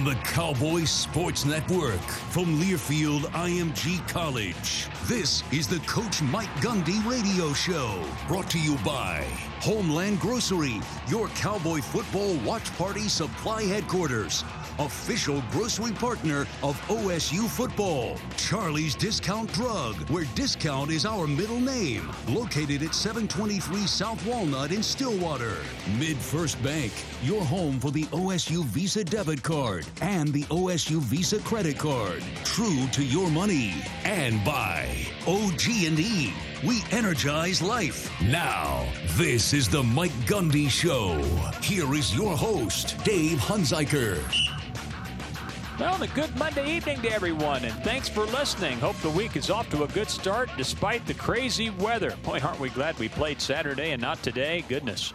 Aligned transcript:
On 0.00 0.06
the 0.06 0.14
Cowboy 0.22 0.84
Sports 0.84 1.44
Network 1.44 2.00
from 2.30 2.58
Learfield 2.58 3.22
IMG 3.32 4.06
College. 4.08 4.88
This 5.04 5.42
is 5.52 5.66
the 5.68 5.80
Coach 5.80 6.22
Mike 6.22 6.48
Gundy 6.62 7.04
Radio 7.06 7.52
Show, 7.52 8.02
brought 8.26 8.48
to 8.50 8.58
you 8.58 8.78
by 8.78 9.26
Homeland 9.60 10.18
Grocery, 10.18 10.80
your 11.08 11.28
Cowboy 11.28 11.80
football 11.80 12.34
watch 12.46 12.74
party 12.78 13.08
supply 13.08 13.64
headquarters 13.64 14.42
official 14.80 15.42
grocery 15.50 15.92
partner 15.92 16.46
of 16.62 16.80
OSU 16.88 17.48
football. 17.48 18.16
Charlie's 18.36 18.94
Discount 18.94 19.52
Drug, 19.52 19.94
where 20.08 20.24
discount 20.34 20.90
is 20.90 21.04
our 21.04 21.26
middle 21.26 21.60
name. 21.60 22.10
Located 22.28 22.82
at 22.82 22.94
723 22.94 23.86
South 23.86 24.24
Walnut 24.26 24.72
in 24.72 24.82
Stillwater. 24.82 25.56
Mid 25.98 26.16
First 26.16 26.62
Bank, 26.62 26.92
your 27.22 27.42
home 27.44 27.78
for 27.78 27.90
the 27.90 28.04
OSU 28.04 28.64
Visa 28.64 29.04
debit 29.04 29.42
card 29.42 29.86
and 30.00 30.32
the 30.32 30.44
OSU 30.44 30.98
Visa 31.00 31.38
credit 31.40 31.78
card. 31.78 32.22
True 32.44 32.86
to 32.92 33.04
your 33.04 33.28
money. 33.30 33.74
And 34.04 34.42
by 34.44 34.88
OG&E. 35.26 36.32
We 36.66 36.82
energize 36.90 37.62
life. 37.62 38.10
Now, 38.20 38.86
this 39.16 39.54
is 39.54 39.68
the 39.68 39.82
Mike 39.82 40.10
Gundy 40.26 40.68
Show. 40.68 41.22
Here 41.62 41.94
is 41.94 42.14
your 42.14 42.36
host, 42.36 43.02
Dave 43.02 43.38
Hunziker. 43.38 44.59
Well, 45.80 45.94
and 45.94 46.04
a 46.04 46.08
good 46.08 46.36
Monday 46.36 46.76
evening 46.76 47.00
to 47.00 47.10
everyone, 47.10 47.64
and 47.64 47.72
thanks 47.82 48.06
for 48.06 48.26
listening. 48.26 48.78
Hope 48.80 48.96
the 48.96 49.08
week 49.08 49.34
is 49.34 49.48
off 49.48 49.70
to 49.70 49.84
a 49.84 49.88
good 49.88 50.10
start 50.10 50.50
despite 50.58 51.06
the 51.06 51.14
crazy 51.14 51.70
weather. 51.70 52.14
Boy, 52.22 52.38
aren't 52.38 52.60
we 52.60 52.68
glad 52.68 52.98
we 52.98 53.08
played 53.08 53.40
Saturday 53.40 53.92
and 53.92 54.02
not 54.02 54.22
today? 54.22 54.62
Goodness. 54.68 55.14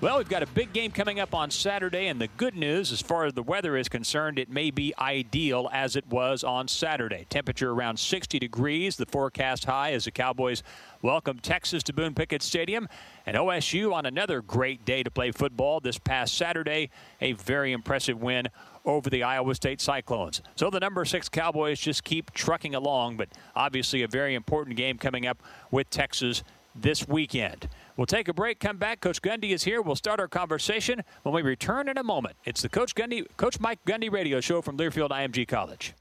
Well, 0.00 0.18
we've 0.18 0.28
got 0.28 0.44
a 0.44 0.46
big 0.46 0.72
game 0.72 0.92
coming 0.92 1.18
up 1.18 1.34
on 1.34 1.50
Saturday, 1.50 2.06
and 2.06 2.20
the 2.20 2.28
good 2.36 2.54
news, 2.54 2.92
as 2.92 3.00
far 3.00 3.24
as 3.24 3.32
the 3.32 3.42
weather 3.42 3.76
is 3.76 3.88
concerned, 3.88 4.38
it 4.38 4.48
may 4.48 4.70
be 4.70 4.94
ideal 4.96 5.68
as 5.72 5.96
it 5.96 6.06
was 6.06 6.44
on 6.44 6.68
Saturday. 6.68 7.26
Temperature 7.28 7.72
around 7.72 7.98
60 7.98 8.38
degrees, 8.38 8.96
the 8.96 9.06
forecast 9.06 9.64
high 9.64 9.92
as 9.92 10.04
the 10.04 10.12
Cowboys 10.12 10.62
welcome 11.02 11.38
Texas 11.38 11.82
to 11.84 11.92
Boone 11.92 12.14
Pickens 12.14 12.44
Stadium. 12.44 12.88
And 13.24 13.36
OSU 13.36 13.92
on 13.92 14.06
another 14.06 14.42
great 14.42 14.84
day 14.84 15.02
to 15.02 15.10
play 15.10 15.32
football 15.32 15.80
this 15.80 15.98
past 15.98 16.36
Saturday, 16.36 16.90
a 17.20 17.32
very 17.32 17.72
impressive 17.72 18.20
win 18.20 18.48
over 18.86 19.10
the 19.10 19.22
Iowa 19.22 19.54
State 19.54 19.80
Cyclones. 19.80 20.40
So 20.54 20.70
the 20.70 20.80
number 20.80 21.04
six 21.04 21.28
Cowboys 21.28 21.80
just 21.80 22.04
keep 22.04 22.30
trucking 22.32 22.74
along, 22.74 23.16
but 23.16 23.28
obviously 23.54 24.02
a 24.02 24.08
very 24.08 24.34
important 24.34 24.76
game 24.76 24.96
coming 24.96 25.26
up 25.26 25.42
with 25.70 25.90
Texas 25.90 26.42
this 26.74 27.06
weekend. 27.08 27.68
We'll 27.96 28.06
take 28.06 28.28
a 28.28 28.34
break, 28.34 28.60
come 28.60 28.76
back. 28.76 29.00
Coach 29.00 29.22
Gundy 29.22 29.50
is 29.50 29.64
here. 29.64 29.82
We'll 29.82 29.96
start 29.96 30.20
our 30.20 30.28
conversation 30.28 31.02
when 31.22 31.34
we 31.34 31.42
return 31.42 31.88
in 31.88 31.98
a 31.98 32.04
moment. 32.04 32.36
It's 32.44 32.62
the 32.62 32.68
Coach 32.68 32.94
Gundy, 32.94 33.26
Coach 33.36 33.58
Mike 33.58 33.84
Gundy 33.86 34.10
radio 34.10 34.40
show 34.40 34.62
from 34.62 34.76
Learfield 34.76 35.10
IMG 35.10 35.48
College. 35.48 35.94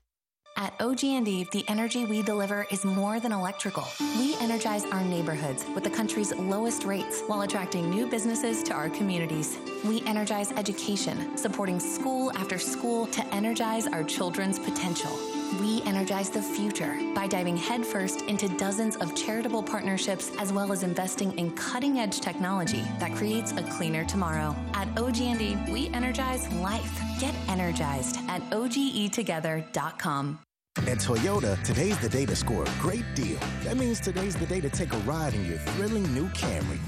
At 0.57 0.73
OG&E, 0.79 1.47
the 1.51 1.66
energy 1.67 2.05
we 2.05 2.21
deliver 2.21 2.66
is 2.71 2.85
more 2.85 3.19
than 3.19 3.33
electrical. 3.33 3.85
We 4.17 4.38
energize 4.39 4.85
our 4.85 5.03
neighborhoods 5.03 5.66
with 5.75 5.83
the 5.83 5.89
country's 5.89 6.33
lowest 6.33 6.85
rates 6.85 7.23
while 7.27 7.41
attracting 7.41 7.89
new 7.89 8.07
businesses 8.07 8.63
to 8.63 8.73
our 8.73 8.89
communities. 8.89 9.57
We 9.83 10.01
energize 10.05 10.53
education, 10.53 11.38
supporting 11.38 11.81
school 11.81 12.31
after 12.38 12.57
school 12.57 13.07
to 13.07 13.25
energize 13.33 13.85
our 13.85 14.03
children's 14.03 14.57
potential. 14.57 15.11
We 15.59 15.81
energize 15.83 16.29
the 16.29 16.41
future 16.41 16.97
by 17.13 17.27
diving 17.27 17.57
headfirst 17.57 18.22
into 18.23 18.47
dozens 18.57 18.95
of 18.95 19.13
charitable 19.13 19.63
partnerships 19.63 20.31
as 20.39 20.53
well 20.53 20.72
as 20.72 20.83
investing 20.83 21.37
in 21.37 21.51
cutting-edge 21.55 22.22
technology 22.22 22.81
that 22.99 23.13
creates 23.13 23.51
a 23.51 23.63
cleaner 23.63 24.05
tomorrow. 24.05 24.55
At 24.73 24.87
OG&E, 24.97 25.57
we 25.69 25.89
energize 25.89 26.49
life. 26.53 27.01
Get 27.19 27.35
energized 27.47 28.17
at 28.29 28.41
ogetogether.com. 28.51 30.45
At 30.79 30.99
Toyota, 30.99 31.61
today's 31.63 31.97
the 31.99 32.09
day 32.09 32.25
to 32.25 32.35
score 32.35 32.63
a 32.63 32.69
great 32.79 33.05
deal. 33.16 33.39
That 33.63 33.75
means 33.75 33.99
today's 33.99 34.35
the 34.35 34.45
day 34.45 34.61
to 34.61 34.69
take 34.69 34.93
a 34.93 34.97
ride 34.99 35.33
in 35.33 35.43
your 35.45 35.57
thrilling 35.57 36.03
new 36.13 36.27
Camry. 36.29 36.79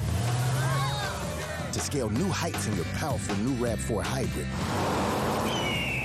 To 1.74 1.80
scale 1.80 2.10
new 2.10 2.28
heights 2.28 2.68
in 2.68 2.76
your 2.76 2.86
powerful 2.96 3.36
new 3.38 3.56
RAV4 3.56 4.04
Hybrid. 4.04 4.46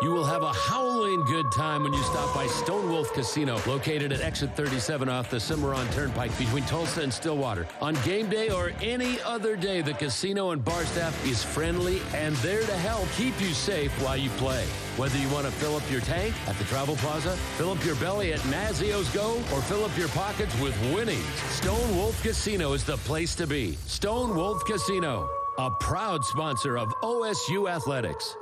You 0.03 0.11
will 0.11 0.27
have 0.27 0.43
a 0.43 0.53
howling 0.53 1.25
good 1.25 1.51
time 1.51 1.83
when 1.83 1.95
you 1.95 2.03
stop 2.03 2.35
by 2.35 2.47
Stone 2.49 2.91
Wolf 2.91 3.15
Casino, 3.15 3.59
located 3.67 4.13
at 4.13 4.21
exit 4.21 4.55
37 4.55 5.09
off 5.09 5.31
the 5.31 5.41
Cimarron 5.41 5.89
Turnpike 5.89 6.37
between 6.37 6.65
Tulsa 6.65 7.01
and 7.01 7.13
Stillwater. 7.13 7.67
On 7.81 7.95
game 8.05 8.29
day 8.29 8.51
or 8.51 8.73
any 8.83 9.19
other 9.23 9.57
day, 9.57 9.81
the 9.81 9.95
casino 9.95 10.51
and 10.51 10.63
bar 10.63 10.85
staff 10.85 11.27
is 11.27 11.43
friendly 11.43 12.03
and 12.15 12.37
there 12.37 12.61
to 12.61 12.77
help 12.77 13.09
keep 13.17 13.41
you 13.41 13.55
safe 13.55 13.91
while 14.03 14.19
you 14.19 14.29
play. 14.31 14.67
Whether 14.99 15.17
you 15.17 15.31
want 15.31 15.47
to 15.47 15.53
fill 15.53 15.77
up 15.77 15.91
your 15.91 16.03
tank 16.03 16.35
at 16.47 16.59
the 16.59 16.65
Travel 16.65 16.97
Plaza, 16.97 17.35
fill 17.57 17.71
up 17.71 17.83
your 17.83 17.97
belly 17.97 18.35
at 18.35 18.41
Mazzio's 18.41 19.09
Go, 19.15 19.37
or 19.55 19.63
fill 19.63 19.83
up 19.83 19.97
your 19.97 20.09
pockets 20.09 20.55
with 20.61 20.79
winnings, 20.95 21.25
Stone 21.53 21.97
Wolf 21.97 22.23
Casino 22.23 22.75
is 22.75 22.85
the 22.85 22.99
place 22.99 23.35
to 23.37 23.47
be. 23.47 23.79
Stone 23.87 24.37
Wolf 24.37 24.63
Casino, 24.67 25.27
a 25.57 25.71
proud 25.71 26.23
sponsor 26.23 26.77
of 26.77 26.93
OSU 27.03 27.71
Athletics. 27.71 28.37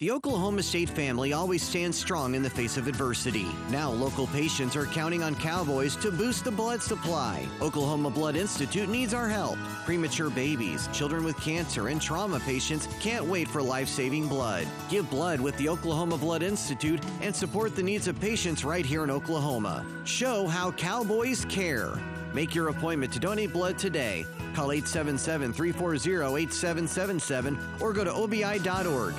The 0.00 0.12
Oklahoma 0.12 0.62
State 0.62 0.90
family 0.90 1.32
always 1.32 1.60
stands 1.60 1.98
strong 1.98 2.36
in 2.36 2.42
the 2.44 2.48
face 2.48 2.76
of 2.76 2.86
adversity. 2.86 3.48
Now, 3.68 3.90
local 3.90 4.28
patients 4.28 4.76
are 4.76 4.86
counting 4.86 5.24
on 5.24 5.34
Cowboys 5.34 5.96
to 5.96 6.12
boost 6.12 6.44
the 6.44 6.52
blood 6.52 6.80
supply. 6.80 7.48
Oklahoma 7.60 8.08
Blood 8.08 8.36
Institute 8.36 8.88
needs 8.88 9.12
our 9.12 9.28
help. 9.28 9.58
Premature 9.84 10.30
babies, 10.30 10.88
children 10.92 11.24
with 11.24 11.36
cancer, 11.40 11.88
and 11.88 12.00
trauma 12.00 12.38
patients 12.38 12.86
can't 13.00 13.24
wait 13.24 13.48
for 13.48 13.60
life 13.60 13.88
saving 13.88 14.28
blood. 14.28 14.68
Give 14.88 15.10
blood 15.10 15.40
with 15.40 15.56
the 15.56 15.68
Oklahoma 15.68 16.16
Blood 16.16 16.44
Institute 16.44 17.02
and 17.20 17.34
support 17.34 17.74
the 17.74 17.82
needs 17.82 18.06
of 18.06 18.20
patients 18.20 18.64
right 18.64 18.86
here 18.86 19.02
in 19.02 19.10
Oklahoma. 19.10 19.84
Show 20.04 20.46
how 20.46 20.70
Cowboys 20.70 21.44
care. 21.46 21.98
Make 22.32 22.54
your 22.54 22.68
appointment 22.68 23.12
to 23.14 23.18
donate 23.18 23.52
blood 23.52 23.78
today. 23.78 24.26
Call 24.54 24.70
877 24.70 25.52
340 25.52 26.40
8777 26.44 27.58
or 27.80 27.92
go 27.92 28.04
to 28.04 28.12
obi.org. 28.12 29.14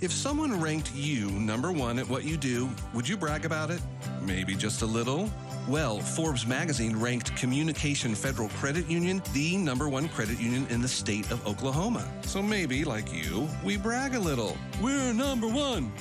If 0.00 0.12
someone 0.12 0.60
ranked 0.60 0.94
you 0.94 1.28
number 1.30 1.72
one 1.72 1.98
at 1.98 2.08
what 2.08 2.24
you 2.24 2.36
do, 2.36 2.70
would 2.94 3.08
you 3.08 3.16
brag 3.16 3.44
about 3.44 3.70
it? 3.70 3.80
Maybe 4.22 4.54
just 4.54 4.82
a 4.82 4.86
little? 4.86 5.28
Well, 5.66 5.98
Forbes 5.98 6.46
magazine 6.46 6.96
ranked 6.96 7.36
Communication 7.36 8.14
Federal 8.14 8.48
Credit 8.50 8.88
Union 8.88 9.20
the 9.32 9.56
number 9.56 9.88
one 9.88 10.08
credit 10.08 10.38
union 10.40 10.66
in 10.70 10.80
the 10.80 10.88
state 10.88 11.30
of 11.30 11.44
Oklahoma. 11.46 12.08
So 12.22 12.40
maybe, 12.40 12.84
like 12.84 13.12
you, 13.12 13.48
we 13.64 13.76
brag 13.76 14.14
a 14.14 14.20
little. 14.20 14.56
We're 14.80 15.12
number 15.12 15.48
one. 15.48 15.92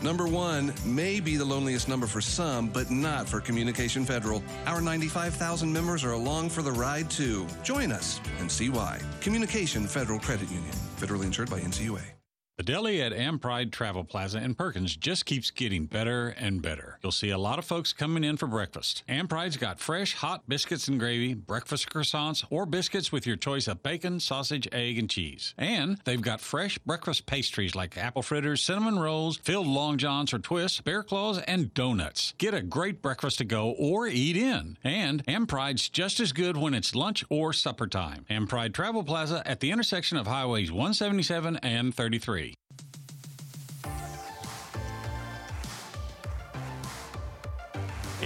Number 0.00 0.28
one 0.28 0.72
may 0.84 1.18
be 1.18 1.36
the 1.36 1.44
loneliest 1.44 1.88
number 1.88 2.06
for 2.06 2.20
some, 2.20 2.68
but 2.68 2.90
not 2.90 3.28
for 3.28 3.40
Communication 3.40 4.04
Federal. 4.04 4.44
Our 4.66 4.80
95,000 4.80 5.72
members 5.72 6.04
are 6.04 6.12
along 6.12 6.50
for 6.50 6.62
the 6.62 6.72
ride 6.72 7.10
too. 7.10 7.46
Join 7.62 7.90
us 7.90 8.20
and 8.38 8.50
see 8.50 8.68
why. 8.68 9.00
Communication 9.20 9.86
Federal 9.86 10.20
Credit 10.20 10.48
Union, 10.50 10.74
federally 10.98 11.24
insured 11.24 11.50
by 11.50 11.58
NCUA. 11.60 12.13
The 12.56 12.62
deli 12.62 13.02
at 13.02 13.10
Ampride 13.10 13.72
Travel 13.72 14.04
Plaza 14.04 14.38
in 14.38 14.54
Perkins 14.54 14.94
just 14.96 15.26
keeps 15.26 15.50
getting 15.50 15.86
better 15.86 16.28
and 16.28 16.62
better. 16.62 16.93
You'll 17.04 17.12
see 17.12 17.28
a 17.28 17.38
lot 17.38 17.58
of 17.58 17.66
folks 17.66 17.92
coming 17.92 18.24
in 18.24 18.38
for 18.38 18.46
breakfast. 18.46 19.04
Ampride's 19.10 19.58
got 19.58 19.78
fresh, 19.78 20.14
hot 20.14 20.48
biscuits 20.48 20.88
and 20.88 20.98
gravy, 20.98 21.34
breakfast 21.34 21.90
croissants, 21.90 22.46
or 22.48 22.64
biscuits 22.64 23.12
with 23.12 23.26
your 23.26 23.36
choice 23.36 23.68
of 23.68 23.82
bacon, 23.82 24.20
sausage, 24.20 24.66
egg, 24.72 24.98
and 24.98 25.10
cheese. 25.10 25.52
And 25.58 25.98
they've 26.04 26.22
got 26.22 26.40
fresh 26.40 26.78
breakfast 26.78 27.26
pastries 27.26 27.74
like 27.74 27.98
apple 27.98 28.22
fritters, 28.22 28.62
cinnamon 28.62 28.98
rolls, 28.98 29.36
filled 29.36 29.66
long 29.66 29.98
johns 29.98 30.32
or 30.32 30.38
twists, 30.38 30.80
bear 30.80 31.02
claws, 31.02 31.40
and 31.40 31.74
donuts. 31.74 32.32
Get 32.38 32.54
a 32.54 32.62
great 32.62 33.02
breakfast 33.02 33.36
to 33.36 33.44
go 33.44 33.74
or 33.78 34.06
eat 34.06 34.38
in. 34.38 34.78
And 34.82 35.22
Ampride's 35.26 35.90
just 35.90 36.20
as 36.20 36.32
good 36.32 36.56
when 36.56 36.72
it's 36.72 36.94
lunch 36.94 37.22
or 37.28 37.52
supper 37.52 37.86
time. 37.86 38.24
Ampride 38.30 38.72
Travel 38.72 39.04
Plaza 39.04 39.42
at 39.44 39.60
the 39.60 39.72
intersection 39.72 40.16
of 40.16 40.26
Highways 40.26 40.72
177 40.72 41.58
and 41.58 41.94
33. 41.94 42.54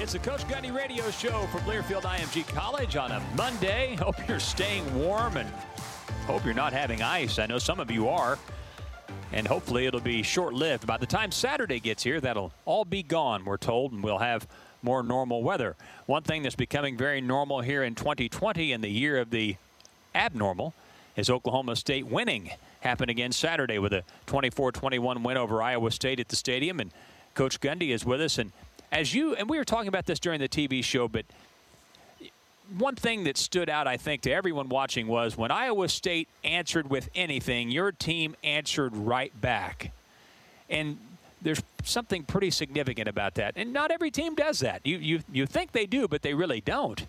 It's 0.00 0.12
the 0.12 0.20
Coach 0.20 0.46
Gundy 0.46 0.72
Radio 0.72 1.10
Show 1.10 1.42
from 1.48 1.62
Learfield 1.62 2.02
IMG 2.02 2.46
College 2.54 2.94
on 2.94 3.10
a 3.10 3.20
Monday. 3.36 3.96
Hope 4.00 4.16
you're 4.28 4.38
staying 4.38 4.96
warm 4.96 5.36
and 5.36 5.50
hope 6.24 6.44
you're 6.44 6.54
not 6.54 6.72
having 6.72 7.02
ice. 7.02 7.40
I 7.40 7.46
know 7.46 7.58
some 7.58 7.80
of 7.80 7.90
you 7.90 8.08
are. 8.08 8.38
And 9.32 9.46
hopefully 9.46 9.86
it'll 9.86 10.00
be 10.00 10.22
short 10.22 10.54
lived. 10.54 10.86
By 10.86 10.98
the 10.98 11.04
time 11.04 11.32
Saturday 11.32 11.80
gets 11.80 12.04
here, 12.04 12.20
that'll 12.20 12.52
all 12.64 12.84
be 12.84 13.02
gone, 13.02 13.44
we're 13.44 13.56
told, 13.56 13.92
and 13.92 14.02
we'll 14.02 14.18
have 14.18 14.46
more 14.82 15.02
normal 15.02 15.42
weather. 15.42 15.74
One 16.06 16.22
thing 16.22 16.44
that's 16.44 16.54
becoming 16.54 16.96
very 16.96 17.20
normal 17.20 17.60
here 17.60 17.82
in 17.82 17.96
2020 17.96 18.70
in 18.70 18.80
the 18.80 18.88
year 18.88 19.18
of 19.18 19.30
the 19.30 19.56
abnormal 20.14 20.74
is 21.16 21.28
Oklahoma 21.28 21.74
State 21.74 22.06
winning. 22.06 22.52
Happened 22.80 23.10
again 23.10 23.32
Saturday 23.32 23.80
with 23.80 23.92
a 23.92 24.04
24 24.26 24.70
21 24.70 25.24
win 25.24 25.36
over 25.36 25.60
Iowa 25.60 25.90
State 25.90 26.20
at 26.20 26.28
the 26.28 26.36
stadium. 26.36 26.78
And 26.78 26.92
Coach 27.34 27.60
Gundy 27.60 27.90
is 27.90 28.04
with 28.04 28.20
us. 28.20 28.38
And 28.38 28.52
as 28.92 29.14
you, 29.14 29.34
and 29.34 29.48
we 29.48 29.58
were 29.58 29.64
talking 29.64 29.88
about 29.88 30.06
this 30.06 30.18
during 30.18 30.40
the 30.40 30.48
TV 30.48 30.82
show, 30.82 31.08
but 31.08 31.24
one 32.76 32.96
thing 32.96 33.24
that 33.24 33.36
stood 33.36 33.68
out, 33.68 33.86
I 33.86 33.96
think, 33.96 34.22
to 34.22 34.32
everyone 34.32 34.68
watching 34.68 35.06
was 35.06 35.36
when 35.36 35.50
Iowa 35.50 35.88
State 35.88 36.28
answered 36.44 36.90
with 36.90 37.08
anything, 37.14 37.70
your 37.70 37.92
team 37.92 38.36
answered 38.44 38.94
right 38.94 39.38
back. 39.40 39.92
And 40.68 40.98
there's 41.40 41.62
something 41.84 42.24
pretty 42.24 42.50
significant 42.50 43.08
about 43.08 43.34
that. 43.34 43.54
And 43.56 43.72
not 43.72 43.90
every 43.90 44.10
team 44.10 44.34
does 44.34 44.60
that. 44.60 44.80
You, 44.84 44.98
you, 44.98 45.20
you 45.32 45.46
think 45.46 45.72
they 45.72 45.86
do, 45.86 46.08
but 46.08 46.22
they 46.22 46.34
really 46.34 46.60
don't. 46.60 47.06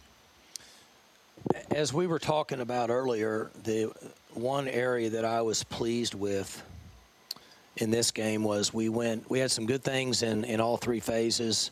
As 1.71 1.93
we 1.93 2.07
were 2.07 2.19
talking 2.19 2.62
about 2.62 2.89
earlier, 2.89 3.50
the 3.63 3.91
one 4.33 4.67
area 4.67 5.09
that 5.09 5.25
I 5.25 5.41
was 5.41 5.63
pleased 5.63 6.13
with 6.13 6.63
in 7.79 7.91
this 7.91 8.12
game 8.12 8.43
was 8.43 8.74
we 8.74 8.89
went 8.89 9.29
we 9.29 9.39
had 9.39 9.50
some 9.50 9.65
good 9.65 9.83
things 9.83 10.21
in, 10.21 10.43
in 10.43 10.62
all 10.62 10.77
three 10.77 11.00
phases 11.00 11.71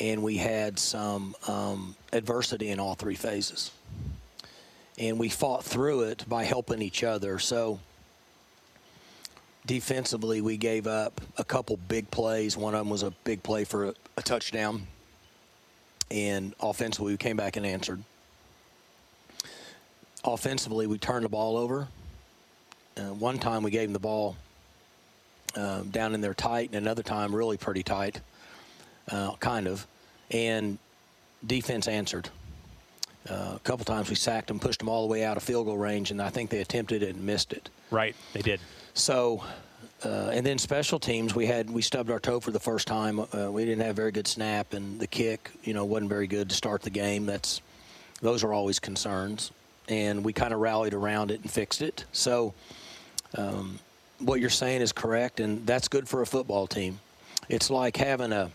and 0.00 0.22
we 0.22 0.36
had 0.36 0.78
some 0.78 1.34
um, 1.46 1.96
adversity 2.12 2.68
in 2.70 2.78
all 2.78 2.94
three 2.94 3.14
phases. 3.14 3.72
And 4.96 5.18
we 5.18 5.28
fought 5.28 5.64
through 5.64 6.02
it 6.02 6.24
by 6.28 6.44
helping 6.44 6.82
each 6.82 7.02
other. 7.02 7.38
So 7.38 7.80
defensively 9.66 10.40
we 10.40 10.56
gave 10.56 10.86
up 10.86 11.20
a 11.36 11.44
couple 11.44 11.76
big 11.88 12.10
plays. 12.10 12.56
One 12.56 12.74
of 12.74 12.80
them 12.80 12.90
was 12.90 13.02
a 13.02 13.10
big 13.24 13.42
play 13.42 13.64
for 13.64 13.86
a, 13.86 13.94
a 14.16 14.22
touchdown. 14.22 14.86
And 16.10 16.54
offensively 16.60 17.12
we 17.12 17.18
came 17.18 17.36
back 17.36 17.56
and 17.56 17.66
answered. 17.66 18.02
Offensively 20.24 20.86
we 20.86 20.98
turned 20.98 21.24
the 21.24 21.28
ball 21.28 21.56
over. 21.56 21.88
Uh, 22.96 23.14
one 23.14 23.38
time 23.38 23.62
we 23.62 23.70
gave 23.70 23.88
him 23.88 23.92
the 23.92 23.98
ball 23.98 24.36
um, 25.58 25.88
down 25.90 26.14
in 26.14 26.20
there 26.20 26.34
tight, 26.34 26.68
and 26.68 26.76
another 26.76 27.02
time 27.02 27.34
really 27.34 27.56
pretty 27.56 27.82
tight, 27.82 28.20
uh, 29.10 29.34
kind 29.36 29.66
of. 29.66 29.86
And 30.30 30.78
defense 31.46 31.88
answered. 31.88 32.28
Uh, 33.28 33.54
a 33.56 33.60
couple 33.64 33.84
times 33.84 34.08
we 34.08 34.14
sacked 34.14 34.48
them, 34.48 34.58
pushed 34.58 34.78
them 34.78 34.88
all 34.88 35.06
the 35.06 35.10
way 35.10 35.24
out 35.24 35.36
of 35.36 35.42
field 35.42 35.66
goal 35.66 35.76
range, 35.76 36.10
and 36.10 36.22
I 36.22 36.30
think 36.30 36.48
they 36.48 36.60
attempted 36.60 37.02
it 37.02 37.14
and 37.14 37.26
missed 37.26 37.52
it. 37.52 37.68
Right, 37.90 38.14
they 38.32 38.40
did. 38.40 38.60
So, 38.94 39.44
uh, 40.04 40.30
and 40.32 40.46
then 40.46 40.58
special 40.58 40.98
teams, 40.98 41.34
we 41.34 41.46
had 41.46 41.68
we 41.68 41.82
stubbed 41.82 42.10
our 42.10 42.20
toe 42.20 42.40
for 42.40 42.52
the 42.52 42.60
first 42.60 42.86
time. 42.86 43.20
Uh, 43.20 43.50
we 43.50 43.64
didn't 43.64 43.84
have 43.84 43.96
very 43.96 44.12
good 44.12 44.26
snap, 44.26 44.72
and 44.72 44.98
the 44.98 45.06
kick, 45.06 45.50
you 45.62 45.74
know, 45.74 45.84
wasn't 45.84 46.08
very 46.08 46.26
good 46.26 46.48
to 46.50 46.54
start 46.54 46.82
the 46.82 46.90
game. 46.90 47.26
That's 47.26 47.60
those 48.22 48.44
are 48.44 48.52
always 48.52 48.78
concerns, 48.78 49.50
and 49.88 50.24
we 50.24 50.32
kind 50.32 50.54
of 50.54 50.60
rallied 50.60 50.94
around 50.94 51.30
it 51.30 51.42
and 51.42 51.50
fixed 51.50 51.82
it. 51.82 52.04
So 52.12 52.54
um, 53.36 53.78
what 54.20 54.40
you're 54.40 54.50
saying 54.50 54.80
is 54.80 54.92
correct, 54.92 55.40
and 55.40 55.66
that's 55.66 55.88
good 55.88 56.08
for 56.08 56.22
a 56.22 56.26
football 56.26 56.66
team. 56.66 57.00
It's 57.48 57.70
like 57.70 57.96
having 57.96 58.32
a 58.32 58.50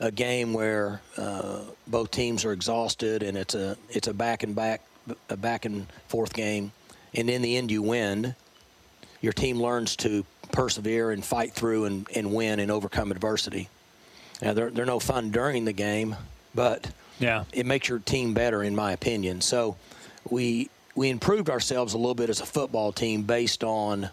a 0.00 0.10
game 0.10 0.52
where 0.52 1.00
uh, 1.16 1.60
both 1.86 2.10
teams 2.10 2.44
are 2.44 2.52
exhausted, 2.52 3.22
and 3.22 3.36
it's 3.36 3.54
a 3.54 3.76
it's 3.90 4.08
a 4.08 4.14
back 4.14 4.42
and 4.42 4.54
back 4.54 4.82
a 5.28 5.36
back 5.36 5.64
and 5.64 5.86
forth 6.08 6.32
game, 6.32 6.72
and 7.14 7.28
in 7.28 7.42
the 7.42 7.56
end 7.56 7.70
you 7.70 7.82
win. 7.82 8.34
Your 9.20 9.32
team 9.32 9.58
learns 9.58 9.96
to 9.96 10.26
persevere 10.52 11.10
and 11.10 11.24
fight 11.24 11.54
through 11.54 11.86
and, 11.86 12.06
and 12.14 12.34
win 12.34 12.60
and 12.60 12.70
overcome 12.70 13.10
adversity. 13.10 13.70
Now 14.42 14.52
they're 14.52 14.70
they're 14.70 14.84
no 14.84 15.00
fun 15.00 15.30
during 15.30 15.64
the 15.64 15.72
game, 15.72 16.16
but 16.54 16.90
yeah, 17.18 17.44
it 17.52 17.64
makes 17.64 17.88
your 17.88 18.00
team 18.00 18.34
better, 18.34 18.62
in 18.62 18.74
my 18.74 18.92
opinion. 18.92 19.40
So 19.40 19.76
we 20.28 20.68
we 20.94 21.10
improved 21.10 21.50
ourselves 21.50 21.94
a 21.94 21.98
little 21.98 22.14
bit 22.14 22.30
as 22.30 22.40
a 22.40 22.46
football 22.46 22.92
team 22.92 23.22
based 23.22 23.64
on 23.64 24.08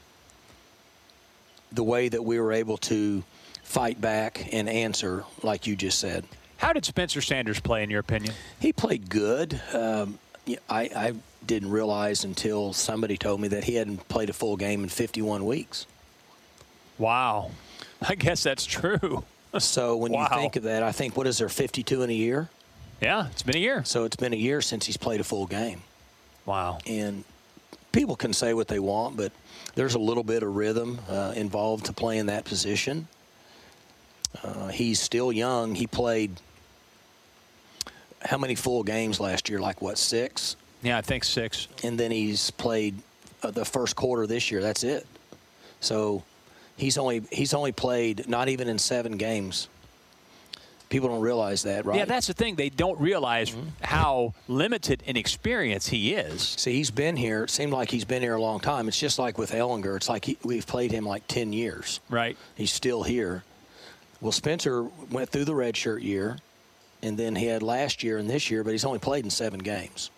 the 1.71 1.83
way 1.83 2.09
that 2.09 2.23
we 2.23 2.39
were 2.39 2.51
able 2.51 2.77
to 2.77 3.23
fight 3.63 4.01
back 4.01 4.47
and 4.53 4.67
answer, 4.67 5.23
like 5.43 5.67
you 5.67 5.75
just 5.75 5.99
said. 5.99 6.25
How 6.57 6.73
did 6.73 6.85
Spencer 6.85 7.21
Sanders 7.21 7.59
play, 7.59 7.83
in 7.83 7.89
your 7.89 8.01
opinion? 8.01 8.33
He 8.59 8.73
played 8.73 9.09
good. 9.09 9.59
Um, 9.73 10.19
I, 10.69 10.81
I 10.95 11.13
didn't 11.45 11.71
realize 11.71 12.23
until 12.23 12.73
somebody 12.73 13.17
told 13.17 13.39
me 13.41 13.47
that 13.49 13.63
he 13.63 13.75
hadn't 13.75 14.07
played 14.09 14.29
a 14.29 14.33
full 14.33 14.57
game 14.57 14.83
in 14.83 14.89
51 14.89 15.45
weeks. 15.45 15.85
Wow. 16.97 17.51
I 18.07 18.15
guess 18.15 18.43
that's 18.43 18.65
true. 18.65 19.23
So 19.59 19.97
when 19.97 20.13
Wow. 20.13 20.29
you 20.31 20.37
think 20.37 20.55
of 20.55 20.63
that, 20.63 20.81
I 20.81 20.93
think 20.93 21.17
what 21.17 21.27
is 21.27 21.37
there 21.39 21.49
52 21.49 22.03
in 22.03 22.09
a 22.09 22.13
year? 22.13 22.47
Yeah, 23.01 23.27
it's 23.27 23.43
been 23.43 23.57
a 23.57 23.59
year. 23.59 23.83
So 23.83 24.05
it's 24.05 24.15
been 24.15 24.31
a 24.31 24.37
year 24.37 24.61
since 24.61 24.85
he's 24.85 24.95
played 24.95 25.19
a 25.19 25.25
full 25.25 25.45
game. 25.45 25.81
Wow. 26.45 26.79
And 26.85 27.23
people 27.91 28.15
can 28.15 28.33
say 28.33 28.53
what 28.53 28.67
they 28.67 28.79
want, 28.79 29.17
but 29.17 29.31
there's 29.75 29.95
a 29.95 29.99
little 29.99 30.23
bit 30.23 30.43
of 30.43 30.55
rhythm 30.55 30.99
uh, 31.09 31.33
involved 31.35 31.85
to 31.85 31.93
playing 31.93 32.27
that 32.27 32.45
position. 32.45 33.07
Uh, 34.43 34.69
he's 34.69 34.99
still 34.99 35.31
young. 35.31 35.75
He 35.75 35.87
played 35.87 36.31
how 38.23 38.37
many 38.37 38.55
full 38.55 38.83
games 38.83 39.19
last 39.19 39.49
year? 39.49 39.59
Like 39.59 39.81
what, 39.81 39.97
six? 39.97 40.55
Yeah, 40.83 40.97
I 40.97 41.01
think 41.01 41.23
six. 41.23 41.67
And 41.83 41.99
then 41.99 42.11
he's 42.11 42.51
played 42.51 42.95
uh, 43.43 43.51
the 43.51 43.65
first 43.65 43.95
quarter 43.95 44.27
this 44.27 44.51
year. 44.51 44.61
That's 44.61 44.83
it. 44.83 45.05
So 45.79 46.23
he's 46.77 46.97
only 46.97 47.23
he's 47.31 47.53
only 47.53 47.71
played 47.71 48.27
not 48.27 48.49
even 48.49 48.67
in 48.67 48.77
seven 48.77 49.17
games. 49.17 49.67
People 50.91 51.09
don't 51.09 51.21
realize 51.21 51.63
that, 51.63 51.85
right? 51.85 51.97
Yeah, 51.97 52.05
that's 52.05 52.27
the 52.27 52.33
thing. 52.33 52.55
They 52.55 52.69
don't 52.69 52.99
realize 52.99 53.49
Mm-hmm. 53.51 53.69
how 53.81 54.33
limited 54.47 55.01
in 55.07 55.17
experience 55.17 55.87
he 55.87 56.13
is. 56.13 56.41
See, 56.43 56.73
he's 56.73 56.91
been 56.91 57.15
here. 57.15 57.45
It 57.45 57.49
seemed 57.49 57.71
like 57.73 57.89
he's 57.89 58.05
been 58.05 58.21
here 58.21 58.35
a 58.35 58.41
long 58.41 58.59
time. 58.59 58.87
It's 58.87 58.99
just 58.99 59.17
like 59.17 59.37
with 59.39 59.51
Ehlinger. 59.51 59.95
It's 59.95 60.09
like 60.09 60.25
he, 60.25 60.37
we've 60.43 60.67
played 60.67 60.91
him 60.91 61.05
like 61.05 61.25
10 61.27 61.53
years. 61.53 61.99
Right. 62.09 62.37
He's 62.55 62.71
still 62.71 63.03
here. 63.03 63.43
Well, 64.19 64.31
Spencer 64.33 64.83
went 65.09 65.29
through 65.29 65.45
the 65.45 65.53
redshirt 65.53 66.03
year, 66.03 66.37
and 67.01 67.17
then 67.17 67.35
he 67.35 67.47
had 67.47 67.63
last 67.63 68.03
year 68.03 68.17
and 68.19 68.29
this 68.29 68.51
year, 68.51 68.63
but 68.63 68.71
he's 68.71 68.85
only 68.85 68.99
played 68.99 69.23
in 69.23 69.31
seven 69.31 69.59
games. 69.61 70.11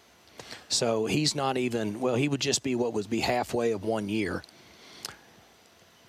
So 0.70 1.06
he's 1.06 1.36
not 1.36 1.58
even, 1.58 2.01
well, 2.01 2.15
he 2.15 2.27
would 2.27 2.42
just 2.42 2.63
be 2.63 2.74
what 2.75 2.94
would 2.94 3.10
be 3.10 3.20
halfway 3.22 3.72
of 3.72 3.84
one 3.84 4.10
year. 4.10 4.44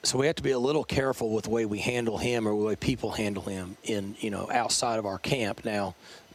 So 0.04 0.18
we 0.18 0.26
have 0.26 0.36
to 0.36 0.42
be 0.42 0.50
a 0.50 0.58
little 0.58 0.84
careful 0.84 1.30
with 1.30 1.44
the 1.44 1.50
way 1.50 1.64
we 1.64 1.78
handle 1.78 2.18
him 2.18 2.46
or 2.46 2.50
the 2.50 2.66
way 2.66 2.76
people 2.76 3.10
handle 3.10 3.42
him 3.42 3.78
in, 3.84 4.14
you 4.20 4.30
know, 4.30 4.50
outside 4.52 4.98
of 4.98 5.06
our 5.06 5.18
camp. 5.18 5.64
Now, 5.64 5.94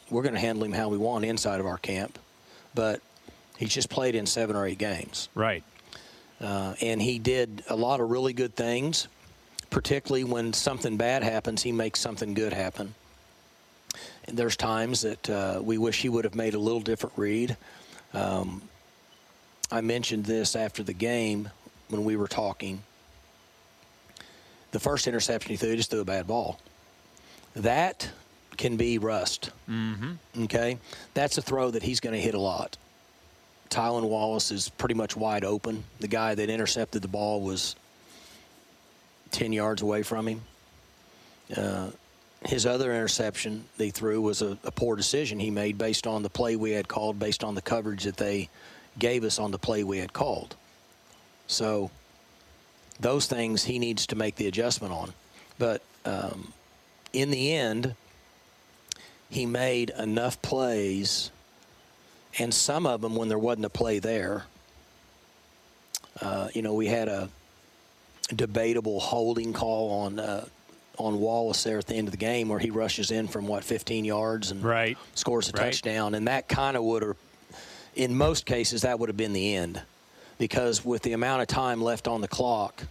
we're 0.09 0.23
going 0.23 0.33
to 0.33 0.39
handle 0.39 0.63
him 0.63 0.71
how 0.71 0.89
we 0.89 0.97
want 0.97 1.23
inside 1.23 1.59
of 1.59 1.67
our 1.67 1.77
camp, 1.77 2.17
but 2.73 2.99
he's 3.57 3.71
just 3.71 3.87
played 3.87 4.15
in 4.15 4.25
seven 4.25 4.55
or 4.55 4.65
eight 4.65 4.79
games. 4.79 5.29
Right. 5.35 5.63
Uh, 6.41 6.73
and 6.81 6.99
he 6.99 7.19
did 7.19 7.63
a 7.69 7.75
lot 7.75 7.99
of 7.99 8.09
really 8.09 8.33
good 8.33 8.55
things, 8.55 9.07
particularly 9.69 10.23
when 10.23 10.51
something 10.51 10.97
bad 10.97 11.21
happens, 11.21 11.61
he 11.61 11.71
makes 11.71 11.99
something 11.99 12.33
good 12.33 12.53
happen. 12.53 12.95
And 14.25 14.35
there's 14.35 14.57
times 14.57 15.01
that 15.01 15.29
uh, 15.29 15.61
we 15.63 15.77
wish 15.77 16.01
he 16.01 16.09
would 16.09 16.23
have 16.23 16.35
made 16.35 16.55
a 16.55 16.59
little 16.59 16.81
different 16.81 17.15
read. 17.17 17.55
Um, 18.15 18.63
I 19.71 19.81
mentioned 19.81 20.25
this 20.25 20.55
after 20.55 20.81
the 20.81 20.93
game 20.93 21.49
when 21.89 22.03
we 22.03 22.15
were 22.15 22.27
talking. 22.27 22.81
The 24.71 24.79
first 24.79 25.07
interception 25.07 25.51
he 25.51 25.57
threw, 25.57 25.71
he 25.71 25.77
just 25.77 25.89
threw 25.89 26.01
a 26.01 26.05
bad 26.05 26.27
ball. 26.27 26.59
That 27.55 28.09
can 28.57 28.77
be 28.77 28.97
rust. 28.97 29.51
Mm-hmm. 29.69 30.43
Okay, 30.43 30.77
that's 31.13 31.37
a 31.37 31.41
throw 31.41 31.71
that 31.71 31.83
he's 31.83 31.99
going 31.99 32.13
to 32.13 32.21
hit 32.21 32.35
a 32.35 32.39
lot. 32.39 32.77
Tylan 33.69 34.07
Wallace 34.09 34.51
is 34.51 34.69
pretty 34.69 34.95
much 34.95 35.15
wide 35.15 35.45
open. 35.45 35.83
The 35.99 36.07
guy 36.07 36.35
that 36.35 36.49
intercepted 36.49 37.01
the 37.01 37.07
ball 37.07 37.41
was 37.41 37.75
10 39.31 39.53
yards 39.53 39.81
away 39.81 40.03
from 40.03 40.27
him. 40.27 40.41
Uh, 41.55 41.89
his 42.45 42.65
other 42.65 42.93
interception 42.93 43.65
they 43.77 43.89
threw 43.89 44.21
was 44.21 44.41
a, 44.41 44.57
a 44.63 44.71
poor 44.71 44.95
decision 44.95 45.39
he 45.39 45.49
made 45.49 45.77
based 45.77 46.07
on 46.07 46.23
the 46.23 46.29
play 46.29 46.55
we 46.55 46.71
had 46.71 46.87
called, 46.87 47.19
based 47.19 47.43
on 47.43 47.53
the 47.55 47.61
coverage 47.61 48.03
that 48.03 48.17
they 48.17 48.49
gave 48.97 49.23
us 49.23 49.39
on 49.39 49.51
the 49.51 49.59
play 49.59 49.83
we 49.83 49.97
had 49.97 50.13
called. 50.13 50.55
So 51.47 51.91
those 52.99 53.27
things 53.27 53.63
he 53.63 53.79
needs 53.79 54.07
to 54.07 54.15
make 54.15 54.35
the 54.35 54.47
adjustment 54.47 54.93
on. 54.93 55.13
But 55.57 55.81
um, 56.05 56.53
in 57.13 57.31
the 57.31 57.53
end, 57.53 57.95
he 59.29 59.45
made 59.45 59.91
enough 59.91 60.41
plays, 60.41 61.31
and 62.37 62.53
some 62.53 62.85
of 62.85 63.01
them 63.01 63.15
when 63.15 63.27
there 63.29 63.39
wasn't 63.39 63.65
a 63.65 63.69
play 63.69 63.99
there. 63.99 64.45
Uh, 66.21 66.49
you 66.53 66.61
know, 66.61 66.73
we 66.73 66.87
had 66.87 67.07
a 67.07 67.29
debatable 68.35 68.99
holding 68.99 69.53
call 69.53 69.91
on 70.05 70.19
uh, 70.19 70.45
on 70.97 71.19
Wallace 71.19 71.63
there 71.63 71.77
at 71.77 71.87
the 71.87 71.95
end 71.95 72.07
of 72.09 72.11
the 72.11 72.17
game 72.17 72.49
where 72.49 72.59
he 72.59 72.69
rushes 72.71 73.09
in 73.11 73.27
from 73.29 73.47
what 73.47 73.63
15 73.63 74.03
yards 74.03 74.51
and 74.51 74.61
right. 74.61 74.97
scores 75.15 75.47
a 75.47 75.53
Right. 75.53 75.65
touchdown, 75.71 76.13
and 76.13 76.27
that 76.27 76.49
kind 76.49 76.75
of 76.75 76.83
would 76.83 77.03
have, 77.03 77.15
in 77.95 78.13
most 78.17 78.45
cases, 78.45 78.81
that 78.81 78.99
would 78.99 79.07
have 79.07 79.15
been 79.15 79.31
the 79.31 79.55
end, 79.55 79.81
because 80.39 80.83
with 80.83 81.03
the 81.03 81.13
amount 81.13 81.43
of 81.43 81.47
time 81.47 81.83
left 81.83 82.07
on 82.07 82.21
the 82.21 82.27
clock, 82.27 82.83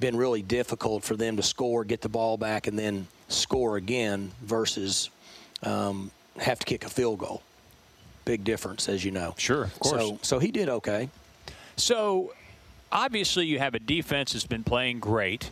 been 0.00 0.16
really 0.16 0.42
difficult 0.42 1.04
for 1.04 1.14
them 1.14 1.36
to 1.36 1.42
score, 1.42 1.84
get 1.84 2.00
the 2.00 2.08
ball 2.08 2.36
back, 2.36 2.66
and 2.66 2.76
then 2.76 3.06
score 3.28 3.76
again 3.76 4.32
versus 4.42 5.10
um, 5.62 6.10
have 6.38 6.58
to 6.58 6.66
kick 6.66 6.84
a 6.84 6.88
field 6.88 7.20
goal. 7.20 7.42
Big 8.24 8.42
difference, 8.42 8.88
as 8.88 9.04
you 9.04 9.12
know. 9.12 9.34
Sure, 9.38 9.64
of 9.64 9.78
course. 9.78 10.00
So, 10.00 10.18
so 10.22 10.38
he 10.40 10.50
did 10.50 10.68
okay. 10.68 11.08
So, 11.76 12.32
obviously, 12.90 13.46
you 13.46 13.58
have 13.58 13.74
a 13.74 13.78
defense 13.78 14.32
that's 14.32 14.46
been 14.46 14.64
playing 14.64 14.98
great. 14.98 15.50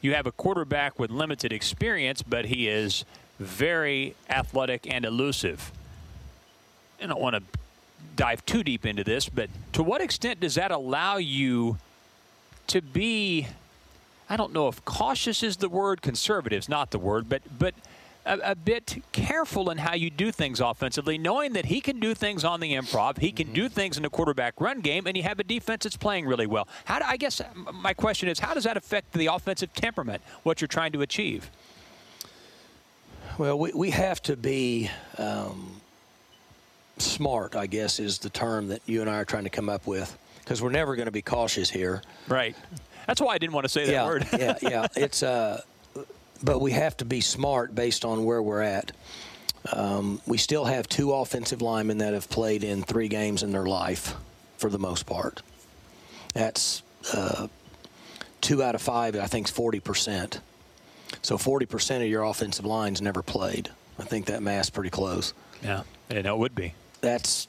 You 0.00 0.14
have 0.14 0.26
a 0.26 0.32
quarterback 0.32 0.98
with 0.98 1.10
limited 1.10 1.52
experience, 1.52 2.22
but 2.22 2.46
he 2.46 2.68
is 2.68 3.04
very 3.40 4.14
athletic 4.28 4.86
and 4.92 5.04
elusive. 5.04 5.72
I 7.02 7.06
don't 7.06 7.20
want 7.20 7.36
to 7.36 7.58
dive 8.16 8.44
too 8.46 8.62
deep 8.62 8.84
into 8.84 9.04
this, 9.04 9.28
but 9.28 9.48
to 9.72 9.82
what 9.82 10.00
extent 10.00 10.40
does 10.40 10.56
that 10.56 10.70
allow 10.70 11.16
you 11.16 11.78
to 12.66 12.82
be? 12.82 13.46
I 14.28 14.36
don't 14.36 14.52
know 14.52 14.68
if 14.68 14.84
cautious 14.84 15.42
is 15.42 15.58
the 15.58 15.68
word, 15.68 16.02
conservative 16.02 16.58
is 16.58 16.68
not 16.68 16.90
the 16.90 16.98
word, 16.98 17.28
but 17.28 17.42
but 17.58 17.74
a, 18.26 18.50
a 18.50 18.54
bit 18.54 19.02
careful 19.12 19.70
in 19.70 19.78
how 19.78 19.94
you 19.94 20.10
do 20.10 20.30
things 20.30 20.60
offensively, 20.60 21.18
knowing 21.18 21.54
that 21.54 21.66
he 21.66 21.80
can 21.80 21.98
do 21.98 22.14
things 22.14 22.44
on 22.44 22.60
the 22.60 22.74
improv, 22.74 23.18
he 23.18 23.32
can 23.32 23.52
do 23.52 23.68
things 23.68 23.96
in 23.96 24.02
the 24.02 24.10
quarterback 24.10 24.60
run 24.60 24.80
game, 24.80 25.06
and 25.06 25.16
you 25.16 25.22
have 25.22 25.40
a 25.40 25.44
defense 25.44 25.84
that's 25.84 25.96
playing 25.96 26.26
really 26.26 26.46
well. 26.46 26.68
How 26.84 26.98
do, 26.98 27.06
I 27.08 27.16
guess 27.16 27.40
my 27.72 27.94
question 27.94 28.28
is, 28.28 28.38
how 28.38 28.54
does 28.54 28.64
that 28.64 28.76
affect 28.76 29.12
the 29.12 29.26
offensive 29.26 29.72
temperament, 29.74 30.22
what 30.42 30.60
you're 30.60 30.68
trying 30.68 30.92
to 30.92 31.02
achieve? 31.02 31.50
Well, 33.38 33.58
we, 33.58 33.72
we 33.72 33.90
have 33.90 34.20
to 34.22 34.36
be 34.36 34.90
um, 35.16 35.77
smart, 37.02 37.56
I 37.56 37.66
guess, 37.66 37.98
is 38.00 38.18
the 38.18 38.30
term 38.30 38.68
that 38.68 38.82
you 38.86 39.00
and 39.00 39.10
I 39.10 39.16
are 39.16 39.24
trying 39.24 39.44
to 39.44 39.50
come 39.50 39.68
up 39.68 39.86
with, 39.86 40.16
because 40.40 40.62
we're 40.62 40.70
never 40.70 40.96
going 40.96 41.06
to 41.06 41.12
be 41.12 41.22
cautious 41.22 41.70
here. 41.70 42.02
Right. 42.28 42.56
That's 43.06 43.20
why 43.20 43.34
I 43.34 43.38
didn't 43.38 43.54
want 43.54 43.64
to 43.64 43.70
say 43.70 43.86
that 43.86 43.92
yeah, 43.92 44.06
word. 44.06 44.28
yeah, 44.32 44.58
yeah. 44.60 44.86
It's 44.96 45.22
uh, 45.22 45.62
but 46.42 46.60
we 46.60 46.72
have 46.72 46.96
to 46.98 47.04
be 47.04 47.20
smart 47.20 47.74
based 47.74 48.04
on 48.04 48.24
where 48.24 48.42
we're 48.42 48.62
at. 48.62 48.92
Um, 49.72 50.20
we 50.26 50.38
still 50.38 50.64
have 50.64 50.88
two 50.88 51.12
offensive 51.12 51.60
linemen 51.62 51.98
that 51.98 52.14
have 52.14 52.30
played 52.30 52.62
in 52.62 52.82
three 52.82 53.08
games 53.08 53.42
in 53.42 53.50
their 53.50 53.66
life, 53.66 54.14
for 54.56 54.70
the 54.70 54.78
most 54.78 55.04
part. 55.06 55.42
That's 56.34 56.82
uh, 57.12 57.48
two 58.40 58.62
out 58.62 58.74
of 58.74 58.82
five. 58.82 59.16
I 59.16 59.26
think 59.26 59.48
is 59.48 59.52
forty 59.52 59.80
percent. 59.80 60.40
So 61.22 61.38
forty 61.38 61.66
percent 61.66 62.04
of 62.04 62.10
your 62.10 62.22
offensive 62.22 62.64
lines 62.64 63.02
never 63.02 63.22
played. 63.22 63.70
I 63.98 64.04
think 64.04 64.26
that 64.26 64.42
math's 64.42 64.70
pretty 64.70 64.90
close. 64.90 65.34
Yeah, 65.62 65.82
and 66.08 66.26
it 66.26 66.36
would 66.36 66.54
be. 66.54 66.74
That's 67.00 67.48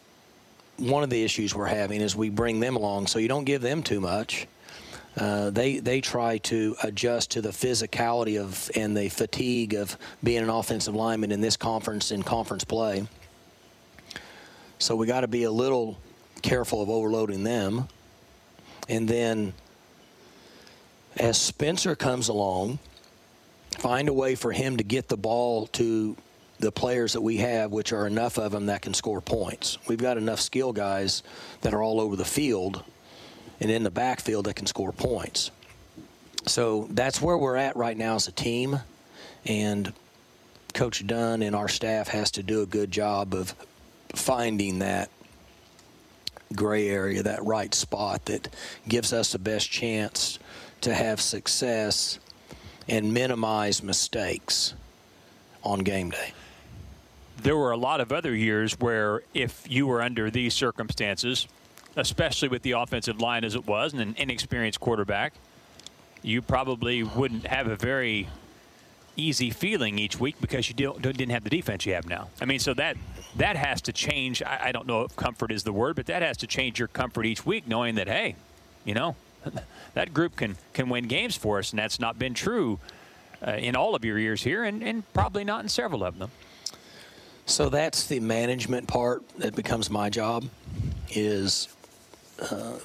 one 0.77 1.03
of 1.03 1.09
the 1.09 1.23
issues 1.23 1.53
we're 1.53 1.65
having 1.65 2.01
is 2.01 2.15
we 2.15 2.29
bring 2.29 2.59
them 2.59 2.75
along, 2.75 3.07
so 3.07 3.19
you 3.19 3.27
don't 3.27 3.43
give 3.43 3.61
them 3.61 3.83
too 3.83 3.99
much. 3.99 4.47
Uh, 5.17 5.49
they 5.49 5.79
they 5.79 5.99
try 5.99 6.37
to 6.37 6.75
adjust 6.83 7.31
to 7.31 7.41
the 7.41 7.49
physicality 7.49 8.39
of 8.39 8.69
and 8.75 8.95
the 8.95 9.09
fatigue 9.09 9.73
of 9.73 9.97
being 10.23 10.43
an 10.43 10.49
offensive 10.49 10.95
lineman 10.95 11.31
in 11.31 11.41
this 11.41 11.57
conference 11.57 12.11
in 12.11 12.23
conference 12.23 12.63
play. 12.63 13.05
So 14.77 14.95
we 14.95 15.07
got 15.07 15.21
to 15.21 15.27
be 15.27 15.43
a 15.43 15.51
little 15.51 15.97
careful 16.41 16.81
of 16.81 16.89
overloading 16.89 17.43
them. 17.43 17.89
And 18.87 19.07
then 19.07 19.53
as 21.17 21.37
Spencer 21.37 21.95
comes 21.95 22.29
along, 22.29 22.79
find 23.77 24.07
a 24.07 24.13
way 24.13 24.35
for 24.35 24.53
him 24.53 24.77
to 24.77 24.83
get 24.83 25.09
the 25.09 25.17
ball 25.17 25.67
to 25.67 26.15
the 26.59 26.71
players 26.71 27.13
that 27.13 27.21
we 27.21 27.37
have, 27.37 27.71
which 27.71 27.93
are 27.93 28.05
enough 28.05 28.37
of 28.37 28.51
them 28.51 28.67
that 28.67 28.81
can 28.81 28.93
score 28.93 29.21
points. 29.21 29.77
We've 29.87 29.99
got 29.99 30.17
enough 30.17 30.41
skill 30.41 30.73
guys 30.73 31.23
that 31.61 31.73
are 31.73 31.81
all 31.81 32.01
over 32.01 32.15
the 32.15 32.25
field 32.25 32.83
and 33.59 33.71
in 33.71 33.83
the 33.83 33.91
backfield 33.91 34.45
that 34.45 34.55
can 34.55 34.65
score 34.65 34.91
points. 34.91 35.51
So 36.45 36.87
that's 36.91 37.21
where 37.21 37.37
we're 37.37 37.55
at 37.55 37.75
right 37.75 37.97
now 37.97 38.15
as 38.15 38.27
a 38.27 38.31
team. 38.31 38.79
And 39.45 39.93
Coach 40.73 41.05
Dunn 41.05 41.41
and 41.41 41.55
our 41.55 41.67
staff 41.67 42.09
has 42.09 42.31
to 42.31 42.43
do 42.43 42.61
a 42.61 42.65
good 42.65 42.91
job 42.91 43.33
of 43.33 43.55
finding 44.13 44.79
that 44.79 45.09
gray 46.55 46.89
area, 46.89 47.23
that 47.23 47.43
right 47.45 47.73
spot 47.73 48.25
that 48.25 48.49
gives 48.87 49.13
us 49.13 49.31
the 49.31 49.39
best 49.39 49.69
chance 49.69 50.39
to 50.81 50.93
have 50.93 51.21
success 51.21 52.19
and 52.87 53.13
minimize 53.13 53.83
mistakes 53.83 54.73
on 55.63 55.79
game 55.79 56.09
day. 56.09 56.33
There 57.41 57.55
were 57.55 57.71
a 57.71 57.77
lot 57.77 58.01
of 58.01 58.11
other 58.11 58.35
years 58.35 58.79
where 58.79 59.21
if 59.33 59.65
you 59.69 59.87
were 59.87 60.01
under 60.01 60.29
these 60.29 60.53
circumstances, 60.53 61.47
especially 61.95 62.49
with 62.49 62.63
the 62.63 62.71
offensive 62.71 63.21
line 63.21 63.43
as 63.43 63.55
it 63.55 63.65
was 63.65 63.93
and 63.93 64.01
an 64.01 64.15
inexperienced 64.17 64.79
quarterback, 64.79 65.33
you 66.21 66.41
probably 66.41 67.01
wouldn't 67.03 67.47
have 67.47 67.67
a 67.67 67.75
very 67.75 68.27
easy 69.15 69.49
feeling 69.49 69.99
each 69.99 70.19
week 70.19 70.35
because 70.41 70.69
you 70.69 70.75
didn't 70.75 71.29
have 71.29 71.43
the 71.43 71.49
defense 71.49 71.85
you 71.85 71.93
have 71.93 72.07
now. 72.07 72.29
I 72.41 72.45
mean, 72.45 72.59
so 72.59 72.73
that 72.73 72.97
that 73.35 73.55
has 73.55 73.81
to 73.83 73.93
change. 73.93 74.41
I, 74.43 74.71
don't 74.71 74.87
know 74.87 75.03
if 75.03 75.15
comfort 75.15 75.51
is 75.51 75.63
the 75.63 75.73
word, 75.73 75.95
but 75.95 76.07
that 76.07 76.21
has 76.21 76.37
to 76.37 76.47
change 76.47 76.79
your 76.79 76.87
comfort 76.87 77.25
each 77.25 77.45
week, 77.45 77.67
knowing 77.67 77.95
that 77.95 78.07
hey, 78.07 78.35
you 78.85 78.93
know, 78.93 79.15
that 79.93 80.13
group 80.13 80.35
can 80.35 80.57
can 80.73 80.89
win 80.89 81.07
games 81.07 81.35
for 81.35 81.59
us, 81.59 81.71
and 81.71 81.79
that's 81.79 81.99
not 81.99 82.17
been 82.17 82.33
true 82.33 82.79
uh, 83.45 83.51
in 83.51 83.75
all 83.75 83.95
of 83.95 84.03
your 84.03 84.17
years 84.17 84.43
here, 84.43 84.63
and, 84.63 84.83
and 84.83 85.13
probably 85.13 85.43
not 85.43 85.61
in 85.61 85.69
several 85.69 86.03
of 86.03 86.17
them. 86.17 86.31
So 87.49 87.67
that's 87.67 88.05
the 88.05 88.19
management 88.19 88.87
part 88.87 89.27
that 89.39 89.55
becomes 89.55 89.89
my 89.89 90.11
job. 90.11 90.45
Is 91.09 91.67
uh, 92.39 92.77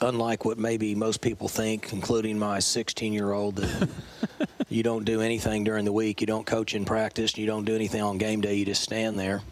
unlike 0.00 0.44
what 0.44 0.58
maybe 0.58 0.96
most 0.96 1.20
people 1.20 1.46
think, 1.46 1.92
including 1.92 2.40
my 2.40 2.58
16 2.58 3.12
year 3.12 3.30
old, 3.30 3.56
that 3.56 3.88
you 4.68 4.82
don't 4.82 5.04
do 5.04 5.20
anything 5.20 5.62
during 5.62 5.84
the 5.84 5.92
week. 5.92 6.20
You 6.20 6.26
don't 6.26 6.44
coach 6.44 6.74
in 6.74 6.84
practice. 6.84 7.38
You 7.38 7.46
don't 7.46 7.64
do 7.64 7.76
anything 7.76 8.02
on 8.02 8.18
game 8.18 8.40
day. 8.40 8.54
You 8.54 8.64
just 8.64 8.82
stand 8.82 9.16
there. 9.16 9.42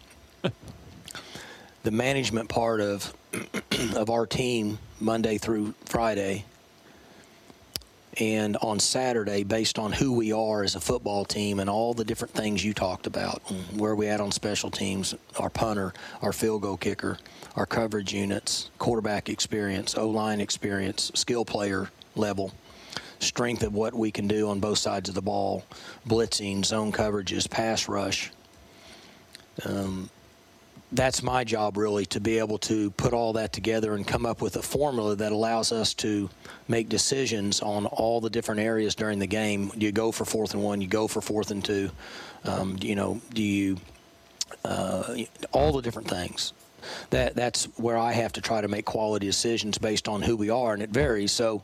the 1.83 1.91
management 1.91 2.49
part 2.49 2.81
of 2.81 3.13
of 3.95 4.09
our 4.09 4.25
team 4.25 4.77
Monday 4.99 5.37
through 5.37 5.73
Friday 5.85 6.43
and 8.19 8.57
on 8.57 8.79
Saturday 8.79 9.43
based 9.43 9.77
on 9.77 9.91
who 9.91 10.13
we 10.13 10.31
are 10.31 10.63
as 10.63 10.75
a 10.75 10.79
football 10.79 11.23
team 11.23 11.59
and 11.59 11.69
all 11.69 11.93
the 11.93 12.05
different 12.05 12.33
things 12.33 12.63
you 12.63 12.73
talked 12.73 13.05
about 13.05 13.41
where 13.75 13.95
we 13.95 14.07
at 14.07 14.19
on 14.19 14.31
special 14.31 14.71
teams 14.71 15.13
our 15.39 15.49
punter 15.49 15.93
our 16.21 16.33
field 16.33 16.63
goal 16.63 16.77
kicker 16.77 17.17
our 17.57 17.65
coverage 17.65 18.13
units, 18.13 18.69
quarterback 18.77 19.29
experience, 19.29 19.97
O 19.97 20.07
line 20.07 20.39
experience, 20.39 21.11
skill 21.15 21.43
player 21.43 21.89
level, 22.15 22.53
strength 23.19 23.63
of 23.63 23.73
what 23.73 23.95
we 23.95 24.11
can 24.11 24.27
do 24.27 24.47
on 24.49 24.59
both 24.59 24.77
sides 24.77 25.09
of 25.09 25.15
the 25.15 25.23
ball, 25.23 25.65
blitzing, 26.07 26.63
zone 26.63 26.91
coverages, 26.91 27.49
pass 27.49 27.89
rush. 27.89 28.31
Um, 29.65 30.11
that's 30.91 31.21
my 31.21 31.43
job 31.43 31.77
really 31.77 32.05
to 32.05 32.19
be 32.19 32.39
able 32.39 32.57
to 32.57 32.91
put 32.91 33.13
all 33.13 33.33
that 33.33 33.51
together 33.51 33.95
and 33.95 34.07
come 34.07 34.25
up 34.25 34.41
with 34.41 34.55
a 34.55 34.61
formula 34.61 35.15
that 35.15 35.31
allows 35.31 35.71
us 35.71 35.93
to 35.93 36.29
make 36.67 36.87
decisions 36.87 37.61
on 37.61 37.85
all 37.87 38.21
the 38.21 38.29
different 38.29 38.61
areas 38.61 38.95
during 38.95 39.19
the 39.19 39.27
game. 39.27 39.69
Do 39.77 39.85
you 39.85 39.91
go 39.91 40.11
for 40.11 40.23
fourth 40.23 40.53
and 40.53 40.63
one? 40.63 40.81
You 40.81 40.87
go 40.87 41.07
for 41.07 41.21
fourth 41.21 41.51
and 41.51 41.63
two? 41.63 41.91
Um, 42.45 42.77
you 42.79 42.95
know, 42.95 43.21
do 43.33 43.43
you 43.43 43.77
uh, 44.63 45.15
all 45.51 45.73
the 45.73 45.81
different 45.81 46.07
things 46.07 46.53
that 47.09 47.35
that's 47.35 47.65
where 47.77 47.97
I 47.97 48.13
have 48.13 48.33
to 48.33 48.41
try 48.41 48.61
to 48.61 48.67
make 48.67 48.85
quality 48.85 49.25
decisions 49.25 49.77
based 49.77 50.07
on 50.07 50.21
who 50.21 50.35
we 50.35 50.49
are, 50.49 50.73
and 50.73 50.81
it 50.81 50.89
varies. 50.89 51.31
So, 51.31 51.63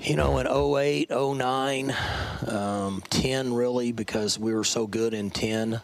you 0.00 0.16
know, 0.16 0.38
in 0.38 0.46
08, 0.46 1.10
09, 1.10 1.94
um, 2.46 3.02
10 3.10 3.54
really, 3.54 3.92
because 3.92 4.38
we 4.38 4.54
were 4.54 4.64
so 4.64 4.86
good 4.86 5.14
in 5.14 5.30
10. 5.30 5.80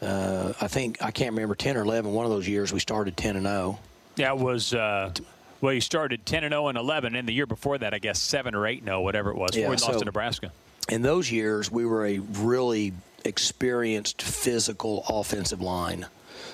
Uh, 0.00 0.52
I 0.60 0.68
think 0.68 1.02
I 1.02 1.10
can't 1.10 1.32
remember 1.32 1.54
10 1.54 1.76
or 1.76 1.82
11. 1.82 2.12
One 2.12 2.24
of 2.24 2.30
those 2.30 2.48
years 2.48 2.72
we 2.72 2.80
started 2.80 3.16
10 3.16 3.36
and 3.36 3.46
0. 3.46 3.78
That 4.16 4.38
was. 4.38 4.74
Uh, 4.74 5.12
well, 5.60 5.72
you 5.72 5.80
started 5.80 6.24
10 6.24 6.44
and 6.44 6.52
0 6.52 6.68
and 6.68 6.78
11, 6.78 7.16
and 7.16 7.26
the 7.26 7.32
year 7.32 7.46
before 7.46 7.78
that, 7.78 7.92
I 7.92 7.98
guess 7.98 8.20
seven 8.20 8.54
or 8.54 8.66
eight, 8.66 8.84
no, 8.84 9.00
whatever 9.00 9.30
it 9.30 9.36
was. 9.36 9.56
Yeah, 9.56 9.64
we 9.64 9.70
lost 9.70 9.86
so 9.86 9.98
to 9.98 10.04
Nebraska. 10.04 10.52
In 10.88 11.02
those 11.02 11.30
years, 11.30 11.70
we 11.70 11.84
were 11.84 12.06
a 12.06 12.18
really 12.18 12.92
experienced 13.24 14.22
physical 14.22 15.04
offensive 15.08 15.60
line. 15.60 16.06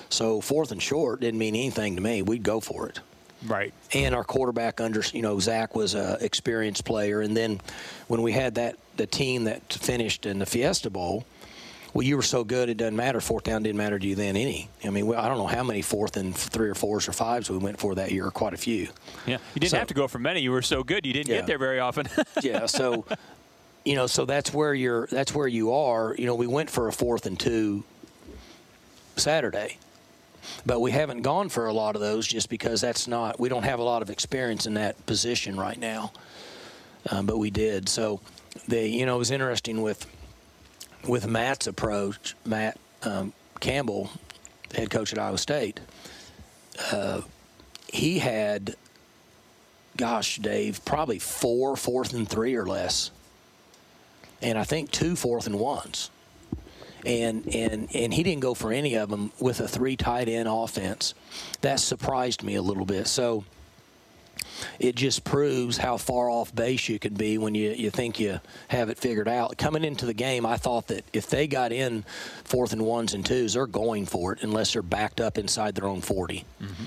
So 0.09 0.41
fourth 0.41 0.71
and 0.71 0.81
short 0.81 1.21
didn't 1.21 1.39
mean 1.39 1.55
anything 1.55 1.95
to 1.95 2.01
me. 2.01 2.21
We'd 2.21 2.43
go 2.43 2.59
for 2.59 2.89
it. 2.89 2.99
Right. 3.45 3.73
And 3.93 4.15
our 4.15 4.23
quarterback 4.23 4.81
under, 4.81 5.03
you 5.13 5.21
know, 5.21 5.39
Zac 5.39 5.75
was 5.75 5.93
a 5.93 6.17
experienced 6.21 6.85
player. 6.85 7.21
And 7.21 7.37
then 7.37 7.61
when 8.07 8.21
we 8.21 8.31
had 8.31 8.55
that 8.55 8.77
the 8.97 9.05
team 9.05 9.43
that 9.43 9.73
finished 9.73 10.25
in 10.25 10.39
the 10.39 10.45
Fiesta 10.45 10.89
Bowl, 10.89 11.25
well, 11.95 12.03
you 12.03 12.17
were 12.17 12.23
so 12.23 12.43
good 12.43 12.67
it 12.67 12.75
doesn't 12.75 12.97
matter. 12.97 13.21
Fourth 13.21 13.45
down 13.45 13.63
didn't 13.63 13.77
matter 13.77 13.97
to 13.97 14.05
you 14.05 14.15
then 14.15 14.35
any. 14.35 14.69
I 14.83 14.89
mean, 14.89 15.15
I 15.15 15.29
don't 15.29 15.37
know 15.37 15.47
how 15.47 15.63
many 15.63 15.81
fourth 15.81 16.17
and 16.17 16.35
three 16.35 16.69
or 16.69 16.75
fours 16.75 17.07
or 17.07 17.13
fives 17.13 17.49
we 17.49 17.57
went 17.57 17.79
for 17.79 17.95
that 17.95 18.11
year. 18.11 18.29
Quite 18.31 18.53
a 18.53 18.57
few. 18.57 18.89
Yeah, 19.25 19.37
you 19.53 19.61
didn't 19.61 19.71
so, 19.71 19.77
have 19.77 19.87
to 19.87 19.93
go 19.93 20.09
for 20.09 20.19
many. 20.19 20.41
You 20.41 20.51
were 20.51 20.61
so 20.61 20.83
good, 20.83 21.05
you 21.05 21.13
didn't 21.13 21.29
yeah. 21.29 21.37
get 21.37 21.47
there 21.47 21.57
very 21.57 21.79
often. 21.79 22.09
yeah. 22.41 22.65
So, 22.65 23.05
you 23.85 23.95
know, 23.95 24.07
so 24.07 24.25
that's 24.25 24.53
where 24.53 24.73
you're. 24.73 25.07
That's 25.07 25.33
where 25.33 25.47
you 25.47 25.71
are. 25.71 26.13
You 26.19 26.25
know, 26.25 26.35
we 26.35 26.47
went 26.47 26.69
for 26.69 26.89
a 26.89 26.91
fourth 26.91 27.25
and 27.25 27.39
two 27.39 27.85
Saturday 29.15 29.77
but 30.63 30.79
we 30.79 30.91
haven't 30.91 31.23
gone 31.23 31.49
for 31.49 31.65
a 31.65 31.73
lot 31.73 31.95
of 31.95 32.01
those 32.01 32.27
just 32.27 32.49
because 32.49 32.79
that's 32.79 33.07
not 33.07 33.39
we 33.39 33.49
don't 33.49 33.63
have 33.63 33.79
a 33.79 33.83
lot 33.83 34.03
of 34.03 34.11
experience 34.11 34.67
in 34.67 34.75
that 34.75 35.03
position 35.07 35.57
right 35.57 35.79
now. 35.79 36.11
Um, 37.09 37.25
but 37.25 37.39
we 37.39 37.49
did. 37.49 37.89
So 37.89 38.21
the 38.67 38.87
you 38.87 39.07
know 39.07 39.15
it 39.15 39.19
was 39.19 39.31
interesting 39.31 39.81
with 39.81 40.05
with 41.07 41.27
Matt's 41.27 41.67
approach. 41.67 42.35
Matt 42.45 42.77
um, 43.03 43.33
Campbell, 43.59 44.09
head 44.73 44.89
coach 44.89 45.13
at 45.13 45.19
Iowa 45.19 45.37
State. 45.37 45.79
Uh, 46.91 47.21
he 47.87 48.19
had, 48.19 48.75
gosh, 49.97 50.37
Dave, 50.37 50.83
probably 50.85 51.19
four 51.19 51.75
fourth 51.75 52.13
and 52.13 52.27
three 52.27 52.55
or 52.55 52.65
less, 52.65 53.11
and 54.41 54.57
I 54.57 54.63
think 54.63 54.91
two 54.91 55.15
fourth 55.15 55.47
and 55.47 55.59
ones 55.59 56.09
and 57.05 57.47
and 57.53 57.87
and 57.93 58.13
he 58.13 58.23
didn't 58.23 58.41
go 58.41 58.53
for 58.53 58.71
any 58.71 58.95
of 58.95 59.09
them 59.09 59.31
with 59.39 59.59
a 59.59 59.67
three 59.67 59.95
tight 59.95 60.27
end 60.27 60.49
offense. 60.49 61.13
That 61.61 61.79
surprised 61.79 62.43
me 62.43 62.55
a 62.55 62.61
little 62.61 62.85
bit. 62.85 63.07
So 63.07 63.45
it 64.79 64.95
just 64.95 65.23
proves 65.23 65.77
how 65.77 65.97
far 65.97 66.29
off 66.29 66.53
base 66.53 66.89
you 66.89 66.99
can 66.99 67.13
be 67.13 67.37
when 67.37 67.55
you, 67.55 67.71
you 67.71 67.89
think 67.89 68.19
you 68.19 68.39
have 68.67 68.89
it 68.89 68.97
figured 68.97 69.27
out. 69.27 69.57
Coming 69.57 69.83
into 69.83 70.05
the 70.05 70.13
game, 70.13 70.45
I 70.45 70.57
thought 70.57 70.87
that 70.87 71.05
if 71.13 71.29
they 71.29 71.47
got 71.47 71.71
in 71.71 72.03
fourth 72.43 72.73
and 72.73 72.81
ones 72.83 73.13
and 73.13 73.25
twos, 73.25 73.53
they're 73.53 73.67
going 73.67 74.05
for 74.05 74.33
it 74.33 74.43
unless 74.43 74.73
they're 74.73 74.81
backed 74.81 75.19
up 75.21 75.37
inside 75.37 75.75
their 75.75 75.87
own 75.87 76.01
40. 76.01 76.45
Mm-hmm. 76.61 76.83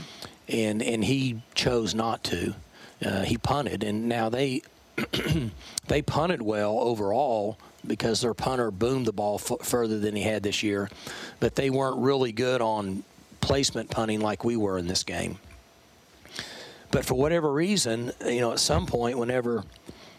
And 0.51 0.83
and 0.83 1.05
he 1.05 1.43
chose 1.55 1.95
not 1.95 2.25
to. 2.25 2.55
Uh, 3.05 3.23
he 3.23 3.37
punted, 3.37 3.85
and 3.85 4.09
now 4.09 4.29
they 4.31 4.63
they 5.87 6.03
punted 6.03 6.43
well 6.43 6.79
overall 6.81 7.59
because 7.87 8.21
their 8.21 8.35
punter 8.35 8.71
boomed 8.71 9.07
the 9.07 9.13
ball 9.13 9.41
f- 9.43 9.67
further 9.67 9.99
than 9.99 10.17
he 10.17 10.23
had 10.23 10.43
this 10.43 10.63
year, 10.63 10.91
but 11.39 11.55
they 11.55 11.71
weren't 11.71 11.99
really 11.99 12.33
good 12.33 12.61
on 12.61 13.05
placement 13.41 13.91
punting 13.91 14.21
like 14.21 14.45
we 14.45 14.57
were 14.57 14.79
in 14.79 14.87
this 14.87 15.05
game. 15.05 15.39
But 16.91 17.05
for 17.05 17.15
whatever 17.15 17.53
reason, 17.53 18.13
you 18.25 18.41
know, 18.41 18.53
at 18.53 18.61
some 18.61 18.87
point, 18.87 19.19
whenever, 19.19 19.65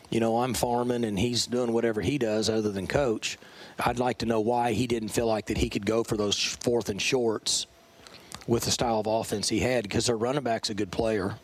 you 0.09 0.19
know, 0.19 0.41
I'm 0.41 0.53
farming 0.53 1.03
and 1.03 1.17
he's 1.17 1.47
doing 1.47 1.73
whatever 1.73 2.01
he 2.01 2.17
does 2.17 2.49
other 2.49 2.71
than 2.71 2.87
coach, 2.87 3.37
I'd 3.79 3.99
like 3.99 4.19
to 4.19 4.25
know 4.25 4.39
why 4.39 4.73
he 4.73 4.87
didn't 4.87 5.09
feel 5.09 5.27
like 5.27 5.47
that 5.47 5.57
he 5.57 5.69
could 5.69 5.85
go 5.85 6.03
for 6.03 6.17
those 6.17 6.37
fourth 6.61 6.89
and 6.89 7.01
shorts 7.01 7.65
with 8.47 8.63
the 8.63 8.71
style 8.71 8.99
of 8.99 9.07
offense 9.07 9.47
he 9.49 9.59
had 9.59 9.83
because 9.83 10.07
their 10.07 10.17
running 10.17 10.43
back's 10.43 10.69
a 10.69 10.73
good 10.73 10.91
player, 10.91 11.35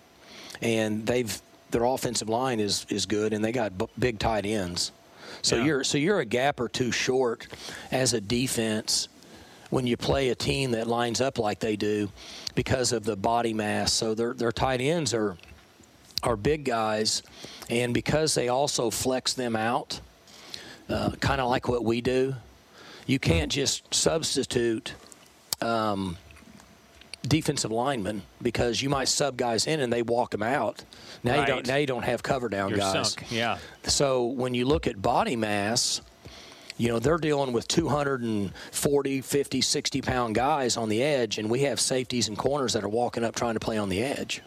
and 0.62 1.06
they've 1.06 1.42
their 1.72 1.84
offensive 1.84 2.30
line 2.30 2.60
is 2.60 2.86
is 2.90 3.06
good, 3.06 3.34
and 3.34 3.44
they 3.44 3.52
got 3.52 3.78
b- 3.78 3.88
big 3.98 4.20
tight 4.20 4.46
ends. 4.46 4.92
So 5.42 5.58
yeah. 5.58 5.64
you're 5.64 5.84
so 5.84 5.98
you're 5.98 6.20
a 6.20 6.26
gap 6.26 6.60
or 6.60 6.68
two 6.68 6.92
short 6.92 7.48
as 7.92 8.14
a 8.14 8.22
defense 8.22 9.08
when 9.69 9.88
you 9.88 9.97
play 9.97 10.30
a 10.30 10.36
team 10.36 10.71
that 10.71 10.88
lines 10.88 11.21
up 11.21 11.39
like 11.39 11.60
they 11.60 11.75
do 11.75 12.10
because 12.56 12.91
of 12.91 13.04
the 13.04 13.15
body 13.15 13.54
mass. 13.54 13.91
So 13.91 14.13
their 14.13 14.34
their 14.34 14.51
tight 14.51 14.82
ends 14.82 15.13
are 15.13 15.38
are 16.23 16.36
big 16.36 16.65
guys, 16.65 17.21
and 17.69 17.93
because 17.93 18.34
they 18.34 18.47
also 18.47 18.89
flex 18.89 19.34
them 19.34 19.56
out, 19.56 19.99
uh, 20.89 21.12
kind 21.19 21.41
of 21.41 21.49
like 21.49 21.67
what 21.67 21.84
we 21.84 22.01
do, 22.01 22.36
you 23.06 23.19
can't 23.19 23.51
just 23.51 23.93
substitute. 23.93 24.93
Um, 25.62 26.17
defensive 27.28 27.71
linemen 27.71 28.21
because 28.41 28.82
you 28.82 28.89
might 28.89 29.08
sub 29.08 29.38
guys 29.38 29.67
in 29.67 29.80
and 29.80 29.91
they 29.91 30.01
walk 30.01 30.32
them 30.32 30.43
out. 30.43 30.84
Now 31.23 31.41
you 31.41 31.47
don't. 31.47 31.67
Now 31.67 31.75
you 31.78 31.88
don't 31.88 32.04
have 32.04 32.21
cover 32.23 32.49
down 32.49 32.69
You're 32.69 32.80
guys. 32.80 33.13
sunk. 33.13 33.32
Yeah. 33.32 33.58
So 33.84 34.25
when 34.25 34.54
you 34.54 34.65
look 34.65 34.88
at 34.88 35.01
body 35.01 35.36
mass, 35.36 36.01
you 36.78 36.90
know, 36.90 37.00
they're 37.00 37.18
dealing 37.18 37.54
with 37.54 37.68
240, 37.68 39.22
50, 39.22 39.62
60 39.62 40.02
pound 40.02 40.36
guys 40.36 40.78
on 40.78 40.90
the 40.90 41.02
edge, 41.02 41.38
and 41.38 41.50
we 41.50 41.62
have 41.62 41.80
safeties 41.80 42.28
and 42.28 42.38
corners 42.38 42.74
that 42.74 42.84
are 42.84 42.90
walking 42.90 43.24
up 43.24 43.36
trying 43.36 43.54
to 43.54 43.60
play 43.60 43.78
on 43.78 43.90
the 43.90 44.04
edge. 44.04 44.42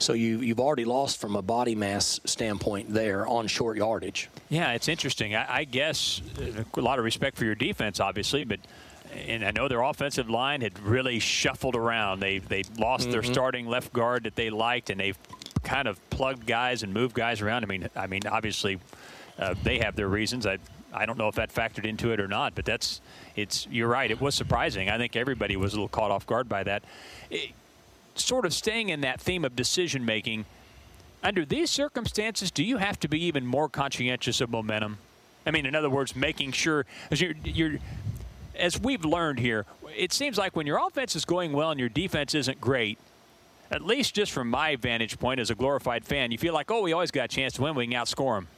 So 0.00 0.12
you, 0.12 0.38
you've 0.40 0.60
already 0.60 0.84
lost 0.84 1.20
from 1.20 1.34
a 1.34 1.42
body 1.42 1.74
mass 1.74 2.20
standpoint 2.24 2.94
there 2.94 3.26
on 3.26 3.48
short 3.48 3.76
yardage. 3.76 4.28
Yeah, 4.48 4.72
it's 4.72 4.86
interesting. 4.88 5.34
I, 5.34 5.58
I 5.58 5.64
guess 5.64 6.22
uh, 6.40 6.62
a 6.74 6.80
lot 6.80 6.98
of 7.00 7.04
respect 7.04 7.36
for 7.36 7.44
your 7.44 7.56
defense, 7.56 7.98
obviously, 8.00 8.44
but 8.44 8.60
and 9.26 9.42
I 9.44 9.50
know 9.52 9.68
their 9.68 9.80
offensive 9.80 10.28
line 10.28 10.60
had 10.60 10.78
really 10.80 11.18
shuffled 11.18 11.74
around. 11.74 12.20
They 12.20 12.38
they 12.38 12.62
lost 12.78 13.10
their 13.10 13.22
Mhm. 13.22 13.32
starting 13.32 13.66
left 13.66 13.92
guard 13.92 14.24
that 14.24 14.36
they 14.36 14.50
liked, 14.50 14.90
and 14.90 15.00
they've 15.00 15.18
kind 15.64 15.88
of 15.88 15.98
plugged 16.10 16.46
guys 16.46 16.82
and 16.82 16.92
moved 16.94 17.14
guys 17.14 17.40
around. 17.40 17.64
I 17.64 17.66
mean, 17.66 17.88
I 17.96 18.06
mean, 18.06 18.20
obviously, 18.30 18.78
uh, 19.38 19.54
they 19.64 19.78
have 19.78 19.96
their 19.96 20.08
reasons. 20.08 20.46
I 20.46 20.58
I 20.98 21.06
don't 21.06 21.16
know 21.16 21.28
if 21.28 21.36
that 21.36 21.54
factored 21.54 21.84
into 21.84 22.12
it 22.12 22.20
or 22.20 22.28
not, 22.28 22.54
but 22.54 22.64
that's 22.64 23.00
it's. 23.36 23.66
You're 23.70 23.88
right. 23.88 24.10
It 24.10 24.20
was 24.20 24.34
surprising. 24.34 24.90
I 24.90 24.98
think 24.98 25.16
everybody 25.16 25.56
was 25.56 25.72
a 25.72 25.76
little 25.76 25.88
caught 25.88 26.10
off 26.10 26.26
guard 26.26 26.48
by 26.48 26.64
that. 26.64 26.82
It- 27.30 27.52
sort 28.20 28.44
of 28.44 28.52
staying 28.52 28.88
in 28.88 29.00
that 29.02 29.20
theme 29.20 29.44
of 29.44 29.54
decision 29.56 30.04
making. 30.04 30.44
Under 31.22 31.44
these 31.44 31.70
circumstances, 31.70 32.50
do 32.50 32.62
you 32.62 32.76
have 32.76 32.98
to 33.00 33.08
be 33.08 33.24
even 33.24 33.46
more 33.46 33.68
conscientious 33.68 34.40
of 34.40 34.50
momentum? 34.50 34.98
I 35.46 35.50
mean, 35.50 35.66
in 35.66 35.74
other 35.74 35.90
words, 35.90 36.14
making 36.14 36.52
sure 36.52 36.84
as 37.10 37.20
you're, 37.20 37.34
you're 37.44 37.78
as 38.56 38.78
we've 38.80 39.04
learned 39.04 39.38
here, 39.38 39.66
it 39.96 40.12
seems 40.12 40.36
like 40.36 40.54
when 40.54 40.66
your 40.66 40.84
offense 40.84 41.16
is 41.16 41.24
going 41.24 41.52
well 41.52 41.70
and 41.70 41.80
your 41.80 41.88
defense 41.88 42.34
isn't 42.34 42.60
great, 42.60 42.98
at 43.70 43.82
least 43.82 44.14
just 44.14 44.32
from 44.32 44.48
my 44.48 44.76
vantage 44.76 45.18
point 45.18 45.40
as 45.40 45.50
a 45.50 45.54
glorified 45.54 46.04
fan, 46.04 46.30
you 46.30 46.38
feel 46.38 46.54
like, 46.54 46.70
oh, 46.70 46.82
we 46.82 46.92
always 46.92 47.10
got 47.10 47.26
a 47.26 47.28
chance 47.28 47.54
to 47.54 47.62
win. 47.62 47.74
We 47.74 47.86
can 47.86 47.94
outscore 47.94 48.38
them. 48.38 48.48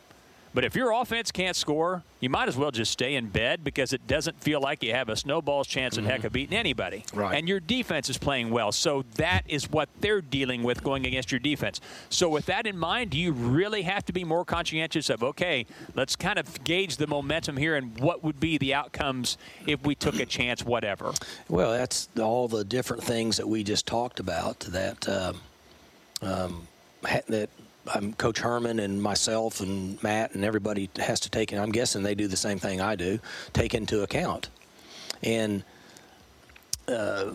But 0.52 0.64
if 0.64 0.74
your 0.74 0.90
offense 0.92 1.30
can't 1.30 1.54
score, 1.54 2.02
you 2.18 2.28
might 2.28 2.48
as 2.48 2.56
well 2.56 2.70
just 2.70 2.90
stay 2.90 3.14
in 3.14 3.28
bed 3.28 3.62
because 3.62 3.92
it 3.92 4.06
doesn't 4.06 4.40
feel 4.40 4.60
like 4.60 4.82
you 4.82 4.92
have 4.92 5.08
a 5.08 5.16
snowball's 5.16 5.68
chance 5.68 5.96
in 5.96 6.04
heck 6.04 6.24
of 6.24 6.32
beating 6.32 6.56
anybody. 6.56 7.04
Right. 7.14 7.38
And 7.38 7.48
your 7.48 7.60
defense 7.60 8.10
is 8.10 8.18
playing 8.18 8.50
well. 8.50 8.72
So 8.72 9.04
that 9.14 9.42
is 9.46 9.70
what 9.70 9.88
they're 10.00 10.20
dealing 10.20 10.62
with 10.64 10.82
going 10.82 11.06
against 11.06 11.30
your 11.30 11.38
defense. 11.38 11.80
So 12.08 12.28
with 12.28 12.46
that 12.46 12.66
in 12.66 12.76
mind, 12.76 13.10
do 13.10 13.18
you 13.18 13.32
really 13.32 13.82
have 13.82 14.04
to 14.06 14.12
be 14.12 14.24
more 14.24 14.44
conscientious 14.44 15.08
of, 15.08 15.22
okay, 15.22 15.66
let's 15.94 16.16
kind 16.16 16.38
of 16.38 16.64
gauge 16.64 16.96
the 16.96 17.06
momentum 17.06 17.56
here 17.56 17.76
and 17.76 17.98
what 18.00 18.24
would 18.24 18.40
be 18.40 18.58
the 18.58 18.74
outcomes 18.74 19.38
if 19.66 19.84
we 19.84 19.94
took 19.94 20.18
a 20.18 20.26
chance, 20.26 20.64
whatever? 20.64 21.12
Well, 21.48 21.70
that's 21.72 22.08
all 22.20 22.48
the 22.48 22.64
different 22.64 23.04
things 23.04 23.36
that 23.36 23.48
we 23.48 23.62
just 23.62 23.86
talked 23.86 24.18
about 24.18 24.60
that 24.60 25.08
um, 25.08 25.40
um, 26.22 26.68
ha- 27.04 27.20
that 27.28 27.50
um, 27.94 28.12
Coach 28.14 28.38
Herman 28.38 28.78
and 28.78 29.02
myself 29.02 29.60
and 29.60 30.02
Matt 30.02 30.34
and 30.34 30.44
everybody 30.44 30.90
has 30.96 31.20
to 31.20 31.30
take. 31.30 31.52
And 31.52 31.60
I'm 31.60 31.72
guessing 31.72 32.02
they 32.02 32.14
do 32.14 32.28
the 32.28 32.36
same 32.36 32.58
thing 32.58 32.80
I 32.80 32.96
do, 32.96 33.18
take 33.52 33.74
into 33.74 34.02
account. 34.02 34.48
And 35.22 35.64
uh, 36.88 37.32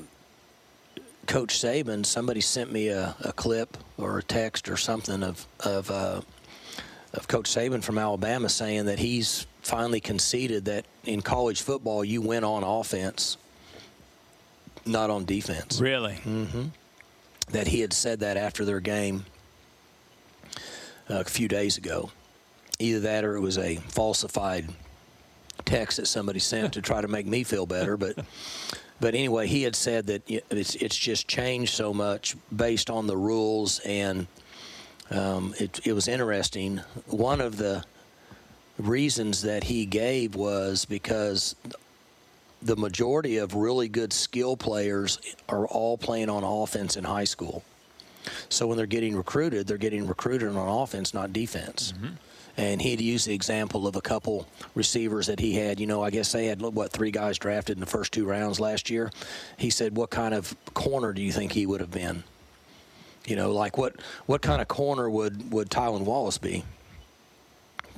Coach 1.28 1.60
Saban, 1.60 2.06
somebody 2.06 2.42
sent 2.42 2.72
me 2.72 2.90
a, 2.90 3.16
a 3.22 3.34
clip 3.34 3.78
or 3.98 4.18
a 4.20 4.24
text 4.24 4.70
or 4.70 4.78
something 4.78 5.24
of 5.24 5.46
of 5.62 5.90
uh, 5.90 6.22
of 7.14 7.28
Coach 7.28 7.50
Saban 7.50 7.84
from 7.84 7.98
Alabama 7.98 8.50
saying 8.50 8.86
that 8.86 9.00
he's 9.00 9.48
finally 9.62 10.00
conceded 10.00 10.66
that 10.66 10.86
in 11.06 11.22
college 11.22 11.62
football 11.62 12.06
you 12.06 12.22
win 12.22 12.44
on 12.44 12.64
offense, 12.64 13.38
not 14.86 15.10
on 15.10 15.26
defense. 15.26 15.82
Really? 15.82 16.16
Mm-hmm. 16.26 16.66
That 17.52 17.68
he 17.68 17.80
had 17.80 17.94
said 17.94 18.20
that 18.20 18.38
after 18.38 18.66
their 18.66 18.80
game 18.80 19.26
a 21.10 21.24
few 21.24 21.48
days 21.48 21.78
ago. 21.78 22.12
Either 22.80 23.00
that 23.02 23.24
or 23.24 23.36
it 23.36 23.40
was 23.40 23.58
a 23.58 23.76
falsified 23.76 24.68
text 25.64 25.98
that 25.98 26.08
somebody 26.08 26.40
sent 26.40 26.74
to 26.74 26.82
try 26.82 27.02
to 27.02 27.08
make 27.08 27.26
me 27.26 27.44
feel 27.44 27.66
better. 27.66 27.98
But 27.98 28.18
but 29.00 29.16
anyway, 29.16 29.48
he 29.48 29.64
had 29.64 29.76
said 29.76 30.08
that 30.08 30.24
it's 30.28 30.76
it's 30.76 30.98
just 30.98 31.28
changed 31.28 31.74
so 31.74 31.94
much 31.94 32.36
based 32.56 32.90
on 32.90 33.08
the 33.08 33.18
rules, 33.18 33.80
and 33.80 34.28
um, 35.12 35.54
it 35.60 35.80
it 35.86 35.94
was 35.94 36.08
interesting. 36.08 36.82
One 37.08 37.42
of 37.42 37.58
the 37.58 37.84
reasons 38.78 39.42
that 39.44 39.64
he 39.64 39.86
gave 39.86 40.36
was 40.36 40.86
because 40.86 41.56
the 42.62 42.76
majority 42.76 43.38
of 43.38 43.54
really 43.54 43.88
good 43.88 44.12
skill 44.12 44.58
players 44.58 45.20
are 45.48 45.68
all 45.68 45.98
playing 45.98 46.30
on 46.30 46.44
offense 46.44 46.98
in 46.98 47.04
high 47.04 47.24
school. 47.24 47.64
So 48.50 48.68
when 48.68 48.78
they're 48.78 48.86
getting 48.86 49.16
recruited, 49.16 49.68
they're 49.68 49.78
getting 49.78 50.08
recruited 50.08 50.50
on 50.50 50.68
offense, 50.68 51.14
not 51.14 51.34
defense. 51.34 51.94
Mm-hmm. 51.94 52.16
And 52.58 52.82
he'd 52.82 53.02
use 53.02 53.26
the 53.26 53.34
example 53.34 53.86
of 53.86 53.98
a 53.98 54.02
couple 54.02 54.48
receivers 54.76 55.28
that 55.28 55.42
he 55.42 55.56
had. 55.56 55.80
You 55.80 55.88
know, 55.88 56.02
I 56.02 56.10
guess 56.10 56.32
they 56.32 56.46
had 56.46 56.62
what 56.62 56.92
three 56.92 57.12
guys 57.12 57.38
drafted 57.38 57.76
in 57.76 57.82
the 57.82 57.86
first 57.86 58.14
two 58.14 58.26
rounds 58.26 58.62
last 58.62 58.90
year. 58.90 59.12
He 59.58 59.70
said, 59.70 59.98
"What 59.98 60.10
kind 60.10 60.34
of 60.34 60.56
corner 60.74 61.12
do 61.12 61.22
you 61.22 61.34
think 61.34 61.52
he 61.52 61.66
would 61.66 61.82
have 61.82 61.92
been? 61.92 62.24
You 63.26 63.36
know, 63.36 63.52
like 63.52 63.78
what 63.78 63.96
what 64.26 64.42
kind 64.42 64.62
of 64.62 64.70
corner 64.70 65.10
would 65.10 65.52
would 65.52 65.70
Tylan 65.70 66.02
Wallace 66.02 66.38
be? 66.38 66.64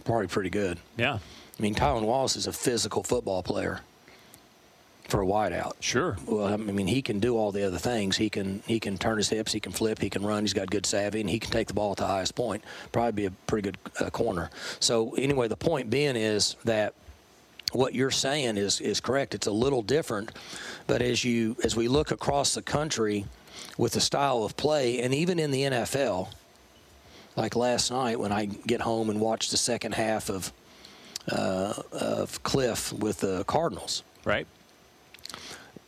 Probably 0.05 0.27
pretty 0.27 0.49
good. 0.49 0.79
Yeah. 0.97 1.19
I 1.59 1.61
mean, 1.61 1.75
Tylan 1.75 2.03
Wallace 2.03 2.35
is 2.35 2.47
a 2.47 2.53
physical 2.53 3.03
football 3.03 3.43
player 3.43 3.81
for 5.07 5.21
a 5.21 5.25
wideout. 5.25 5.73
Sure. 5.79 6.17
Well, 6.25 6.47
I 6.47 6.57
mean, 6.57 6.87
he 6.87 7.01
can 7.01 7.19
do 7.19 7.37
all 7.37 7.51
the 7.51 7.65
other 7.65 7.77
things. 7.77 8.17
He 8.17 8.29
can 8.29 8.61
he 8.67 8.79
can 8.79 8.97
turn 8.97 9.17
his 9.17 9.29
hips, 9.29 9.53
he 9.53 9.59
can 9.59 9.71
flip, 9.71 9.99
he 9.99 10.09
can 10.09 10.25
run. 10.25 10.43
He's 10.43 10.53
got 10.53 10.69
good 10.69 10.85
savvy, 10.85 11.21
and 11.21 11.29
he 11.29 11.39
can 11.39 11.51
take 11.51 11.67
the 11.67 11.73
ball 11.73 11.91
at 11.91 11.97
the 11.97 12.07
highest 12.07 12.35
point. 12.35 12.63
Probably 12.91 13.11
be 13.11 13.25
a 13.25 13.31
pretty 13.47 13.71
good 13.71 13.77
uh, 13.99 14.09
corner. 14.09 14.49
So 14.79 15.13
anyway, 15.15 15.47
the 15.47 15.57
point 15.57 15.89
being 15.89 16.15
is 16.15 16.55
that 16.65 16.93
what 17.71 17.93
you're 17.93 18.11
saying 18.11 18.57
is 18.57 18.81
is 18.81 18.99
correct. 18.99 19.33
It's 19.33 19.47
a 19.47 19.51
little 19.51 19.81
different, 19.81 20.31
but 20.87 21.01
as 21.01 21.23
you 21.23 21.55
as 21.63 21.75
we 21.75 21.87
look 21.87 22.11
across 22.11 22.53
the 22.53 22.61
country 22.61 23.25
with 23.77 23.93
the 23.93 24.01
style 24.01 24.43
of 24.43 24.57
play, 24.57 25.01
and 25.01 25.13
even 25.13 25.39
in 25.39 25.51
the 25.51 25.63
NFL, 25.63 26.29
like 27.35 27.55
last 27.55 27.91
night 27.91 28.19
when 28.19 28.31
I 28.31 28.45
get 28.45 28.81
home 28.81 29.09
and 29.09 29.19
watch 29.21 29.49
the 29.49 29.57
second 29.57 29.93
half 29.93 30.29
of 30.29 30.51
uh, 31.31 31.73
of 31.91 32.41
Kliff 32.43 32.91
with 32.93 33.19
the 33.19 33.43
Cardinals, 33.45 34.03
right? 34.25 34.47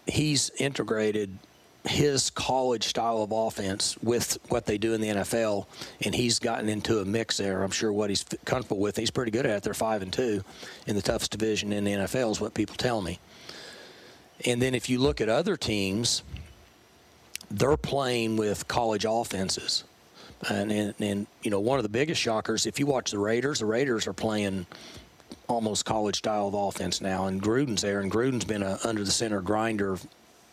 He's 0.07 0.49
integrated 0.57 1.37
his 1.85 2.29
college 2.29 2.83
style 2.85 3.21
of 3.21 3.31
offense 3.31 3.97
with 4.03 4.37
what 4.49 4.65
they 4.65 4.77
do 4.77 4.93
in 4.93 5.01
the 5.01 5.07
NFL, 5.09 5.65
and 6.01 6.13
he's 6.13 6.39
gotten 6.39 6.67
into 6.67 6.99
a 6.99 7.05
mix 7.05 7.37
there. 7.37 7.63
I'm 7.63 7.71
sure 7.71 7.91
what 7.93 8.09
he's 8.09 8.25
comfortable 8.45 8.79
with. 8.79 8.97
He's 8.97 9.11
pretty 9.11 9.31
good 9.31 9.45
at 9.45 9.57
it. 9.57 9.63
They're 9.63 9.73
five 9.73 10.01
and 10.01 10.11
two 10.11 10.43
in 10.87 10.95
the 10.95 11.01
toughest 11.01 11.31
division 11.31 11.71
in 11.71 11.83
the 11.83 11.91
NFL, 11.91 12.31
is 12.31 12.41
what 12.41 12.53
people 12.53 12.75
tell 12.75 13.01
me. 13.01 13.19
And 14.45 14.61
then 14.61 14.75
if 14.75 14.89
you 14.89 14.99
look 14.99 15.21
at 15.21 15.29
other 15.29 15.57
teams, 15.57 16.23
they're 17.49 17.77
playing 17.77 18.37
with 18.37 18.67
college 18.67 19.05
offenses. 19.07 19.83
And, 20.47 20.71
and, 20.71 20.93
and 20.99 21.27
you 21.43 21.51
know, 21.51 21.59
one 21.59 21.79
of 21.79 21.83
the 21.83 21.89
biggest 21.89 22.21
shockers, 22.21 22.65
if 22.65 22.79
you 22.79 22.85
watch 22.85 23.11
the 23.11 23.19
Raiders, 23.19 23.59
the 23.59 23.65
Raiders 23.65 24.07
are 24.07 24.13
playing 24.13 24.65
almost 25.49 25.83
college 25.83 26.17
style 26.17 26.47
of 26.47 26.53
offense 26.53 27.01
now, 27.01 27.25
and 27.25 27.41
Gruden's 27.41 27.81
there, 27.81 27.99
and 27.99 28.11
Gruden's 28.11 28.45
been 28.45 28.63
a 28.63 28.77
under 28.85 29.03
the 29.03 29.11
center 29.11 29.41
grinder, 29.41 29.97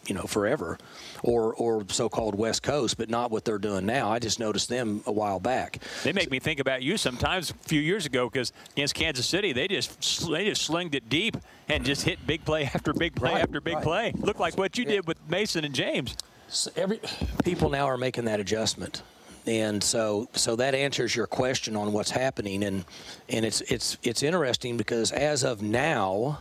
you 0.06 0.14
know, 0.14 0.22
forever, 0.22 0.78
or 1.22 1.54
or 1.54 1.85
so-called 1.88 2.35
West 2.35 2.62
Coast, 2.62 2.96
but 2.96 3.09
not 3.11 3.30
what 3.30 3.44
they're 3.44 3.59
doing 3.59 3.87
now. 3.87 4.11
I 4.11 4.18
just 4.18 4.40
noticed 4.40 4.68
them 4.68 5.02
a 5.06 5.12
while 5.12 5.38
back. 5.38 5.78
They 6.02 6.12
make 6.12 6.30
me 6.30 6.38
think 6.40 6.59
about 6.61 6.82
you 6.82 6.96
sometimes 6.96 7.50
a 7.50 7.54
few 7.54 7.80
years 7.80 8.06
ago 8.06 8.28
because 8.28 8.52
against 8.72 8.94
Kansas 8.94 9.26
City 9.26 9.52
they 9.52 9.68
just 9.68 10.28
they 10.28 10.46
just 10.46 10.62
slinged 10.62 10.94
it 10.94 11.09
deep 11.09 11.37
and 11.68 11.85
just 11.85 12.02
hit 12.02 12.26
big 12.26 12.44
play 12.44 12.64
after 12.74 12.92
big 12.92 13.14
play 13.14 13.32
Right, 13.32 13.42
after 13.42 13.61
big 13.61 13.74
right. 13.74 13.85
play. 13.85 14.12
Looked 14.16 14.40
like 14.40 14.56
what 14.56 14.78
you 14.78 14.85
did 14.85 15.06
with 15.06 15.18
Mason 15.28 15.64
and 15.64 15.74
James. 15.74 16.16
So 16.48 16.70
every 16.76 17.00
people 17.44 17.68
now 17.70 17.87
are 17.87 17.98
making 17.98 18.24
that 18.26 18.38
adjustment 18.40 19.02
and 19.46 19.82
so 19.82 20.28
so 20.35 20.56
that 20.56 20.74
answers 20.74 21.14
your 21.14 21.26
question 21.26 21.76
on 21.76 21.92
what's 21.92 22.11
happening 22.11 22.64
and 22.64 22.85
and 23.28 23.44
it's 23.44 23.61
it's 23.62 23.96
it's 24.02 24.22
interesting 24.22 24.76
because 24.76 25.12
as 25.12 25.44
of 25.44 25.62
now 25.62 26.38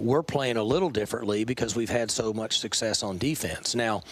we're 0.00 0.22
playing 0.22 0.56
a 0.56 0.62
little 0.62 0.90
differently 0.90 1.44
because 1.44 1.76
we've 1.76 1.90
had 1.90 2.10
so 2.10 2.32
much 2.32 2.58
success 2.58 3.02
on 3.02 3.18
defense. 3.18 3.74
Now, 3.74 4.02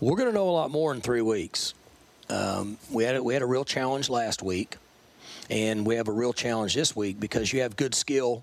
we're 0.00 0.16
going 0.16 0.28
to 0.28 0.34
know 0.34 0.48
a 0.48 0.50
lot 0.50 0.70
more 0.70 0.92
in 0.92 1.00
three 1.00 1.20
weeks. 1.20 1.74
Um, 2.30 2.78
we 2.90 3.04
had 3.04 3.16
a, 3.16 3.22
we 3.22 3.34
had 3.34 3.42
a 3.42 3.46
real 3.46 3.64
challenge 3.64 4.08
last 4.08 4.42
week, 4.42 4.76
and 5.50 5.86
we 5.86 5.96
have 5.96 6.08
a 6.08 6.12
real 6.12 6.32
challenge 6.32 6.74
this 6.74 6.96
week 6.96 7.20
because 7.20 7.52
you 7.52 7.60
have 7.60 7.76
good 7.76 7.94
skill, 7.94 8.42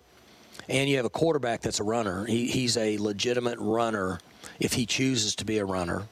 and 0.69 0.89
you 0.89 0.97
have 0.97 1.05
a 1.05 1.10
quarterback 1.10 1.62
that's 1.62 1.79
a 1.79 1.84
runner. 1.84 2.25
He, 2.25 2.47
he's 2.47 2.77
a 2.77 2.97
legitimate 2.99 3.57
runner 3.60 4.19
if 4.60 4.73
he 4.73 4.86
chooses 4.86 5.36
to 5.38 5.45
be 5.45 5.57
a 5.57 5.65
runner, 5.65 6.03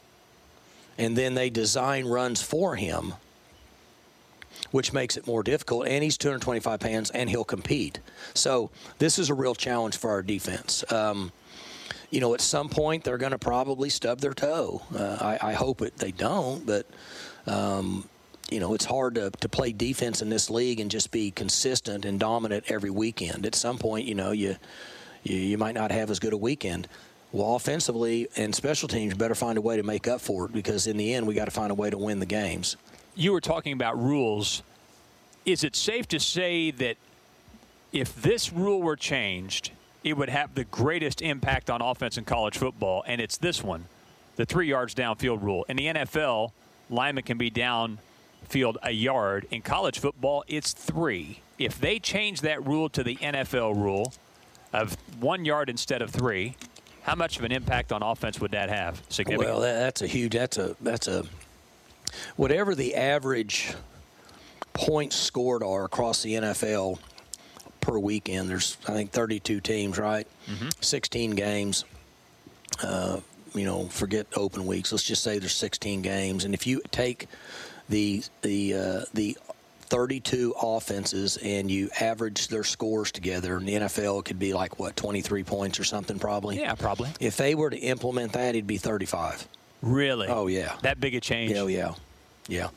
and 1.00 1.18
then 1.18 1.34
they 1.34 1.50
design 1.50 2.06
runs 2.06 2.44
for 2.44 2.76
him 2.76 3.14
which 4.72 4.94
makes 4.94 5.18
it 5.18 5.26
more 5.26 5.42
difficult. 5.42 5.88
And 5.88 6.04
he's 6.04 6.18
225 6.18 6.80
pounds, 6.80 7.10
and 7.12 7.30
he'll 7.30 7.44
compete. 7.44 8.00
So 8.34 8.70
this 9.00 9.18
is 9.18 9.30
a 9.30 9.34
real 9.34 9.56
challenge 9.56 9.98
for 9.98 10.10
our 10.12 10.22
defense. 10.22 10.84
Um, 10.92 11.32
you 12.12 12.20
know, 12.20 12.34
at 12.34 12.42
some 12.42 12.70
point 12.70 13.04
they're 13.04 13.18
going 13.18 13.32
to 13.32 13.40
probably 13.40 13.90
stub 13.90 14.20
their 14.20 14.34
toe. 14.34 14.82
Uh, 14.94 15.18
I, 15.42 15.50
I, 15.50 15.54
hope 15.54 15.82
it, 15.82 15.98
they 15.98 16.12
don't, 16.12 16.66
but. 16.66 16.86
Um, 17.48 18.08
you 18.52 18.60
know, 18.60 18.74
it's 18.74 18.86
hard 18.86 19.16
to, 19.16 19.30
to 19.30 19.48
play 19.48 19.72
defense 19.72 20.24
in 20.24 20.30
this 20.30 20.50
league 20.50 20.80
and 20.80 20.90
just 20.90 21.12
be 21.12 21.30
consistent 21.30 22.04
and 22.04 22.20
dominant 22.20 22.64
every 22.68 22.90
weekend. 22.90 23.46
At 23.46 23.54
some 23.54 23.78
point, 23.78 24.08
you 24.08 24.16
know, 24.16 24.32
you 24.32 24.56
you, 25.22 25.36
you 25.36 25.58
might 25.60 25.76
not 25.76 25.92
have 25.92 26.10
as 26.10 26.20
good 26.20 26.34
a 26.34 26.38
weekend. 26.38 26.88
Well, 27.32 27.56
offensively 27.56 28.28
and 28.38 28.56
special 28.56 28.88
teams 28.88 29.13
better 29.13 29.36
find 29.36 29.58
a 29.58 29.62
way 29.62 29.78
to 29.78 29.84
make 29.84 30.08
up 30.08 30.20
for 30.20 30.46
it 30.46 30.54
because 30.54 30.88
in 30.88 30.98
the 30.98 31.13
end, 31.13 31.28
we 31.28 31.36
got 31.36 31.46
to 31.46 31.52
find 31.52 31.72
a 31.72 31.76
way 31.76 31.89
to 31.89 31.98
win 31.98 32.20
the 32.20 32.26
games. 32.26 32.76
You 33.15 33.34
were 33.34 33.42
talking 33.42 33.74
about 33.74 34.02
rules. 34.02 34.63
Is 35.46 35.63
it 35.63 35.76
safe 35.76 36.08
to 36.08 36.20
say 36.20 36.72
that 36.72 36.98
if 37.92 38.20
this 38.22 38.52
rule 38.52 38.82
were 38.82 38.96
changed, 38.96 39.72
it 40.04 40.13
would 40.13 40.30
have 40.30 40.56
the 40.56 40.63
greatest 40.65 41.22
impact 41.22 41.70
on 41.70 41.82
offense 41.82 42.18
in 42.18 42.26
college 42.26 42.58
football, 42.58 43.04
and 43.06 43.20
it's 43.20 43.38
this 43.38 43.63
one, 43.63 43.86
the 44.36 44.46
three 44.46 44.68
yards 44.68 44.96
downfield 44.96 45.42
rule. 45.44 45.65
In 45.70 45.78
the 45.78 45.86
NFL, 45.88 46.52
linemen 46.89 47.24
can 47.24 47.38
be 47.38 47.52
downfield 47.52 48.78
a 48.82 48.92
yard. 48.92 49.46
In 49.52 49.62
college 49.62 50.00
football, 50.00 50.44
it's 50.48 50.74
three. 50.74 51.42
If 51.58 51.80
they 51.80 52.00
change 52.00 52.42
that 52.42 52.65
rule 52.65 52.89
to 52.89 53.04
the 53.04 53.18
NFL 53.18 53.76
rule 53.76 54.13
of 54.72 54.98
one 55.20 55.46
yard 55.46 55.70
instead 55.70 56.02
of 56.02 56.10
three, 56.12 56.56
how 57.04 57.16
much 57.16 57.38
of 57.38 57.44
an 57.44 57.52
impact 57.52 57.92
on 57.92 58.04
offense 58.04 58.40
would 58.40 58.52
that 58.52 58.70
have? 58.70 59.02
Significant. 59.10 59.50
Well, 59.50 59.62
that's 59.62 60.02
a 60.02 60.08
huge. 60.08 60.34
That's 60.34 60.58
a 60.58 60.76
that's 60.82 61.08
a 61.08 61.26
whatever 62.36 62.76
the 62.76 62.96
average 62.96 63.74
points 64.74 65.16
scored 65.16 65.64
are 65.64 65.86
across 65.86 66.24
the 66.24 66.34
NFL 66.34 67.00
per 67.82 67.98
weekend. 67.98 68.50
There's 68.50 68.78
I 68.88 68.94
think 68.94 69.12
32 69.12 69.62
teams, 69.62 69.98
right? 69.98 70.28
Mm-hmm. 70.48 70.70
16 70.82 71.32
games. 71.32 71.86
Uh, 72.84 73.20
you 73.54 73.66
know, 73.66 73.86
forget 73.86 74.28
open 74.36 74.66
weeks. 74.66 74.92
Let's 74.92 75.04
just 75.04 75.24
say 75.24 75.40
there's 75.40 75.56
16 75.56 76.02
games, 76.02 76.46
and 76.46 76.54
if 76.54 76.68
you 76.68 76.82
take 76.92 77.28
the 77.90 78.24
the 78.42 78.74
uh, 78.76 79.02
the 79.14 79.38
32 79.89 80.54
offenses 80.62 81.38
and 81.38 81.69
you 81.69 81.89
average 81.99 82.47
their 82.47 82.63
scores 82.63 83.12
together, 83.12 83.58
in 83.58 83.65
the 83.65 83.73
NFL 83.73 84.23
could 84.25 84.39
be 84.39 84.54
like 84.54 84.80
what 84.80 84.95
23 84.95 85.43
points 85.43 85.80
or 85.80 85.84
something, 85.84 86.19
probably. 86.19 86.60
Yeah, 86.60 86.75
probably. 86.75 87.10
If 87.19 87.38
they 87.38 87.56
were 87.56 87.69
to 87.69 87.78
implement 87.78 88.34
that, 88.34 88.49
it'd 88.49 88.67
be 88.67 88.78
35. 88.78 89.47
Really? 89.82 90.28
Oh 90.28 90.47
yeah. 90.47 90.75
That 90.82 90.99
big 90.99 91.15
a 91.15 91.19
change? 91.19 91.56
Oh 91.56 91.67
yeah, 91.67 91.93
yeah. 92.47 92.69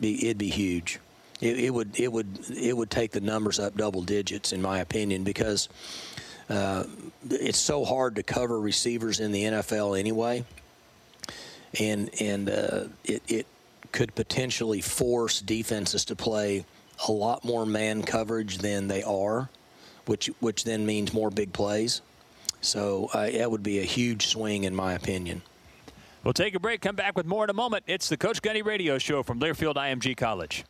Be, 0.00 0.26
it'd 0.26 0.38
be 0.38 0.48
huge. 0.50 0.98
It, 1.40 1.58
it, 1.60 1.70
would 1.70 1.98
it 1.98 2.10
would 2.10 2.26
it 2.50 2.76
would 2.76 2.90
take 2.90 3.12
the 3.12 3.20
numbers 3.20 3.60
up 3.60 3.76
double 3.76 4.02
digits 4.02 4.52
in 4.52 4.60
my 4.60 4.80
opinion 4.80 5.22
because 5.22 5.68
uh, 6.50 6.84
it's 7.30 7.58
so 7.58 7.84
hard 7.84 8.16
to 8.16 8.22
cover 8.22 8.58
receivers 8.58 9.20
in 9.20 9.30
the 9.30 9.44
NFL 9.44 9.98
anyway, 9.98 10.44
and 11.78 12.10
and 12.20 12.48
uh, 12.48 12.84
it 13.04 13.22
it 13.28 13.46
could 13.92 14.14
potentially 14.14 14.80
force 14.80 15.40
defenses 15.40 16.04
to 16.06 16.16
play 16.16 16.64
a 17.06 17.12
lot 17.12 17.44
more 17.44 17.64
man 17.64 18.02
coverage 18.02 18.58
than 18.58 18.88
they 18.88 19.02
are, 19.02 19.48
which 20.06 20.26
which 20.40 20.64
then 20.64 20.84
means 20.84 21.12
more 21.12 21.30
big 21.30 21.52
plays. 21.52 22.02
So 22.60 23.08
uh, 23.12 23.30
that 23.30 23.50
would 23.50 23.62
be 23.62 23.78
a 23.78 23.84
huge 23.84 24.26
swing 24.26 24.64
in 24.64 24.74
my 24.74 24.94
opinion. 24.94 25.42
We'll 26.24 26.34
take 26.34 26.54
a 26.54 26.60
break. 26.60 26.80
Come 26.80 26.96
back 26.96 27.16
with 27.16 27.26
more 27.26 27.44
in 27.44 27.50
a 27.50 27.54
moment. 27.54 27.84
It's 27.86 28.08
the 28.08 28.16
Coach 28.16 28.42
Gundy 28.42 28.64
Radio 28.64 28.98
Show 28.98 29.22
from 29.22 29.38
Learfield 29.38 29.76
IMG 29.76 30.16
College. 30.16 30.64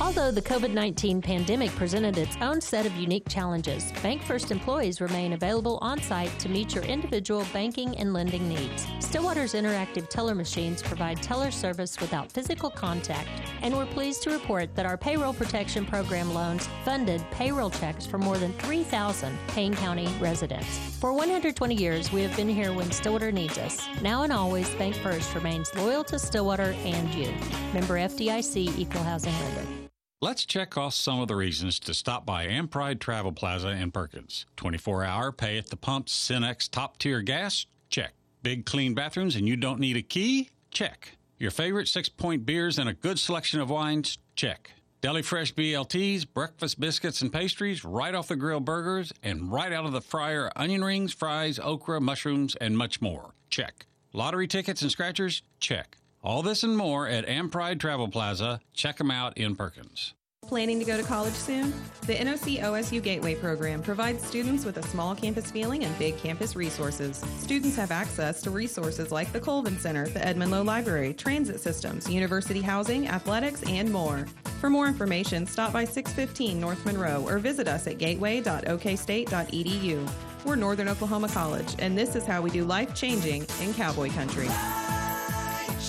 Although 0.00 0.32
the 0.32 0.42
COVID 0.42 0.72
19 0.72 1.22
pandemic 1.22 1.70
presented 1.76 2.18
its 2.18 2.36
own 2.40 2.60
set 2.60 2.84
of 2.84 2.96
unique 2.96 3.28
challenges, 3.28 3.92
BankFirst 3.92 4.50
employees 4.50 5.00
remain 5.00 5.34
available 5.34 5.78
on 5.82 6.00
site 6.00 6.36
to 6.40 6.48
meet 6.48 6.74
your 6.74 6.82
individual 6.84 7.46
banking 7.52 7.96
and 7.96 8.12
lending 8.12 8.48
needs. 8.48 8.86
Stillwater's 8.98 9.54
interactive 9.54 10.08
teller 10.08 10.34
machines 10.34 10.82
provide 10.82 11.22
teller 11.22 11.52
service 11.52 12.00
without 12.00 12.30
physical 12.30 12.70
contact, 12.70 13.28
and 13.62 13.76
we're 13.76 13.86
pleased 13.86 14.22
to 14.24 14.30
report 14.30 14.74
that 14.74 14.84
our 14.84 14.96
payroll 14.96 15.32
protection 15.32 15.86
program 15.86 16.34
loans 16.34 16.68
funded 16.84 17.24
payroll 17.30 17.70
checks 17.70 18.04
for 18.04 18.18
more 18.18 18.36
than 18.36 18.52
3,000 18.54 19.38
Payne 19.48 19.74
County 19.74 20.08
residents. 20.20 20.78
For 20.98 21.12
120 21.12 21.74
years, 21.74 22.12
we 22.12 22.22
have 22.22 22.36
been 22.36 22.48
here 22.48 22.72
when 22.72 22.90
Stillwater 22.90 23.30
needs 23.30 23.58
us. 23.58 23.80
Now 24.02 24.24
and 24.24 24.32
always, 24.32 24.68
BankFirst 24.70 25.34
remains 25.36 25.72
loyal 25.76 26.02
to 26.04 26.18
Stillwater 26.18 26.74
and 26.84 27.14
you. 27.14 27.32
Member 27.72 27.94
FDIC 27.94 28.76
Equal 28.76 29.02
Housing 29.02 29.32
Lender. 29.32 29.83
Let's 30.24 30.46
check 30.46 30.78
off 30.78 30.94
some 30.94 31.20
of 31.20 31.28
the 31.28 31.36
reasons 31.36 31.78
to 31.80 31.92
stop 31.92 32.24
by 32.24 32.46
Ampride 32.46 32.98
Travel 32.98 33.30
Plaza 33.30 33.68
in 33.68 33.90
Perkins. 33.90 34.46
24 34.56 35.04
hour 35.04 35.30
pay 35.30 35.58
at 35.58 35.68
the 35.68 35.76
pumps, 35.76 36.14
Cenex 36.14 36.66
top 36.70 36.96
tier 36.96 37.20
gas? 37.20 37.66
Check. 37.90 38.14
Big 38.42 38.64
clean 38.64 38.94
bathrooms 38.94 39.36
and 39.36 39.46
you 39.46 39.54
don't 39.54 39.80
need 39.80 39.98
a 39.98 40.02
key? 40.02 40.48
Check. 40.70 41.18
Your 41.36 41.50
favorite 41.50 41.88
six 41.88 42.08
point 42.08 42.46
beers 42.46 42.78
and 42.78 42.88
a 42.88 42.94
good 42.94 43.18
selection 43.18 43.60
of 43.60 43.68
wines? 43.68 44.16
Check. 44.34 44.70
Deli 45.02 45.20
Fresh 45.20 45.56
BLTs, 45.56 46.24
breakfast 46.32 46.80
biscuits 46.80 47.20
and 47.20 47.30
pastries, 47.30 47.84
right 47.84 48.14
off 48.14 48.28
the 48.28 48.36
grill 48.36 48.60
burgers, 48.60 49.12
and 49.22 49.52
right 49.52 49.74
out 49.74 49.84
of 49.84 49.92
the 49.92 50.00
fryer 50.00 50.50
onion 50.56 50.82
rings, 50.82 51.12
fries, 51.12 51.58
okra, 51.58 52.00
mushrooms, 52.00 52.56
and 52.62 52.78
much 52.78 53.02
more. 53.02 53.34
Check. 53.50 53.84
Lottery 54.14 54.48
tickets 54.48 54.80
and 54.80 54.90
scratchers? 54.90 55.42
Check. 55.60 55.98
All 56.24 56.42
this 56.42 56.62
and 56.62 56.74
more 56.74 57.06
at 57.06 57.26
Ampride 57.26 57.78
Travel 57.78 58.08
Plaza. 58.08 58.62
Check 58.72 58.96
them 58.96 59.10
out 59.10 59.36
in 59.36 59.54
Perkins. 59.54 60.14
Planning 60.46 60.78
to 60.78 60.86
go 60.86 60.96
to 60.96 61.02
college 61.02 61.34
soon? 61.34 61.74
The 62.06 62.14
NOC 62.14 62.62
OSU 62.62 63.02
Gateway 63.02 63.34
program 63.34 63.82
provides 63.82 64.26
students 64.26 64.64
with 64.64 64.78
a 64.78 64.82
small 64.84 65.14
campus 65.14 65.50
feeling 65.50 65.84
and 65.84 65.98
big 65.98 66.16
campus 66.16 66.56
resources. 66.56 67.22
Students 67.40 67.76
have 67.76 67.90
access 67.90 68.40
to 68.40 68.50
resources 68.50 69.12
like 69.12 69.32
the 69.32 69.40
Colvin 69.40 69.78
Center, 69.78 70.08
the 70.08 70.20
Edmon 70.20 70.48
Low 70.48 70.62
Library, 70.62 71.12
transit 71.12 71.60
systems, 71.60 72.10
university 72.10 72.62
housing, 72.62 73.08
athletics, 73.08 73.62
and 73.64 73.92
more. 73.92 74.24
For 74.60 74.70
more 74.70 74.86
information, 74.86 75.46
stop 75.46 75.74
by 75.74 75.84
615 75.84 76.58
North 76.58 76.86
Monroe 76.86 77.22
or 77.28 77.38
visit 77.38 77.68
us 77.68 77.86
at 77.86 77.98
gateway.okstate.edu. 77.98 80.10
We're 80.46 80.56
Northern 80.56 80.88
Oklahoma 80.88 81.28
College, 81.28 81.74
and 81.78 81.98
this 81.98 82.16
is 82.16 82.24
how 82.24 82.40
we 82.40 82.50
do 82.50 82.64
life 82.64 82.94
changing 82.94 83.46
in 83.60 83.74
cowboy 83.74 84.10
country 84.10 84.48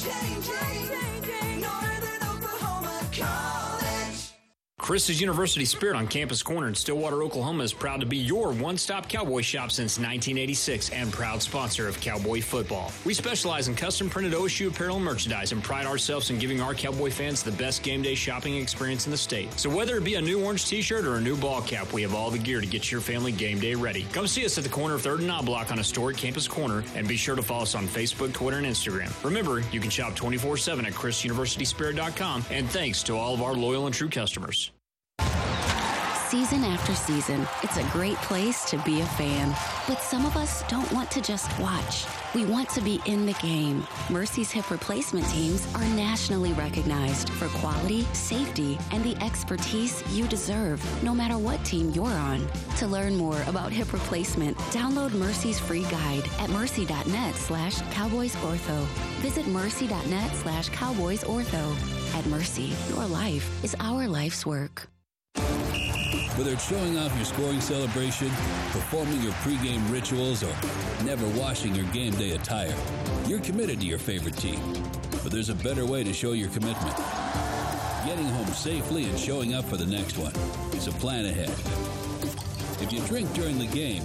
changing. 0.05 1.61
Northern 1.61 2.21
Oklahoma. 2.29 3.01
Come. 3.11 3.64
Chris's 4.85 5.19
University 5.19 5.65
Spirit 5.65 5.95
on 5.95 6.05
Campus 6.05 6.43
Corner 6.43 6.67
in 6.67 6.75
Stillwater, 6.75 7.23
Oklahoma 7.23 7.63
is 7.63 7.73
proud 7.73 7.99
to 8.01 8.05
be 8.05 8.17
your 8.17 8.51
one 8.51 8.77
stop 8.77 9.09
cowboy 9.09 9.41
shop 9.41 9.71
since 9.71 9.97
1986 9.97 10.91
and 10.91 11.11
proud 11.11 11.41
sponsor 11.41 11.87
of 11.87 11.99
Cowboy 11.99 12.39
Football. 12.39 12.91
We 13.03 13.15
specialize 13.15 13.67
in 13.67 13.73
custom 13.73 14.11
printed 14.11 14.33
OSU 14.33 14.67
apparel 14.67 14.97
and 14.97 15.03
merchandise 15.03 15.53
and 15.53 15.63
pride 15.63 15.87
ourselves 15.87 16.29
in 16.29 16.37
giving 16.37 16.61
our 16.61 16.75
Cowboy 16.75 17.09
fans 17.09 17.41
the 17.41 17.53
best 17.53 17.81
game 17.81 18.03
day 18.03 18.13
shopping 18.13 18.57
experience 18.57 19.07
in 19.07 19.11
the 19.11 19.17
state. 19.17 19.51
So 19.57 19.71
whether 19.71 19.97
it 19.97 20.03
be 20.03 20.15
a 20.15 20.21
new 20.21 20.45
orange 20.45 20.67
t 20.67 20.83
shirt 20.83 21.05
or 21.05 21.15
a 21.15 21.19
new 21.19 21.35
ball 21.35 21.63
cap, 21.63 21.91
we 21.91 22.03
have 22.03 22.13
all 22.13 22.29
the 22.29 22.37
gear 22.37 22.61
to 22.61 22.67
get 22.67 22.91
your 22.91 23.01
family 23.01 23.31
game 23.31 23.59
day 23.59 23.73
ready. 23.73 24.05
Come 24.13 24.27
see 24.27 24.45
us 24.45 24.55
at 24.59 24.63
the 24.63 24.69
corner 24.69 24.93
of 24.93 25.01
3rd 25.01 25.21
and 25.21 25.29
Knoblock 25.31 25.71
on 25.71 25.79
historic 25.79 26.15
Campus 26.15 26.47
Corner 26.47 26.83
and 26.93 27.07
be 27.07 27.17
sure 27.17 27.35
to 27.35 27.41
follow 27.41 27.63
us 27.63 27.73
on 27.73 27.87
Facebook, 27.87 28.33
Twitter, 28.33 28.57
and 28.57 28.67
Instagram. 28.67 29.11
Remember, 29.23 29.61
you 29.71 29.79
can 29.79 29.89
shop 29.89 30.15
24 30.15 30.57
7 30.57 30.85
at 30.85 30.93
ChrisUniversitySpirit.com 30.93 32.45
and 32.51 32.69
thanks 32.69 33.01
to 33.01 33.17
all 33.17 33.33
of 33.33 33.41
our 33.41 33.55
loyal 33.55 33.87
and 33.87 33.95
true 33.95 34.09
customers. 34.09 34.69
Season 36.29 36.63
after 36.63 36.95
season, 36.95 37.47
it's 37.61 37.77
a 37.77 37.83
great 37.91 38.15
place 38.17 38.65
to 38.65 38.77
be 38.79 39.01
a 39.01 39.05
fan. 39.05 39.55
But 39.87 40.01
some 40.01 40.25
of 40.25 40.35
us 40.35 40.63
don't 40.67 40.91
want 40.91 41.11
to 41.11 41.21
just 41.21 41.47
watch. 41.59 42.07
We 42.33 42.45
want 42.45 42.67
to 42.69 42.81
be 42.81 42.99
in 43.05 43.27
the 43.27 43.33
game. 43.33 43.85
Mercy's 44.09 44.49
hip 44.49 44.71
replacement 44.71 45.27
teams 45.27 45.71
are 45.75 45.85
nationally 45.89 46.51
recognized 46.53 47.29
for 47.29 47.47
quality, 47.59 48.05
safety, 48.13 48.79
and 48.91 49.03
the 49.03 49.15
expertise 49.23 50.03
you 50.15 50.27
deserve, 50.27 50.83
no 51.03 51.13
matter 51.13 51.37
what 51.37 51.63
team 51.63 51.91
you're 51.91 52.07
on. 52.07 52.45
To 52.77 52.87
learn 52.87 53.15
more 53.15 53.41
about 53.43 53.71
hip 53.71 53.93
replacement, 53.93 54.57
download 54.73 55.13
Mercy's 55.13 55.59
free 55.59 55.83
guide 55.83 56.27
at 56.39 56.49
mercy.net 56.49 57.35
slash 57.35 57.77
cowboysortho. 57.93 58.81
Visit 59.21 59.45
mercy.net 59.47 60.35
slash 60.35 60.69
cowboysortho. 60.71 62.15
At 62.15 62.25
Mercy, 62.25 62.73
your 62.89 63.05
life 63.05 63.63
is 63.63 63.75
our 63.79 64.07
life's 64.07 64.43
work. 64.43 64.87
Whether 66.37 66.53
it's 66.53 66.67
showing 66.67 66.97
off 66.97 67.15
your 67.15 67.25
scoring 67.25 67.61
celebration, 67.61 68.29
performing 68.71 69.21
your 69.21 69.33
pregame 69.43 69.89
rituals, 69.91 70.43
or 70.43 70.53
never 71.03 71.27
washing 71.39 71.73
your 71.73 71.85
game 71.87 72.13
day 72.13 72.31
attire, 72.31 72.75
you're 73.25 73.39
committed 73.39 73.79
to 73.79 73.85
your 73.85 73.99
favorite 73.99 74.37
team. 74.37 74.61
But 75.23 75.31
there's 75.31 75.49
a 75.49 75.55
better 75.55 75.85
way 75.85 76.03
to 76.03 76.13
show 76.13 76.33
your 76.33 76.49
commitment. 76.49 76.95
Getting 78.05 78.25
home 78.25 78.47
safely 78.47 79.05
and 79.05 79.17
showing 79.17 79.55
up 79.55 79.65
for 79.65 79.77
the 79.77 79.85
next 79.85 80.17
one 80.17 80.33
a 80.87 80.91
plan 80.99 81.25
ahead. 81.25 81.49
If 82.81 82.91
you 82.91 82.99
drink 83.07 83.31
during 83.33 83.57
the 83.57 83.67
game, 83.67 84.03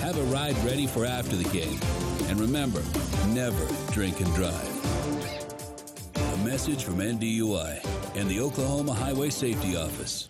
have 0.00 0.16
a 0.16 0.22
ride 0.24 0.56
ready 0.64 0.86
for 0.86 1.04
after 1.04 1.36
the 1.36 1.48
game. 1.50 1.78
And 2.28 2.40
remember, 2.40 2.82
never 3.28 3.66
drink 3.92 4.20
and 4.20 4.34
drive. 4.34 4.68
A 6.16 6.36
message 6.38 6.84
from 6.84 6.98
NDUI 6.98 7.84
and 8.16 8.28
the 8.28 8.40
Oklahoma 8.40 8.94
Highway 8.94 9.30
Safety 9.30 9.76
Office. 9.76 10.28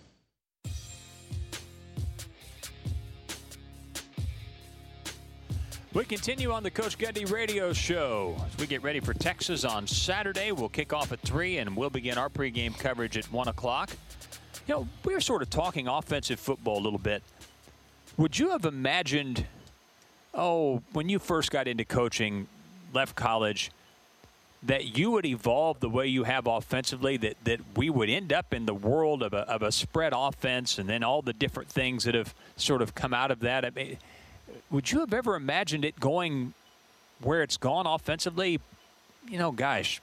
We 5.93 6.05
continue 6.05 6.51
on 6.51 6.63
the 6.63 6.71
Coach 6.71 6.97
Gundy 6.97 7.31
radio 7.31 7.71
show. 7.71 8.35
As 8.47 8.57
we 8.57 8.65
get 8.65 8.81
ready 8.81 8.99
for 8.99 9.13
Texas 9.13 9.63
on 9.63 9.85
Saturday, 9.85 10.51
we'll 10.51 10.67
kick 10.67 10.91
off 10.91 11.11
at 11.11 11.19
3 11.19 11.59
and 11.59 11.77
we'll 11.77 11.91
begin 11.91 12.17
our 12.17 12.29
pregame 12.29 12.75
coverage 12.75 13.15
at 13.15 13.31
1 13.31 13.47
o'clock. 13.47 13.91
You 14.65 14.73
know, 14.73 14.87
we 15.05 15.13
were 15.13 15.21
sort 15.21 15.43
of 15.43 15.51
talking 15.51 15.87
offensive 15.87 16.39
football 16.39 16.79
a 16.79 16.81
little 16.81 16.97
bit. 16.97 17.21
Would 18.17 18.39
you 18.39 18.49
have 18.49 18.65
imagined, 18.65 19.45
oh, 20.33 20.81
when 20.93 21.09
you 21.09 21.19
first 21.19 21.51
got 21.51 21.67
into 21.67 21.85
coaching, 21.85 22.47
left 22.91 23.15
college, 23.15 23.69
that 24.63 24.97
you 24.97 25.11
would 25.11 25.27
evolve 25.27 25.79
the 25.79 25.89
way 25.89 26.07
you 26.07 26.23
have 26.23 26.47
offensively, 26.47 27.17
that, 27.17 27.35
that 27.43 27.59
we 27.75 27.91
would 27.91 28.09
end 28.09 28.33
up 28.33 28.51
in 28.51 28.65
the 28.65 28.73
world 28.73 29.21
of 29.21 29.33
a, 29.33 29.47
of 29.47 29.61
a 29.61 29.71
spread 29.71 30.13
offense 30.15 30.79
and 30.79 30.89
then 30.89 31.03
all 31.03 31.21
the 31.21 31.33
different 31.33 31.69
things 31.69 32.05
that 32.05 32.15
have 32.15 32.33
sort 32.55 32.81
of 32.81 32.95
come 32.95 33.13
out 33.13 33.29
of 33.29 33.41
that? 33.41 33.63
I 33.63 33.69
mean, 33.69 33.97
would 34.73 34.91
you 34.91 34.99
have 34.99 35.13
ever 35.13 35.35
imagined 35.35 35.85
it 35.85 35.97
going 35.99 36.53
where 37.21 37.41
it's 37.43 37.55
gone 37.57 37.85
offensively? 37.87 38.59
You 39.29 39.37
know, 39.39 39.51
gosh, 39.53 40.01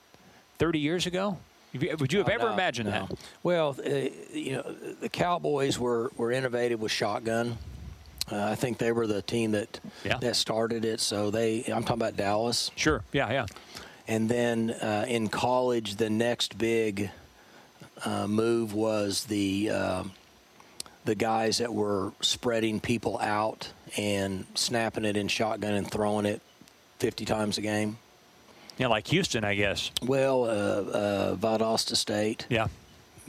30 0.58 0.78
years 0.78 1.06
ago? 1.06 1.36
Would 1.74 2.12
you 2.12 2.18
have 2.18 2.28
No, 2.28 2.34
ever 2.34 2.46
no, 2.46 2.52
imagined 2.54 2.88
no. 2.88 3.06
that? 3.06 3.18
Well, 3.42 3.76
uh, 3.84 3.90
you 4.32 4.52
know, 4.52 4.74
the 5.00 5.08
Cowboys 5.08 5.78
were, 5.78 6.10
were 6.16 6.32
innovative 6.32 6.80
with 6.80 6.90
shotgun. 6.92 7.58
Uh, 8.30 8.44
I 8.44 8.54
think 8.54 8.78
they 8.78 8.92
were 8.92 9.06
the 9.06 9.22
team 9.22 9.52
that 9.52 9.80
that 10.20 10.36
started 10.36 10.84
it. 10.84 11.00
So 11.00 11.30
they, 11.30 11.64
I'm 11.64 11.82
talking 11.82 11.94
about 11.94 12.16
Dallas. 12.16 12.70
Sure. 12.76 13.02
Yeah, 13.12 13.30
yeah. 13.30 13.46
And 14.06 14.28
then 14.28 14.70
uh, 14.70 15.04
in 15.08 15.28
college, 15.28 15.96
the 15.96 16.10
next 16.10 16.56
big 16.56 17.10
uh, 18.04 18.26
move 18.28 18.72
was 18.72 19.24
the 19.24 19.70
uh, 19.70 20.04
the 21.04 21.14
guys 21.16 21.58
that 21.58 21.72
were 21.72 22.12
spreading 22.20 22.78
people 22.80 23.18
out 23.20 23.72
and 23.96 24.46
snapping 24.54 25.04
it 25.04 25.16
in 25.16 25.28
shotgun 25.28 25.74
and 25.74 25.90
throwing 25.90 26.26
it 26.26 26.40
50 26.98 27.24
times 27.24 27.58
a 27.58 27.60
game. 27.60 27.98
Yeah, 28.78 28.86
like 28.86 29.06
Houston, 29.08 29.44
I 29.44 29.54
guess. 29.54 29.90
Well, 30.02 30.44
uh, 30.44 30.48
uh, 30.48 31.36
Valdosta 31.36 31.96
State. 31.96 32.46
Yeah. 32.48 32.68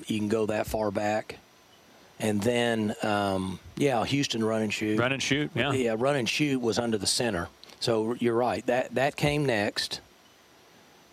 You 0.08 0.18
can 0.18 0.30
go 0.30 0.46
that 0.46 0.68
far 0.68 0.92
back. 0.92 1.38
And 2.20 2.42
then, 2.42 2.96
um, 3.02 3.60
yeah, 3.76 4.06
Houston 4.06 4.44
run 4.44 4.62
and 4.62 4.74
shoot. 4.74 5.00
Run 5.00 5.12
and 5.12 5.22
shoot, 5.22 5.50
yeah. 5.56 5.72
Yeah, 5.74 5.96
run 5.98 6.16
and 6.16 6.30
shoot 6.30 6.62
was 6.62 6.78
under 6.78 6.98
the 6.98 7.08
center. 7.08 7.50
So 7.80 8.16
you're 8.20 8.36
right. 8.36 8.64
That 8.68 8.94
that 8.94 9.16
came 9.16 9.46
next. 9.46 10.02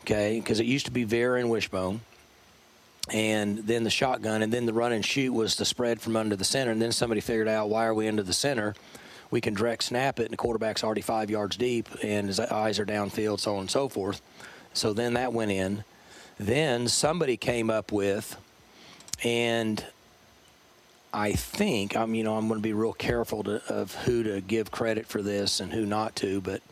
Okay, 0.03 0.39
because 0.39 0.61
it 0.61 0.67
used 0.67 0.87
to 0.87 0.93
be 0.93 1.05
Veer 1.05 1.37
and 1.37 1.51
Wishbone, 1.51 2.03
and 3.11 3.59
then 3.59 3.85
the 3.85 3.91
shotgun, 3.91 4.43
and 4.43 4.53
then 4.53 4.67
the 4.67 4.73
run 4.73 4.93
and 4.93 5.05
shoot 5.05 5.33
was 5.33 5.57
the 5.57 5.65
spread 5.65 6.01
from 6.01 6.15
under 6.15 6.37
the 6.37 6.45
center. 6.45 6.71
And 6.71 6.81
then 6.81 6.93
somebody 6.93 7.23
figured 7.23 7.49
out 7.49 7.71
why 7.71 7.87
are 7.87 7.95
we 7.95 8.07
under 8.07 8.23
the 8.23 8.35
center? 8.35 8.75
We 9.31 9.41
can 9.41 9.55
direct 9.55 9.85
snap 9.85 10.19
it, 10.21 10.25
and 10.25 10.33
the 10.33 10.37
quarterback's 10.37 10.83
already 10.83 11.03
five 11.03 11.31
yards 11.31 11.57
deep, 11.57 11.89
and 12.03 12.29
his 12.29 12.41
eyes 12.41 12.79
are 12.79 12.87
downfield, 12.87 13.41
so 13.41 13.55
on 13.55 13.61
and 13.61 13.71
so 13.71 13.89
forth. 13.89 14.23
So 14.73 14.93
then 14.93 15.15
that 15.15 15.33
went 15.33 15.51
in. 15.51 15.85
Then 16.39 16.89
somebody 16.89 17.37
came 17.37 17.69
up 17.69 17.93
with, 17.93 18.37
and 19.25 19.85
I 21.13 21.33
think 21.33 21.97
I'm 21.97 22.15
you 22.15 22.25
know 22.25 22.37
I'm 22.37 22.49
going 22.49 22.59
to 22.61 22.63
be 22.63 22.73
real 22.73 22.93
careful 22.93 23.43
to, 23.45 23.63
of 23.69 23.95
who 23.95 24.23
to 24.23 24.41
give 24.41 24.71
credit 24.71 25.07
for 25.07 25.21
this 25.21 25.61
and 25.61 25.73
who 25.73 25.85
not 25.85 26.15
to, 26.17 26.41
but 26.41 26.63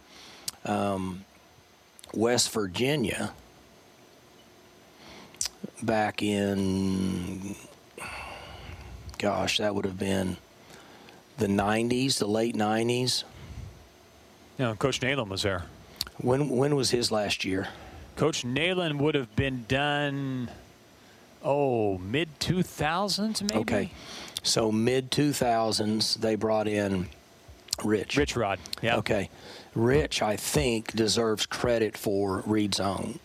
um, 0.64 1.24
West 2.14 2.52
Virginia 2.52 3.32
back 5.82 6.22
in 6.22 7.54
gosh 9.18 9.58
that 9.58 9.74
would 9.74 9.84
have 9.84 9.98
been 9.98 10.36
the 11.38 11.46
90s, 11.46 12.18
the 12.18 12.26
late 12.26 12.54
90s. 12.54 13.24
Yeah, 14.58 14.74
Coach 14.78 15.00
Nehlen 15.00 15.28
was 15.28 15.42
there. 15.42 15.64
When 16.18 16.48
when 16.48 16.76
was 16.76 16.90
his 16.90 17.12
last 17.12 17.44
year? 17.44 17.68
Coach 18.16 18.42
Nehlen 18.44 18.98
would 18.98 19.14
have 19.14 19.36
been 19.36 19.66
done, 19.68 20.50
oh, 21.44 21.98
mid 21.98 22.40
2000s 22.40 23.42
maybe? 23.42 23.60
Okay. 23.60 23.90
So 24.42 24.72
mid 24.72 25.10
2000s, 25.10 26.14
they 26.18 26.36
brought 26.36 26.68
in 26.68 27.08
Rich. 27.84 28.16
Rich 28.16 28.36
Rod. 28.36 28.58
Yeah. 28.80 28.96
Okay. 28.96 29.28
Rich, 29.74 30.22
I 30.22 30.36
think, 30.36 30.92
deserves 30.92 31.44
credit 31.44 31.98
for 31.98 32.42
read 32.46 32.74
zone, 32.74 33.18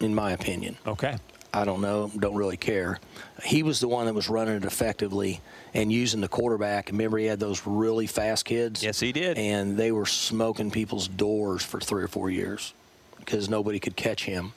in 0.00 0.12
my 0.12 0.32
opinion. 0.32 0.76
Okay. 0.84 1.16
I 1.54 1.64
don't 1.64 1.80
know, 1.80 2.10
don't 2.18 2.34
really 2.34 2.56
care. 2.56 2.98
He 3.44 3.62
was 3.62 3.78
the 3.78 3.86
one 3.86 4.06
that 4.06 4.14
was 4.14 4.28
running 4.28 4.56
it 4.56 4.64
effectively 4.64 5.40
and 5.72 5.92
using 5.92 6.20
the 6.20 6.26
quarterback. 6.26 6.88
Remember, 6.88 7.16
he 7.16 7.26
had 7.26 7.38
those 7.38 7.64
really 7.64 8.08
fast 8.08 8.44
kids? 8.44 8.82
Yes, 8.82 8.98
he 8.98 9.12
did. 9.12 9.38
And 9.38 9.76
they 9.76 9.92
were 9.92 10.04
smoking 10.04 10.72
people's 10.72 11.06
doors 11.06 11.62
for 11.62 11.78
three 11.78 12.02
or 12.02 12.08
four 12.08 12.28
years 12.28 12.74
because 13.20 13.48
nobody 13.48 13.78
could 13.78 13.94
catch 13.94 14.24
him. 14.24 14.52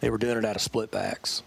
They 0.00 0.10
were 0.10 0.18
doing 0.18 0.36
it 0.36 0.44
out 0.44 0.56
of 0.56 0.62
split 0.62 0.90
backs. 0.90 1.42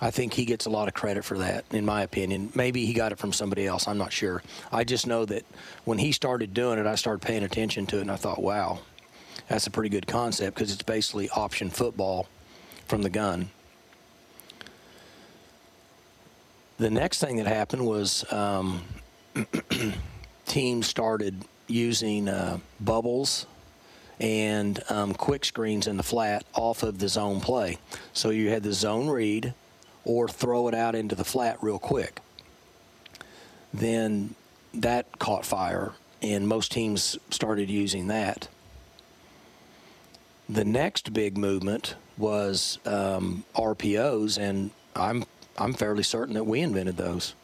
I 0.00 0.12
think 0.12 0.32
he 0.32 0.44
gets 0.44 0.66
a 0.66 0.70
lot 0.70 0.86
of 0.86 0.94
credit 0.94 1.24
for 1.24 1.38
that, 1.38 1.64
in 1.72 1.84
my 1.84 2.02
opinion. 2.02 2.52
Maybe 2.54 2.86
he 2.86 2.92
got 2.92 3.10
it 3.10 3.18
from 3.18 3.32
somebody 3.32 3.66
else. 3.66 3.88
I'm 3.88 3.98
not 3.98 4.12
sure. 4.12 4.44
I 4.70 4.84
just 4.84 5.08
know 5.08 5.24
that 5.24 5.44
when 5.84 5.98
he 5.98 6.12
started 6.12 6.54
doing 6.54 6.78
it, 6.78 6.86
I 6.86 6.94
started 6.94 7.20
paying 7.20 7.42
attention 7.42 7.84
to 7.86 7.98
it, 7.98 8.02
and 8.02 8.12
I 8.12 8.16
thought, 8.16 8.40
wow, 8.40 8.78
that's 9.48 9.66
a 9.66 9.70
pretty 9.70 9.90
good 9.90 10.06
concept 10.06 10.54
because 10.54 10.72
it's 10.72 10.84
basically 10.84 11.28
option 11.30 11.68
football 11.68 12.28
from 12.90 13.02
the 13.02 13.08
gun. 13.08 13.48
The 16.78 16.90
next 16.90 17.20
thing 17.20 17.36
that 17.36 17.46
happened 17.46 17.86
was 17.86 18.30
um, 18.32 18.82
teams 20.46 20.88
started 20.88 21.44
using 21.68 22.28
uh, 22.28 22.58
bubbles 22.80 23.46
and 24.18 24.82
um, 24.90 25.14
quick 25.14 25.44
screens 25.44 25.86
in 25.86 25.96
the 25.98 26.02
flat 26.02 26.44
off 26.52 26.82
of 26.82 26.98
the 26.98 27.08
zone 27.08 27.40
play. 27.40 27.78
So 28.12 28.30
you 28.30 28.50
had 28.50 28.64
the 28.64 28.72
zone 28.72 29.08
read 29.08 29.54
or 30.04 30.26
throw 30.26 30.66
it 30.66 30.74
out 30.74 30.96
into 30.96 31.14
the 31.14 31.24
flat 31.24 31.58
real 31.62 31.78
quick. 31.78 32.20
Then 33.72 34.34
that 34.74 35.20
caught 35.20 35.46
fire, 35.46 35.92
and 36.22 36.48
most 36.48 36.72
teams 36.72 37.16
started 37.30 37.70
using 37.70 38.08
that. 38.08 38.48
The 40.50 40.64
next 40.64 41.12
big 41.12 41.38
movement 41.38 41.94
was 42.18 42.80
um, 42.84 43.44
RPOs, 43.54 44.36
and 44.36 44.72
I'm 44.96 45.24
I'm 45.56 45.72
fairly 45.72 46.02
certain 46.02 46.34
that 46.34 46.42
we 46.42 46.60
invented 46.60 46.96
those. 46.96 47.36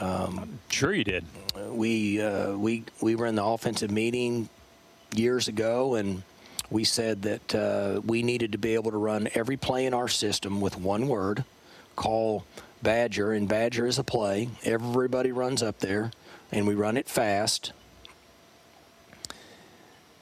Um, 0.00 0.58
sure, 0.68 0.92
you 0.92 1.04
did. 1.04 1.24
We 1.70 2.20
uh, 2.20 2.56
we 2.56 2.82
we 3.00 3.14
were 3.14 3.26
in 3.26 3.36
the 3.36 3.44
offensive 3.44 3.92
meeting 3.92 4.48
years 5.14 5.46
ago, 5.46 5.94
and 5.94 6.24
we 6.70 6.82
said 6.82 7.22
that 7.22 7.54
uh, 7.54 8.00
we 8.04 8.24
needed 8.24 8.50
to 8.50 8.58
be 8.58 8.74
able 8.74 8.90
to 8.90 8.98
run 8.98 9.28
every 9.34 9.56
play 9.56 9.86
in 9.86 9.94
our 9.94 10.08
system 10.08 10.60
with 10.60 10.76
one 10.76 11.06
word, 11.06 11.44
call 11.94 12.44
Badger, 12.82 13.32
and 13.32 13.48
Badger 13.48 13.86
is 13.86 13.96
a 13.96 14.04
play. 14.04 14.48
Everybody 14.64 15.30
runs 15.30 15.62
up 15.62 15.78
there, 15.78 16.10
and 16.50 16.66
we 16.66 16.74
run 16.74 16.96
it 16.96 17.08
fast. 17.08 17.72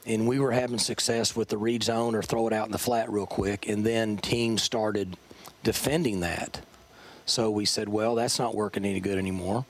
And 0.07 0.29
we 0.29 0.39
were 0.39 0.53
having 0.53 0.79
success 0.79 1.35
with 1.35 1.49
the 1.49 1.59
read 1.59 1.83
zone 1.83 2.15
or 2.15 2.23
throw 2.23 2.47
it 2.47 2.53
out 2.53 2.67
in 2.67 2.73
the 2.73 2.79
flat 2.79 3.11
real 3.11 3.27
quick, 3.27 3.69
and 3.69 3.85
then 3.85 4.19
teams 4.19 4.63
started 4.63 5.17
defending 5.65 6.21
that. 6.21 6.61
So 7.25 7.51
we 7.51 7.65
said, 7.65 7.89
well, 7.89 8.15
that's 8.15 8.39
not 8.39 8.55
working 8.55 8.85
any 8.85 9.01
good 9.01 9.19
anymore. 9.19 9.67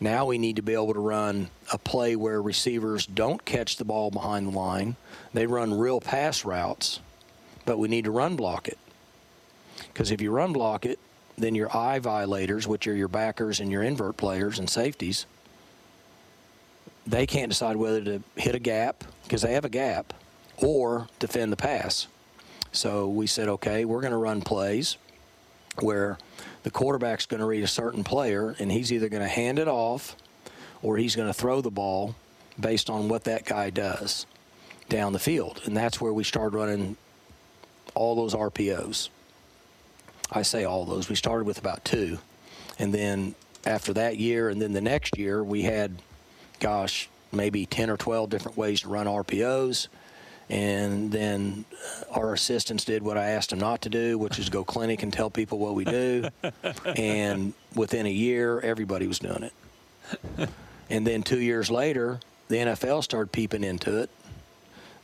Now 0.00 0.24
we 0.24 0.38
need 0.38 0.56
to 0.56 0.62
be 0.62 0.72
able 0.72 0.94
to 0.94 1.00
run 1.00 1.50
a 1.72 1.78
play 1.78 2.16
where 2.16 2.42
receivers 2.42 3.06
don't 3.06 3.44
catch 3.44 3.76
the 3.76 3.84
ball 3.84 4.10
behind 4.10 4.48
the 4.48 4.58
line. 4.58 4.96
They 5.34 5.46
run 5.46 5.78
real 5.78 6.00
pass 6.00 6.44
routes, 6.44 6.98
but 7.64 7.78
we 7.78 7.86
need 7.86 8.06
to 8.06 8.10
run 8.10 8.34
block 8.34 8.66
it. 8.66 8.78
Because 9.92 10.10
if 10.10 10.20
you 10.20 10.32
run 10.32 10.52
block 10.52 10.84
it, 10.84 10.98
then 11.38 11.54
your 11.54 11.74
eye 11.76 12.00
violators, 12.00 12.66
which 12.66 12.88
are 12.88 12.94
your 12.94 13.08
backers 13.08 13.60
and 13.60 13.70
your 13.70 13.82
invert 13.82 14.16
players 14.16 14.58
and 14.58 14.68
safeties, 14.68 15.26
they 17.06 17.26
can't 17.26 17.50
decide 17.50 17.76
whether 17.76 18.02
to 18.02 18.22
hit 18.36 18.54
a 18.54 18.58
gap 18.58 19.04
because 19.30 19.42
they 19.42 19.52
have 19.52 19.64
a 19.64 19.68
gap 19.68 20.12
or 20.56 21.06
defend 21.20 21.52
the 21.52 21.56
pass. 21.56 22.08
So 22.72 23.08
we 23.08 23.28
said, 23.28 23.46
okay, 23.46 23.84
we're 23.84 24.00
going 24.00 24.10
to 24.10 24.16
run 24.16 24.42
plays 24.42 24.96
where 25.78 26.18
the 26.64 26.70
quarterback's 26.72 27.26
going 27.26 27.38
to 27.38 27.46
read 27.46 27.62
a 27.62 27.68
certain 27.68 28.02
player 28.02 28.56
and 28.58 28.72
he's 28.72 28.92
either 28.92 29.08
going 29.08 29.22
to 29.22 29.28
hand 29.28 29.60
it 29.60 29.68
off 29.68 30.16
or 30.82 30.96
he's 30.96 31.14
going 31.14 31.28
to 31.28 31.32
throw 31.32 31.60
the 31.60 31.70
ball 31.70 32.16
based 32.58 32.90
on 32.90 33.08
what 33.08 33.22
that 33.22 33.44
guy 33.44 33.70
does 33.70 34.26
down 34.88 35.12
the 35.12 35.20
field. 35.20 35.60
And 35.64 35.76
that's 35.76 36.00
where 36.00 36.12
we 36.12 36.24
started 36.24 36.56
running 36.56 36.96
all 37.94 38.16
those 38.16 38.34
RPOs. 38.34 39.10
I 40.32 40.42
say 40.42 40.64
all 40.64 40.84
those. 40.84 41.08
We 41.08 41.14
started 41.14 41.44
with 41.44 41.58
about 41.58 41.84
two. 41.84 42.18
And 42.80 42.92
then 42.92 43.36
after 43.64 43.92
that 43.92 44.16
year 44.16 44.48
and 44.48 44.60
then 44.60 44.72
the 44.72 44.80
next 44.80 45.16
year, 45.16 45.44
we 45.44 45.62
had, 45.62 46.02
gosh, 46.58 47.08
maybe 47.32 47.66
10 47.66 47.90
or 47.90 47.96
12 47.96 48.30
different 48.30 48.56
ways 48.56 48.80
to 48.82 48.88
run 48.88 49.06
RPOs. 49.06 49.88
And 50.48 51.12
then 51.12 51.64
uh, 51.72 52.18
our 52.18 52.32
assistants 52.32 52.84
did 52.84 53.04
what 53.04 53.16
I 53.16 53.30
asked 53.30 53.50
them 53.50 53.60
not 53.60 53.82
to 53.82 53.88
do, 53.88 54.18
which 54.18 54.38
is 54.38 54.48
go 54.48 54.64
clinic 54.64 55.02
and 55.04 55.12
tell 55.12 55.30
people 55.30 55.58
what 55.58 55.74
we 55.74 55.84
do. 55.84 56.28
and 56.96 57.54
within 57.74 58.06
a 58.06 58.10
year, 58.10 58.58
everybody 58.60 59.06
was 59.06 59.20
doing 59.20 59.44
it. 59.44 60.48
And 60.90 61.06
then 61.06 61.22
two 61.22 61.38
years 61.38 61.70
later, 61.70 62.18
the 62.48 62.56
NFL 62.56 63.04
started 63.04 63.30
peeping 63.30 63.62
into 63.62 63.98
it. 63.98 64.10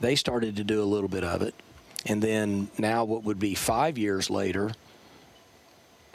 They 0.01 0.16
started 0.16 0.57
to 0.57 0.64
do 0.64 0.83
a 0.83 0.85
little 0.85 1.09
bit 1.09 1.22
of 1.22 1.43
it. 1.43 1.55
And 2.05 2.20
then 2.20 2.68
now, 2.77 3.05
what 3.05 3.22
would 3.22 3.39
be 3.39 3.55
five 3.55 3.97
years 3.97 4.29
later, 4.29 4.72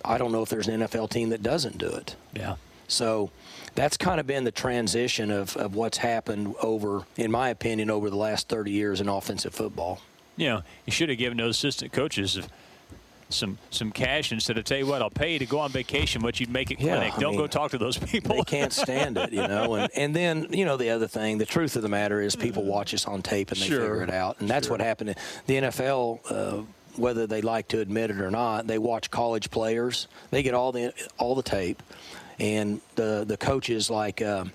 I 0.03 0.17
don't 0.17 0.31
know 0.31 0.43
if 0.43 0.49
there's 0.49 0.67
an 0.67 0.81
NFL 0.81 1.09
team 1.09 1.29
that 1.29 1.41
doesn't 1.41 1.77
do 1.77 1.87
it. 1.87 2.15
Yeah. 2.33 2.55
So 2.91 3.31
that's 3.75 3.97
kind 3.97 4.19
of 4.19 4.27
been 4.27 4.43
the 4.43 4.51
transition 4.51 5.31
of, 5.31 5.55
of 5.57 5.75
what's 5.75 5.97
happened 5.97 6.55
over, 6.61 7.03
in 7.17 7.31
my 7.31 7.49
opinion, 7.49 7.89
over 7.89 8.09
the 8.09 8.17
last 8.17 8.49
30 8.49 8.71
years 8.71 9.01
in 9.01 9.07
offensive 9.07 9.53
football. 9.53 10.01
You 10.37 10.49
know, 10.49 10.61
you 10.85 10.91
should 10.91 11.09
have 11.09 11.17
given 11.17 11.37
those 11.37 11.57
assistant 11.57 11.91
coaches 11.93 12.39
some 13.29 13.57
some 13.69 13.93
cash 13.93 14.33
instead 14.33 14.57
of 14.57 14.65
tell 14.65 14.77
you 14.77 14.85
what 14.85 15.01
I'll 15.01 15.09
pay 15.09 15.31
you 15.33 15.39
to 15.39 15.45
go 15.45 15.59
on 15.59 15.71
vacation, 15.71 16.21
but 16.21 16.41
you'd 16.41 16.49
make 16.49 16.69
it 16.69 16.81
Yeah, 16.81 16.97
clinic. 16.97 17.13
I 17.15 17.19
Don't 17.21 17.35
go 17.35 17.41
mean, 17.43 17.49
talk 17.49 17.71
to 17.71 17.77
those 17.77 17.97
people. 17.97 18.35
They 18.35 18.41
can't 18.43 18.73
stand 18.73 19.17
it, 19.17 19.31
you 19.31 19.47
know. 19.47 19.75
And, 19.75 19.89
and 19.95 20.13
then, 20.13 20.47
you 20.51 20.65
know, 20.65 20.75
the 20.75 20.89
other 20.89 21.07
thing, 21.07 21.37
the 21.37 21.45
truth 21.45 21.77
of 21.77 21.81
the 21.81 21.87
matter 21.87 22.19
is 22.19 22.35
people 22.35 22.63
watch 22.63 22.93
us 22.93 23.05
on 23.07 23.21
tape 23.21 23.51
and 23.51 23.59
they 23.61 23.65
Sure. 23.67 23.79
figure 23.81 24.03
it 24.03 24.09
out. 24.09 24.41
And 24.41 24.49
that's 24.49 24.69
what 24.69 24.81
happened. 24.81 25.15
The 25.47 25.53
NFL, 25.55 26.19
uh, 26.29 26.63
whether 26.97 27.25
they 27.25 27.41
like 27.41 27.69
to 27.69 27.79
admit 27.79 28.11
it 28.11 28.19
or 28.19 28.31
not, 28.31 28.67
they 28.67 28.77
watch 28.77 29.09
college 29.09 29.49
players. 29.49 30.07
They 30.31 30.43
get 30.43 30.53
all 30.53 30.73
the 30.73 30.93
all 31.17 31.33
the 31.35 31.43
tape. 31.43 31.81
And 32.41 32.81
the, 32.95 33.23
the 33.25 33.37
coaches 33.37 33.91
like 33.91 34.19
uh, 34.19 34.45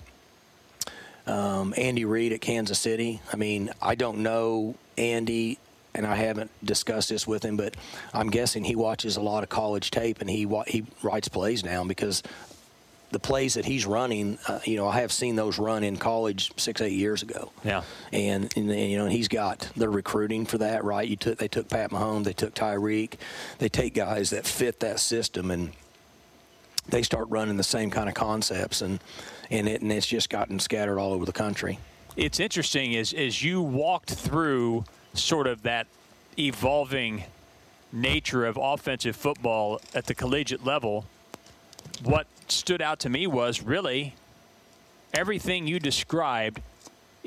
um, 1.25 1.73
Andy 1.77 2.03
Reid 2.03 2.33
at 2.33 2.41
Kansas 2.41 2.77
City, 2.77 3.21
I 3.31 3.37
mean, 3.37 3.71
I 3.81 3.95
don't 3.95 4.19
know 4.19 4.75
Andy 4.97 5.57
and 5.95 6.05
I 6.05 6.15
haven't 6.15 6.51
discussed 6.63 7.09
this 7.09 7.25
with 7.25 7.43
him, 7.43 7.55
but 7.55 7.75
I'm 8.13 8.29
guessing 8.29 8.65
he 8.65 8.75
watches 8.75 9.15
a 9.15 9.21
lot 9.21 9.43
of 9.43 9.49
college 9.49 9.89
tape 9.89 10.19
and 10.19 10.29
he 10.29 10.45
wa- 10.45 10.65
he 10.67 10.85
writes 11.01 11.29
plays 11.29 11.61
down 11.61 11.87
because 11.87 12.23
the 13.11 13.19
plays 13.19 13.53
that 13.53 13.63
he's 13.63 13.85
running, 13.85 14.37
uh, 14.49 14.59
you 14.65 14.75
know, 14.75 14.85
I 14.87 14.99
have 14.99 15.13
seen 15.13 15.37
those 15.37 15.57
run 15.57 15.83
in 15.85 15.95
college 15.95 16.51
six, 16.57 16.81
eight 16.81 16.91
years 16.91 17.23
ago. 17.23 17.53
Yeah. 17.63 17.83
And, 18.11 18.51
and 18.57 18.69
you 18.69 18.97
know, 18.97 19.05
he's 19.05 19.29
got 19.29 19.71
the 19.77 19.87
recruiting 19.87 20.45
for 20.45 20.57
that, 20.57 20.83
right? 20.83 21.07
You 21.07 21.15
took 21.15 21.37
they 21.37 21.47
took 21.47 21.69
Pat 21.69 21.91
Mahomes, 21.91 22.25
they 22.25 22.33
took 22.33 22.53
Tyreek, 22.53 23.13
they 23.59 23.69
take 23.69 23.93
guys 23.93 24.31
that 24.31 24.45
fit 24.45 24.81
that 24.81 24.99
system, 24.99 25.51
and 25.51 25.71
they 26.89 27.03
start 27.03 27.27
running 27.29 27.57
the 27.57 27.63
same 27.63 27.89
kind 27.89 28.09
of 28.09 28.15
concepts, 28.15 28.81
and 28.81 28.99
and 29.49 29.67
it 29.67 29.81
and 29.81 29.91
it's 29.91 30.07
just 30.07 30.29
gotten 30.29 30.59
scattered 30.59 30.99
all 30.99 31.13
over 31.13 31.25
the 31.25 31.33
country. 31.33 31.79
it's 32.15 32.39
interesting 32.39 32.95
as 32.95 33.13
as 33.13 33.43
you 33.43 33.61
walked 33.61 34.11
through 34.11 34.83
sort 35.13 35.47
of 35.47 35.63
that 35.63 35.87
evolving 36.37 37.23
nature 37.91 38.45
of 38.45 38.57
offensive 38.61 39.15
football 39.15 39.81
at 39.93 40.05
the 40.05 40.13
collegiate 40.13 40.63
level. 40.63 41.05
What 42.03 42.27
stood 42.47 42.81
out 42.81 42.99
to 42.99 43.09
me 43.09 43.27
was 43.27 43.61
really 43.61 44.13
everything 45.13 45.67
you 45.67 45.79
described 45.79 46.61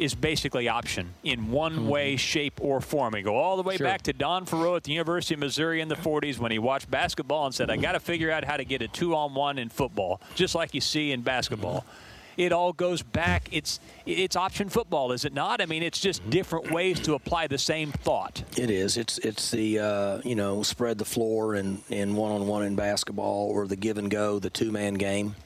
is 0.01 0.15
basically 0.15 0.67
option 0.67 1.13
in 1.23 1.51
one 1.51 1.75
mm-hmm. 1.75 1.89
way, 1.89 2.17
shape, 2.17 2.59
or 2.63 2.81
form. 2.81 3.13
We 3.13 3.21
go 3.21 3.37
all 3.37 3.59
the 3.59 3.63
way 3.63 3.77
Sure. 3.77 3.87
back 3.87 4.01
to 4.03 4.15
Don 4.15 4.47
Faurot 4.47 4.79
at 4.79 4.85
the 4.85 4.93
University 4.93 5.35
of 5.35 5.41
Missouri 5.41 5.83
in 5.83 5.89
the 5.89 5.95
40s 5.95 6.39
when 6.39 6.51
he 6.51 6.59
watched 6.59 6.91
basketball 6.91 7.45
and 7.45 7.55
said, 7.55 7.69
I 7.69 7.77
got 7.77 7.93
to 7.93 8.01
figure 8.01 8.31
out 8.31 8.45
how 8.45 8.57
to 8.57 8.65
get 8.65 8.81
a 8.81 8.89
two 8.89 9.15
on 9.15 9.35
one 9.35 9.59
in 9.59 9.69
football, 9.69 10.23
just 10.35 10.55
like 10.55 10.73
you 10.73 10.81
see 10.81 11.13
in 11.13 11.21
basketball. 11.21 11.81
Mm-hmm. 11.81 12.43
It 12.43 12.53
all 12.53 12.73
goes 12.73 13.03
back. 13.03 13.51
It's 13.53 13.81
it's 14.07 14.35
option 14.35 14.71
football, 14.71 15.13
is 15.13 15.27
it 15.27 15.35
not? 15.35 15.61
I 15.61 15.67
mean, 15.67 15.83
it's 15.83 16.01
just 16.01 16.23
mm-hmm. 16.23 16.31
different 16.31 16.71
ways 16.71 16.99
to 17.01 17.13
apply 17.13 17.49
the 17.49 17.59
same 17.59 17.93
thought. 17.93 18.43
It 18.57 18.71
is. 18.71 18.97
It's 18.97 19.19
it's 19.19 19.51
the 19.51 19.81
uh, 19.81 20.21
you 20.25 20.37
know 20.37 20.63
spread 20.63 20.97
the 20.97 21.05
floor 21.05 21.57
and 21.57 21.83
in 21.91 22.17
one 22.17 22.33
on 22.33 22.47
one 22.47 22.63
in 22.63 22.77
basketball 22.77 23.51
or 23.51 23.67
the 23.67 23.77
give 23.77 23.99
and 23.99 24.11
go, 24.11 24.39
the 24.39 24.49
two 24.49 24.71
man 24.71 24.95
game 24.95 25.37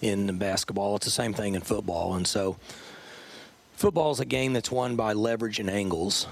in 0.00 0.36
basketball. 0.38 0.96
It's 0.96 1.04
the 1.04 1.12
same 1.12 1.34
thing 1.34 1.54
in 1.54 1.60
football, 1.60 2.14
and 2.14 2.26
so 2.26 2.56
football 3.76 4.10
is 4.10 4.20
a 4.20 4.24
game 4.24 4.52
that's 4.52 4.70
won 4.70 4.96
by 4.96 5.12
leverage 5.12 5.60
and 5.60 5.70
angles 5.70 6.26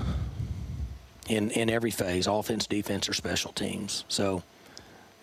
in 1.29 1.51
in 1.51 1.71
every 1.71 1.91
phase, 1.91 2.27
offense, 2.27 2.67
defense, 2.67 3.09
or 3.09 3.15
special 3.15 3.53
teams. 3.53 4.05
So. 4.09 4.43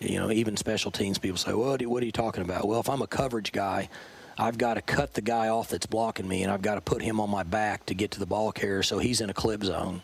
You 0.04 0.18
know, 0.18 0.32
even 0.32 0.58
special 0.58 0.90
teams 0.90 1.20
people 1.20 1.38
say, 1.38 1.54
"Well, 1.54 1.70
what 1.70 1.80
are 1.80 1.84
you- 1.84 1.90
what 1.92 2.02
are 2.02 2.08
you 2.08 2.12
talking 2.12 2.42
about?" 2.42 2.68
Well, 2.68 2.80
if 2.80 2.90
I'm 2.90 3.04
a 3.04 3.08
coverage 3.08 3.52
guy, 3.52 3.88
I've 4.36 4.58
got 4.58 4.74
to 4.74 4.82
cut 4.82 5.14
the 5.14 5.22
guy 5.22 5.48
off 5.50 5.70
that's 5.70 5.86
blocking 5.86 6.28
me, 6.28 6.42
and 6.42 6.52
I've 6.52 6.64
got 6.64 6.74
to 6.74 6.82
put 6.82 7.04
him 7.04 7.20
on 7.20 7.30
my 7.30 7.44
back 7.44 7.86
to 7.86 7.94
get 7.94 8.10
to 8.12 8.20
the 8.20 8.26
ball 8.26 8.52
carrier, 8.52 8.82
so 8.82 8.98
he's 8.98 9.22
in 9.22 9.30
a 9.30 9.34
clip 9.36 9.64
zone. 9.64 10.02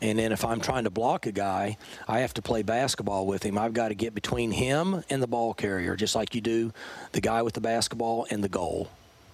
And 0.00 0.18
then 0.18 0.32
if 0.32 0.46
I'm 0.46 0.60
trying 0.60 0.84
to 0.84 0.90
block 0.90 1.26
a 1.26 1.32
guy, 1.32 1.76
I 2.08 2.20
have 2.20 2.32
to 2.34 2.40
play 2.40 2.62
basketball 2.62 3.26
with 3.26 3.42
him. 3.42 3.58
I've 3.58 3.74
got 3.74 3.88
to 3.88 3.94
get 3.94 4.14
between 4.14 4.52
him 4.52 5.04
and 5.10 5.22
the 5.22 5.26
ball 5.26 5.52
carrier, 5.52 5.94
just 5.94 6.14
like 6.14 6.34
you 6.34 6.40
do 6.40 6.72
the 7.12 7.20
guy 7.20 7.42
with 7.42 7.52
the 7.52 7.60
basketball 7.60 8.26
and 8.30 8.42
the 8.42 8.48
goal. 8.48 8.88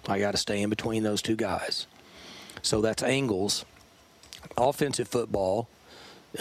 I 0.07 0.19
got 0.19 0.31
to 0.31 0.37
stay 0.37 0.61
in 0.61 0.69
between 0.69 1.03
those 1.03 1.21
two 1.21 1.35
guys. 1.35 1.87
So 2.61 2.81
that's 2.81 3.03
angles. 3.03 3.65
Offensive 4.57 5.07
football, 5.07 5.67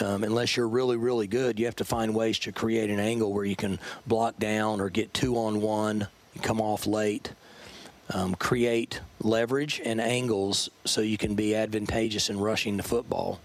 um, 0.00 0.24
unless 0.24 0.56
you're 0.56 0.68
really, 0.68 0.96
really 0.96 1.26
good, 1.26 1.58
you 1.58 1.66
have 1.66 1.76
to 1.76 1.84
find 1.84 2.14
ways 2.14 2.38
to 2.40 2.52
create 2.52 2.90
an 2.90 2.98
angle 2.98 3.32
where 3.32 3.44
you 3.44 3.56
can 3.56 3.78
block 4.06 4.38
down 4.38 4.80
or 4.80 4.90
get 4.90 5.14
two 5.14 5.36
on 5.36 5.60
one, 5.60 6.08
come 6.42 6.60
off 6.60 6.86
late, 6.86 7.32
um, 8.10 8.34
create 8.34 9.00
leverage 9.20 9.80
and 9.84 10.00
angles 10.00 10.68
so 10.84 11.00
you 11.00 11.16
can 11.16 11.34
be 11.34 11.54
advantageous 11.54 12.28
in 12.28 12.38
rushing 12.40 12.76
the 12.76 12.82
football. 12.82 13.40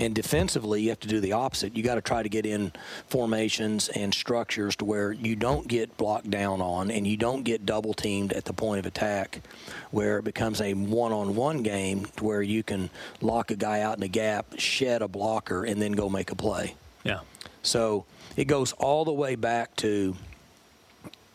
And 0.00 0.14
defensively, 0.14 0.80
you 0.80 0.88
have 0.88 1.00
to 1.00 1.08
do 1.08 1.20
the 1.20 1.34
opposite. 1.34 1.76
You 1.76 1.82
got 1.82 1.96
to 1.96 2.00
try 2.00 2.22
to 2.22 2.28
get 2.30 2.46
in 2.46 2.72
formations 3.08 3.90
and 3.90 4.14
structures 4.14 4.74
to 4.76 4.86
where 4.86 5.12
you 5.12 5.36
don't 5.36 5.68
get 5.68 5.94
blocked 5.98 6.30
down 6.30 6.62
on 6.62 6.90
and 6.90 7.06
you 7.06 7.18
don't 7.18 7.42
get 7.42 7.66
double 7.66 7.92
teamed 7.92 8.32
at 8.32 8.46
the 8.46 8.54
point 8.54 8.78
of 8.78 8.86
attack, 8.86 9.42
where 9.90 10.18
it 10.18 10.24
becomes 10.24 10.62
a 10.62 10.72
one 10.72 11.12
on 11.12 11.36
one 11.36 11.62
game 11.62 12.06
to 12.16 12.24
where 12.24 12.40
you 12.40 12.62
can 12.62 12.88
lock 13.20 13.50
a 13.50 13.56
guy 13.56 13.82
out 13.82 13.98
in 13.98 14.02
a 14.02 14.08
gap, 14.08 14.46
shed 14.56 15.02
a 15.02 15.08
blocker, 15.08 15.64
and 15.64 15.82
then 15.82 15.92
go 15.92 16.08
make 16.08 16.32
a 16.32 16.34
play. 16.34 16.74
Yeah. 17.04 17.20
So 17.62 18.06
it 18.36 18.46
goes 18.46 18.72
all 18.72 19.04
the 19.04 19.12
way 19.12 19.34
back 19.34 19.76
to, 19.76 20.16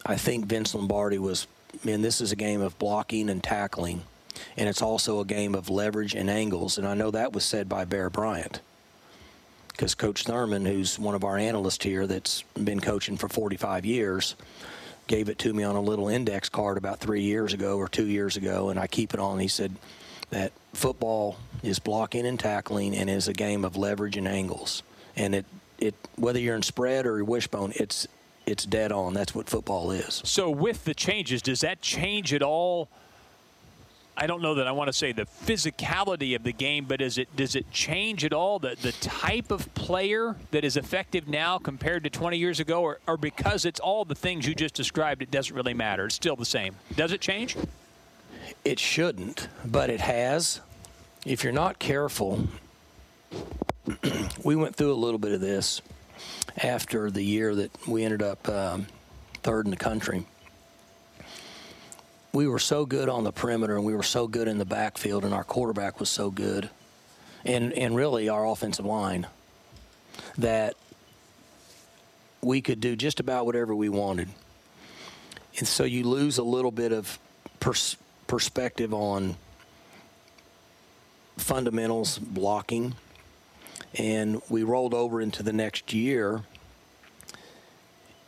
I 0.07 0.15
think 0.15 0.47
Vince 0.47 0.73
Lombardi 0.73 1.19
was, 1.19 1.45
man, 1.83 2.01
this 2.01 2.19
is 2.19 2.31
a 2.31 2.35
game 2.35 2.61
of 2.61 2.79
blocking 2.79 3.29
and 3.29 3.43
tackling, 3.43 4.01
and 4.57 4.69
it's 4.69 4.81
also 4.81 5.19
a 5.19 5.25
game 5.25 5.55
of 5.55 5.69
leverage 5.69 6.15
and 6.15 6.29
angles. 6.29 6.77
And 6.77 6.87
I 6.87 6.93
know 6.93 7.11
that 7.11 7.33
was 7.33 7.43
said 7.43 7.69
by 7.69 7.85
Bear 7.85 8.09
Bryant. 8.09 8.61
Because 9.69 9.93
Coach 9.93 10.23
Thurman, 10.23 10.65
who's 10.65 10.97
one 10.97 11.15
of 11.15 11.25
our 11.25 11.37
analysts 11.37 11.83
here 11.83 12.07
that's 12.07 12.43
been 12.53 12.79
coaching 12.79 13.17
for 13.17 13.27
45 13.27 13.85
years, 13.85 14.35
gave 15.07 15.29
it 15.29 15.37
to 15.39 15.53
me 15.53 15.63
on 15.63 15.75
a 15.75 15.81
little 15.81 16.07
index 16.07 16.49
card 16.49 16.77
about 16.77 16.99
three 16.99 17.21
years 17.21 17.53
ago 17.53 17.77
or 17.77 17.87
two 17.87 18.07
years 18.07 18.37
ago, 18.37 18.69
and 18.69 18.79
I 18.79 18.87
keep 18.87 19.13
it 19.13 19.19
on. 19.19 19.39
He 19.39 19.47
said 19.47 19.73
that 20.29 20.51
football 20.73 21.37
is 21.63 21.79
blocking 21.79 22.25
and 22.25 22.39
tackling 22.39 22.95
and 22.95 23.09
is 23.09 23.27
a 23.27 23.33
game 23.33 23.65
of 23.65 23.75
leverage 23.75 24.17
and 24.17 24.27
angles. 24.27 24.83
And 25.15 25.35
it, 25.35 25.45
it 25.77 25.95
whether 26.15 26.39
you're 26.39 26.55
in 26.55 26.61
spread 26.61 27.05
or 27.05 27.23
wishbone, 27.23 27.73
it's 27.75 28.07
it's 28.45 28.65
dead 28.65 28.91
on. 28.91 29.13
That's 29.13 29.33
what 29.33 29.49
football 29.49 29.91
is. 29.91 30.21
So 30.23 30.49
with 30.49 30.85
the 30.85 30.93
changes, 30.93 31.41
does 31.41 31.61
that 31.61 31.81
change 31.81 32.33
at 32.33 32.43
all? 32.43 32.89
I 34.17 34.27
don't 34.27 34.41
know 34.41 34.55
that 34.55 34.67
I 34.67 34.71
want 34.71 34.87
to 34.87 34.93
say 34.93 35.11
the 35.11 35.25
physicality 35.25 36.35
of 36.35 36.43
the 36.43 36.53
game, 36.53 36.85
but 36.85 37.01
is 37.01 37.17
it 37.17 37.35
does 37.35 37.55
it 37.55 37.69
change 37.71 38.23
at 38.23 38.31
all 38.31 38.59
the 38.59 38.75
the 38.81 38.93
type 38.93 39.51
of 39.51 39.73
player 39.73 40.35
that 40.51 40.63
is 40.63 40.77
effective 40.77 41.27
now 41.27 41.57
compared 41.57 42.03
to 42.05 42.09
20 42.09 42.37
years 42.37 42.59
ago, 42.59 42.81
or, 42.81 42.99
or 43.07 43.17
because 43.17 43.65
it's 43.65 43.79
all 43.79 44.05
the 44.05 44.15
things 44.15 44.47
you 44.47 44.55
just 44.55 44.73
described, 44.73 45.21
it 45.21 45.31
doesn't 45.31 45.55
really 45.55 45.73
matter. 45.73 46.05
It's 46.05 46.15
still 46.15 46.37
the 46.37 46.45
same. 46.45 46.75
Does 46.95 47.11
it 47.11 47.19
change? 47.19 47.57
It 48.63 48.79
shouldn't, 48.79 49.49
but 49.65 49.89
it 49.89 49.99
has. 49.99 50.61
If 51.25 51.43
you're 51.43 51.53
not 51.53 51.79
careful, 51.79 52.47
we 54.43 54.55
went 54.55 54.75
through 54.75 54.93
a 54.93 54.95
little 54.95 55.19
bit 55.19 55.33
of 55.33 55.41
this 55.41 55.81
after 56.63 57.11
the 57.11 57.23
year 57.23 57.53
that 57.55 57.87
we 57.87 58.03
ended 58.03 58.21
up 58.21 58.47
um, 58.47 58.87
third 59.43 59.65
in 59.65 59.71
the 59.71 59.77
country. 59.77 60.25
We 62.35 62.47
were 62.49 62.59
so 62.59 62.85
good 62.85 63.07
on 63.07 63.23
the 63.23 63.31
perimeter 63.31 63.77
and 63.77 63.85
we 63.85 63.95
were 63.95 64.03
so 64.03 64.27
good 64.27 64.49
in 64.49 64.57
the 64.57 64.65
backfield, 64.65 65.23
and 65.23 65.33
our 65.33 65.45
quarterback 65.45 66.01
was 66.01 66.09
so 66.09 66.29
good, 66.29 66.69
and, 67.45 67.71
and 67.71 67.95
really 67.95 68.27
our 68.27 68.45
offensive 68.45 68.85
line, 68.85 69.25
that 70.37 70.75
we 72.41 72.59
could 72.59 72.81
do 72.81 72.97
just 72.97 73.21
about 73.21 73.45
whatever 73.45 73.73
we 73.73 73.87
wanted. 73.87 74.27
And 75.59 75.65
so 75.65 75.85
you 75.85 76.03
lose 76.03 76.37
a 76.37 76.43
little 76.43 76.71
bit 76.71 76.91
of 76.91 77.17
pers- 77.61 77.95
perspective 78.27 78.93
on 78.93 79.37
fundamentals, 81.37 82.19
blocking, 82.19 82.95
and 83.97 84.41
we 84.49 84.63
rolled 84.63 84.93
over 84.93 85.21
into 85.21 85.41
the 85.41 85.53
next 85.53 85.93
year. 85.93 86.41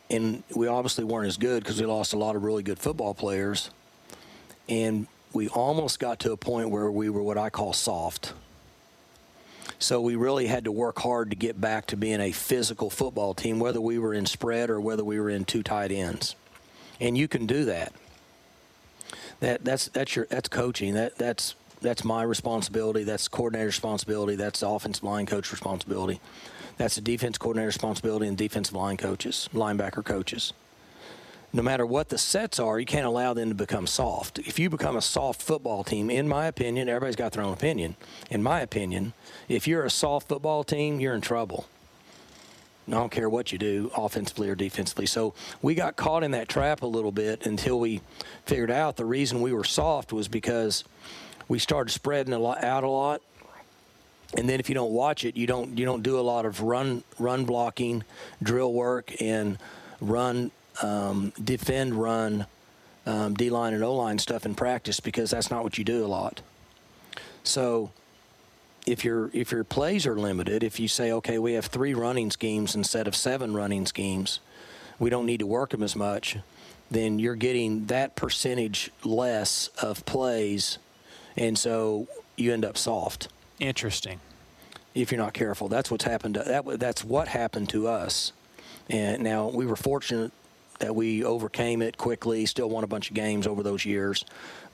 And 0.08 0.44
we 0.56 0.66
obviously 0.66 1.04
weren't 1.04 1.26
as 1.28 1.36
good 1.36 1.62
because 1.62 1.78
we 1.78 1.86
lost 1.86 2.14
a 2.14 2.18
lot 2.18 2.36
of 2.36 2.42
really 2.42 2.62
good 2.62 2.78
football 2.78 3.12
players. 3.12 3.68
And 4.68 5.06
we 5.32 5.48
almost 5.48 5.98
got 5.98 6.20
to 6.20 6.32
a 6.32 6.36
point 6.36 6.70
where 6.70 6.90
we 6.90 7.10
were 7.10 7.22
what 7.22 7.38
I 7.38 7.50
call 7.50 7.72
soft. 7.72 8.32
So 9.78 10.00
we 10.00 10.16
really 10.16 10.46
had 10.46 10.64
to 10.64 10.72
work 10.72 10.98
hard 10.98 11.30
to 11.30 11.36
get 11.36 11.60
back 11.60 11.86
to 11.88 11.96
being 11.96 12.20
a 12.20 12.32
physical 12.32 12.90
football 12.90 13.34
team, 13.34 13.60
whether 13.60 13.80
we 13.80 13.98
were 13.98 14.12
in 14.14 14.26
spread 14.26 14.70
or 14.70 14.80
whether 14.80 15.04
we 15.04 15.20
were 15.20 15.30
in 15.30 15.44
two 15.44 15.62
tight 15.62 15.92
ends. 15.92 16.34
And 17.00 17.16
you 17.16 17.28
can 17.28 17.46
do 17.46 17.64
that. 17.66 17.92
that 19.40 19.64
that's 19.64 19.86
that's 19.88 20.16
your 20.16 20.26
that's 20.28 20.48
coaching. 20.48 20.94
That 20.94 21.16
that's 21.16 21.54
that's 21.80 22.04
my 22.04 22.22
responsibility. 22.24 23.04
That's 23.04 23.28
coordinator 23.28 23.66
responsibility. 23.66 24.34
That's 24.34 24.60
the 24.60 24.68
offensive 24.68 25.04
line 25.04 25.26
coach 25.26 25.52
responsibility. 25.52 26.20
That's 26.76 26.96
the 26.96 27.00
defense 27.00 27.38
coordinator 27.38 27.68
responsibility 27.68 28.26
and 28.26 28.36
defensive 28.36 28.74
line 28.74 28.96
coaches, 28.96 29.48
linebacker 29.52 30.04
coaches. 30.04 30.52
No 31.52 31.62
matter 31.62 31.86
what 31.86 32.10
the 32.10 32.18
sets 32.18 32.60
are, 32.60 32.78
you 32.78 32.84
can't 32.84 33.06
allow 33.06 33.32
them 33.32 33.48
to 33.48 33.54
become 33.54 33.86
soft. 33.86 34.38
If 34.38 34.58
you 34.58 34.68
become 34.68 34.96
a 34.96 35.02
soft 35.02 35.40
football 35.40 35.82
team, 35.82 36.10
in 36.10 36.28
my 36.28 36.46
opinion, 36.46 36.88
everybody's 36.88 37.16
got 37.16 37.32
their 37.32 37.42
own 37.42 37.54
opinion. 37.54 37.96
In 38.30 38.42
my 38.42 38.60
opinion, 38.60 39.14
if 39.48 39.66
you're 39.66 39.84
a 39.84 39.90
soft 39.90 40.28
football 40.28 40.62
team, 40.62 41.00
you're 41.00 41.14
in 41.14 41.22
trouble. 41.22 41.66
I 42.86 42.92
don't 42.92 43.10
care 43.10 43.28
what 43.28 43.52
you 43.52 43.58
do, 43.58 43.90
offensively 43.96 44.48
or 44.48 44.54
defensively. 44.54 45.06
So 45.06 45.34
we 45.60 45.74
got 45.74 45.96
caught 45.96 46.22
in 46.22 46.30
that 46.32 46.48
trap 46.48 46.82
a 46.82 46.86
little 46.86 47.12
bit 47.12 47.46
until 47.46 47.80
we 47.80 48.00
figured 48.46 48.70
out 48.70 48.96
the 48.96 49.04
reason 49.04 49.40
we 49.40 49.52
were 49.52 49.64
soft 49.64 50.12
was 50.12 50.28
because 50.28 50.84
we 51.48 51.58
started 51.58 51.90
spreading 51.90 52.32
a 52.32 52.38
lot, 52.38 52.62
out 52.62 52.84
a 52.84 52.88
lot. 52.88 53.22
And 54.36 54.48
then 54.48 54.60
if 54.60 54.68
you 54.68 54.74
don't 54.74 54.92
watch 54.92 55.24
it, 55.24 55.36
you 55.36 55.46
don't 55.46 55.78
you 55.78 55.86
don't 55.86 56.02
do 56.02 56.18
a 56.18 56.20
lot 56.20 56.44
of 56.44 56.60
run 56.60 57.02
run 57.18 57.46
blocking, 57.46 58.04
drill 58.42 58.72
work, 58.72 59.14
and 59.20 59.56
run 60.00 60.50
um, 60.82 61.32
defend 61.42 61.94
run 61.94 62.46
um, 63.06 63.34
D 63.34 63.50
line 63.50 63.74
and 63.74 63.82
O 63.82 63.94
line 63.94 64.18
stuff 64.18 64.44
in 64.44 64.54
practice 64.54 65.00
because 65.00 65.30
that's 65.30 65.50
not 65.50 65.64
what 65.64 65.78
you 65.78 65.84
do 65.84 66.04
a 66.04 66.06
lot. 66.06 66.42
So 67.42 67.90
if 68.86 69.04
your 69.04 69.30
if 69.32 69.50
your 69.50 69.64
plays 69.64 70.06
are 70.06 70.16
limited, 70.16 70.62
if 70.62 70.78
you 70.78 70.88
say 70.88 71.12
okay, 71.12 71.38
we 71.38 71.54
have 71.54 71.66
three 71.66 71.94
running 71.94 72.30
schemes 72.30 72.74
instead 72.74 73.08
of 73.08 73.16
seven 73.16 73.54
running 73.54 73.86
schemes, 73.86 74.40
we 74.98 75.10
don't 75.10 75.26
need 75.26 75.40
to 75.40 75.46
work 75.46 75.70
them 75.70 75.82
as 75.82 75.96
much. 75.96 76.36
Then 76.90 77.18
you're 77.18 77.34
getting 77.34 77.86
that 77.86 78.16
percentage 78.16 78.90
less 79.04 79.68
of 79.82 80.04
plays, 80.06 80.78
and 81.36 81.58
so 81.58 82.08
you 82.36 82.52
end 82.52 82.64
up 82.64 82.78
soft. 82.78 83.28
Interesting. 83.58 84.20
If 84.94 85.12
you're 85.12 85.20
not 85.20 85.34
careful, 85.34 85.68
that's 85.68 85.90
what's 85.90 86.04
happened. 86.04 86.34
To, 86.34 86.42
that 86.42 86.80
that's 86.80 87.04
what 87.04 87.28
happened 87.28 87.68
to 87.70 87.88
us. 87.88 88.32
And 88.90 89.22
now 89.22 89.48
we 89.48 89.66
were 89.66 89.76
fortunate 89.76 90.32
that 90.78 90.94
we 90.94 91.24
overcame 91.24 91.82
it 91.82 91.96
quickly, 91.96 92.46
still 92.46 92.68
won 92.68 92.84
a 92.84 92.86
bunch 92.86 93.08
of 93.10 93.14
games 93.14 93.46
over 93.46 93.62
those 93.62 93.84
years. 93.84 94.24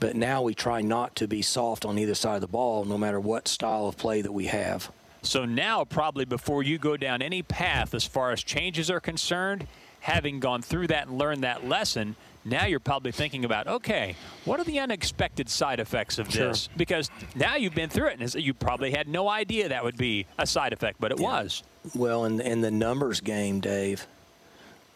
But 0.01 0.17
now 0.17 0.43
we 0.43 0.55
try 0.55 0.81
not 0.83 1.17
to 1.17 1.29
be 1.29 1.43
soft 1.43 1.85
on 1.85 1.99
either 1.99 2.15
side 2.15 2.37
of 2.37 2.41
the 2.41 2.47
ball, 2.49 2.85
no 2.85 2.99
matter 2.99 3.21
what 3.21 3.49
style 3.49 3.87
of 3.87 3.97
play 3.97 4.21
that 4.23 4.33
we 4.33 4.47
have. 4.47 4.91
So 5.23 5.45
now, 5.47 5.85
probably 5.85 6.27
before 6.27 6.63
you 6.63 6.77
go 6.77 6.97
down 6.99 7.23
any 7.23 7.43
path 7.43 7.95
as 7.95 8.05
far 8.05 8.33
as 8.33 8.43
changes 8.43 8.91
are 8.91 9.01
concerned, 9.01 9.67
having 10.01 10.39
gone 10.39 10.61
through 10.61 10.89
that 10.89 11.07
and 11.09 11.17
learned 11.17 11.45
that 11.45 11.67
lesson, 11.67 12.15
now 12.45 12.67
you're 12.67 12.79
probably 12.79 13.11
thinking 13.11 13.47
about, 13.47 13.67
okay, 13.67 14.17
what 14.45 14.61
are 14.61 14.65
the 14.65 14.79
unexpected 14.79 15.49
side 15.49 15.81
effects 15.81 16.19
of 16.19 16.31
Sure. 16.31 16.49
this? 16.49 16.69
Because 16.77 17.11
now 17.35 17.57
you've 17.57 17.75
been 17.75 17.89
through 17.89 18.09
it, 18.09 18.21
and 18.21 18.35
you 18.35 18.53
probably 18.53 18.91
had 18.91 19.09
no 19.09 19.27
idea 19.31 19.71
that 19.71 19.83
would 19.83 19.97
be 19.97 20.27
a 20.37 20.47
side 20.47 20.75
effect, 20.75 21.01
but 21.01 21.11
it 21.11 21.19
was. 21.19 21.63
Well, 21.95 22.27
in, 22.27 22.39
in 22.43 22.61
the 22.61 22.71
numbers 22.71 23.23
game, 23.23 23.61
Dave, 23.61 24.07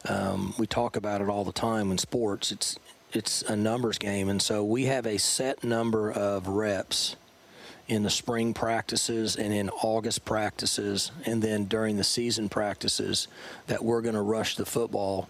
um, 0.07 0.55
we 0.59 0.67
talk 0.67 0.97
about 0.97 1.21
it 1.21 1.29
all 1.29 1.45
the 1.45 1.53
time 1.53 1.91
in 1.91 1.99
sports. 1.99 2.53
It's 2.53 2.79
it's 3.13 3.43
a 3.43 3.57
numbers 3.57 3.97
game, 3.99 4.29
and 4.29 4.41
so 4.41 4.63
we 4.63 4.85
have 4.85 5.07
a 5.07 5.19
set 5.19 5.65
number 5.65 6.11
of 6.11 6.47
reps 6.47 7.17
in 7.89 8.03
the 8.03 8.11
spring 8.11 8.53
practices 8.53 9.35
and 9.35 9.53
in 9.53 9.71
August 9.71 10.27
practices, 10.27 11.11
and 11.25 11.43
then 11.43 11.65
during 11.65 11.97
the 11.97 12.05
season 12.05 12.51
practices 12.51 13.27
that 13.67 13.83
we're 13.83 14.03
going 14.03 14.15
to 14.15 14.21
rush 14.21 14.57
the 14.57 14.67
football 14.67 15.29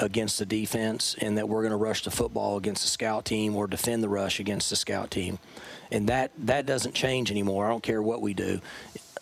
against 0.00 0.38
the 0.40 0.46
defense, 0.46 1.14
and 1.20 1.38
that 1.38 1.48
we're 1.48 1.60
going 1.60 1.70
to 1.70 1.76
rush 1.76 2.02
the 2.02 2.10
football 2.10 2.56
against 2.56 2.82
the 2.82 2.88
scout 2.88 3.24
team 3.24 3.54
or 3.54 3.68
defend 3.68 4.02
the 4.02 4.08
rush 4.08 4.40
against 4.40 4.70
the 4.70 4.76
scout 4.76 5.10
team, 5.10 5.38
and 5.92 6.08
that 6.08 6.32
that 6.36 6.66
doesn't 6.66 6.94
change 6.94 7.30
anymore. 7.30 7.66
I 7.66 7.68
don't 7.68 7.82
care 7.82 8.02
what 8.02 8.20
we 8.20 8.34
do. 8.34 8.60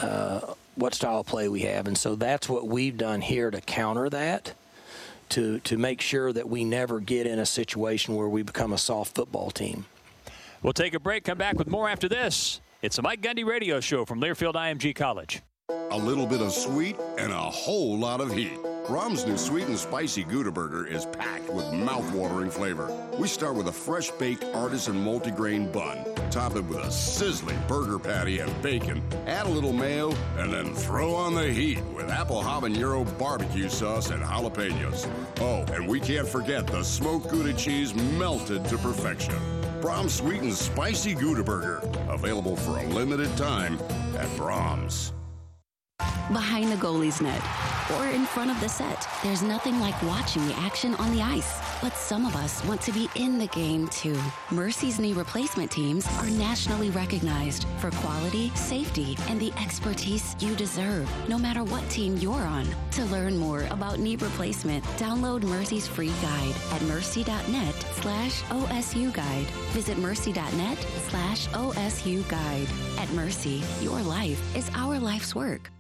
Uh, 0.01 0.55
what 0.79 0.95
style 0.95 1.21
of 1.21 1.27
play 1.27 1.49
we 1.49 1.63
have. 1.63 1.87
And 1.87 1.99
so 1.99 2.15
that's 2.15 2.49
what 2.49 2.67
we've 2.67 2.97
done 2.97 3.21
here 3.21 3.51
to 3.51 3.61
counter 3.61 4.09
that, 4.11 4.55
to, 5.31 5.59
to 5.61 5.77
make 5.77 6.01
sure 6.01 6.33
that 6.33 6.49
we 6.49 6.65
never 6.65 7.01
get 7.01 7.27
in 7.27 7.39
a 7.39 7.47
situation 7.47 8.15
where 8.15 8.29
we 8.29 8.43
become 8.43 8.73
a 8.73 8.79
soft 8.79 9.15
football 9.15 9.51
team. 9.51 9.87
We'll 10.63 10.73
take 10.73 10.95
a 10.95 11.01
break, 11.01 11.25
come 11.25 11.39
back 11.39 11.59
with 11.59 11.69
more 11.69 11.89
after 11.89 12.09
this. 12.09 12.61
It's 12.81 12.97
the 12.97 13.03
Mike 13.03 13.21
Gundy 13.21 13.45
Radio 13.45 13.81
Show 13.81 14.05
from 14.05 14.21
Learfield 14.21 14.55
IMG 14.55 14.95
College. 14.95 15.43
A 15.91 15.99
little 15.99 16.27
bit 16.27 16.41
of 16.41 16.53
sweet 16.53 16.97
and 17.19 17.31
a 17.31 17.37
whole 17.37 17.99
lot 17.99 18.23
of 18.23 18.33
heat. 18.33 18.59
Braum's 18.87 19.27
new 19.27 19.37
sweet 19.37 19.67
and 19.67 19.79
spicy 19.79 20.25
Gouda 20.25 20.51
Burger 20.51 20.87
is 20.87 21.05
packed 21.05 21.53
with 21.53 21.71
mouth-watering 21.75 22.51
flavor. 22.51 22.91
We 23.19 23.29
start 23.29 23.55
with 23.55 23.69
a 23.69 23.73
fresh 23.73 24.11
baked 24.13 24.45
artisan 24.55 24.95
multigrain 24.95 25.71
bun, 25.71 26.07
top 26.31 26.57
it 26.57 26.65
with 26.65 26.79
a 26.79 26.91
sizzling 26.91 27.59
burger 27.69 27.99
patty 27.99 28.39
and 28.39 28.63
bacon, 28.63 29.03
add 29.27 29.47
a 29.47 29.51
little 29.51 29.75
mayo, 29.75 30.13
and 30.39 30.51
then 30.51 30.73
throw 30.73 31.15
on 31.15 31.35
the 31.35 31.53
heat 31.53 31.83
with 31.95 32.09
apple 32.09 32.43
habanero 32.43 33.05
barbecue 33.19 33.69
sauce 33.69 34.09
and 34.09 34.23
jalapenos. 34.23 35.07
Oh, 35.41 35.71
and 35.75 35.87
we 35.87 36.01
can't 36.01 36.29
forget 36.29 36.67
the 36.67 36.83
smoked 36.83 37.29
Gouda 37.29 37.53
cheese 37.53 37.95
melted 37.95 38.65
to 38.67 38.79
perfection. 38.79 39.37
Braum's 39.83 40.15
Sweet 40.15 40.41
and 40.41 40.55
Spicy 40.55 41.15
Gouda 41.15 41.45
Burger, 41.45 41.83
available 42.09 42.57
for 42.57 42.79
a 42.79 42.85
limited 42.85 43.37
time 43.37 43.75
at 44.17 44.29
Braum's. 44.37 45.13
Behind 46.33 46.71
the 46.71 46.77
goalie's 46.77 47.23
net 47.23 47.43
or 47.97 48.07
in 48.09 48.27
front 48.27 48.51
of 48.51 48.61
the 48.61 48.69
set, 48.69 49.09
there's 49.23 49.43
nothing 49.43 49.81
like 49.81 50.01
watching 50.03 50.47
the 50.47 50.55
action 50.57 50.95
on 50.97 51.11
the 51.17 51.23
ice. 51.23 51.59
But 51.81 51.97
some 51.97 52.27
of 52.27 52.37
us 52.37 52.63
want 52.67 52.83
to 52.83 52.93
be 52.93 53.09
in 53.15 53.39
the 53.39 53.47
game 53.47 53.89
too. 53.89 54.21
Mercy's 54.51 55.01
knee 55.01 55.15
replacement 55.15 55.71
teams 55.71 56.07
are 56.19 56.29
nationally 56.29 56.91
recognized 56.91 57.67
for 57.79 57.91
quality, 57.93 58.51
safety, 58.55 59.17
and 59.29 59.41
the 59.41 59.53
expertise 59.59 60.37
you 60.39 60.55
deserve, 60.55 61.09
no 61.31 61.39
matter 61.39 61.65
what 61.65 61.89
team 61.89 62.19
you're 62.19 62.35
on. 62.35 62.67
To 62.93 63.07
learn 63.07 63.39
more 63.39 63.67
about 63.71 63.99
knee 63.99 64.17
replacement, 64.17 64.85
download 64.99 65.45
Mercy's 65.45 65.89
free 65.89 66.13
guide 66.21 66.55
at 66.73 66.83
mercy.net 66.83 67.75
slash 68.03 68.43
OSU 68.43 69.15
guide. 69.15 69.47
Visit 69.73 69.97
mercy.net 69.97 70.79
slash 71.09 71.49
OSU 71.49 72.29
guide. 72.29 72.69
At 72.99 73.11
Mercy, 73.13 73.63
your 73.81 74.01
life 74.03 74.55
is 74.55 74.71
our 74.75 74.99
life's 74.99 75.35
work. 75.35 75.71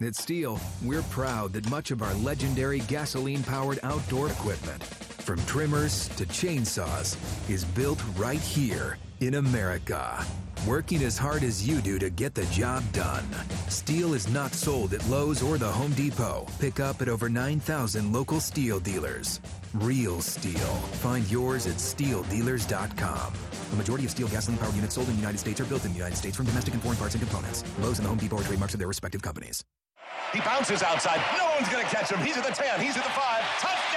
At 0.00 0.16
STIHL, 0.16 0.60
we're 0.82 1.02
proud 1.02 1.52
that 1.52 1.68
much 1.70 1.90
of 1.90 2.02
our 2.02 2.14
legendary 2.14 2.80
gasoline 2.80 3.42
powered 3.42 3.78
outdoor 3.82 4.28
equipment, 4.28 4.82
from 4.82 5.38
trimmers 5.46 6.08
to 6.16 6.26
chainsaws, 6.26 7.16
is 7.48 7.64
built 7.64 8.02
right 8.16 8.40
here 8.40 8.98
in 9.20 9.34
America. 9.34 10.24
Working 10.66 11.02
as 11.02 11.16
hard 11.18 11.42
as 11.42 11.66
you 11.66 11.80
do 11.80 11.98
to 11.98 12.10
get 12.10 12.34
the 12.34 12.46
job 12.46 12.82
done. 12.92 13.28
STIHL 13.68 14.14
is 14.14 14.28
not 14.28 14.54
sold 14.54 14.94
at 14.94 15.06
Lowe's 15.08 15.42
or 15.42 15.58
the 15.58 15.70
Home 15.70 15.92
Depot. 15.92 16.46
Pick 16.58 16.80
up 16.80 17.00
at 17.00 17.08
over 17.08 17.28
9,000 17.28 18.12
local 18.12 18.38
STIHL 18.38 18.80
dealers. 18.80 19.40
Real 19.74 20.20
STIHL. 20.20 20.76
Find 21.00 21.30
yours 21.30 21.66
at 21.66 21.76
stihldealers.com. 21.76 23.32
The 23.70 23.76
majority 23.76 24.04
of 24.04 24.10
STIHL 24.10 24.30
gasoline 24.30 24.58
powered 24.58 24.74
units 24.74 24.94
sold 24.94 25.08
in 25.08 25.14
the 25.14 25.20
United 25.20 25.38
States 25.38 25.60
are 25.60 25.64
built 25.64 25.84
in 25.84 25.92
the 25.92 25.96
United 25.96 26.16
States 26.16 26.36
from 26.36 26.46
domestic 26.46 26.74
and 26.74 26.82
foreign 26.82 26.98
parts 26.98 27.14
and 27.14 27.22
components. 27.22 27.64
Lowe's 27.80 27.98
and 27.98 28.04
the 28.04 28.08
Home 28.08 28.18
Depot 28.18 28.38
are 28.38 28.42
trademarks 28.42 28.74
of 28.74 28.78
their 28.78 28.88
respective 28.88 29.22
companies. 29.22 29.64
He 30.32 30.40
bounces 30.40 30.82
outside. 30.82 31.20
No 31.36 31.44
one's 31.56 31.68
going 31.68 31.84
to 31.84 31.90
catch 31.90 32.10
him. 32.10 32.18
He's 32.20 32.36
at 32.36 32.44
the 32.44 32.52
10. 32.52 32.80
He's 32.80 32.96
at 32.96 33.04
the 33.04 33.10
5. 33.10 33.42
Touchdown. 33.60 33.91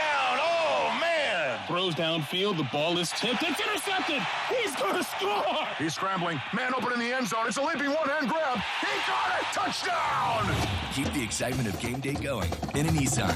Man. 1.65 1.77
Throws 1.77 1.95
downfield. 1.95 2.57
The 2.57 2.67
ball 2.71 2.97
is 2.97 3.11
tipped. 3.11 3.43
It's 3.43 3.59
intercepted. 3.59 4.21
He's 4.49 4.75
going 4.75 4.95
to 4.95 5.03
score. 5.03 5.67
He's 5.77 5.93
scrambling. 5.93 6.41
Man 6.53 6.73
open 6.75 6.93
in 6.93 6.99
the 6.99 7.13
end 7.13 7.27
zone. 7.27 7.47
It's 7.47 7.57
a 7.57 7.61
leaping 7.61 7.91
one-hand 7.91 8.29
grab. 8.29 8.59
He 8.81 8.87
got 9.07 9.39
it. 9.39 9.45
Touchdown. 9.53 10.55
Keep 10.93 11.13
the 11.13 11.23
excitement 11.23 11.67
of 11.67 11.79
game 11.79 11.99
day 11.99 12.13
going 12.13 12.51
in 12.75 12.85
a 12.87 12.89
Nissan. 12.89 13.35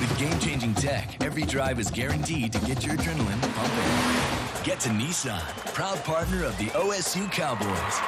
With 0.00 0.18
game-changing 0.18 0.74
tech, 0.74 1.22
every 1.22 1.42
drive 1.42 1.78
is 1.80 1.90
guaranteed 1.90 2.52
to 2.52 2.58
get 2.60 2.84
your 2.84 2.96
adrenaline 2.96 3.40
pumping. 3.54 4.64
Get 4.64 4.80
to 4.80 4.90
Nissan, 4.90 5.40
proud 5.74 6.02
partner 6.04 6.44
of 6.44 6.56
the 6.58 6.66
OSU 6.66 7.30
Cowboys. 7.32 8.00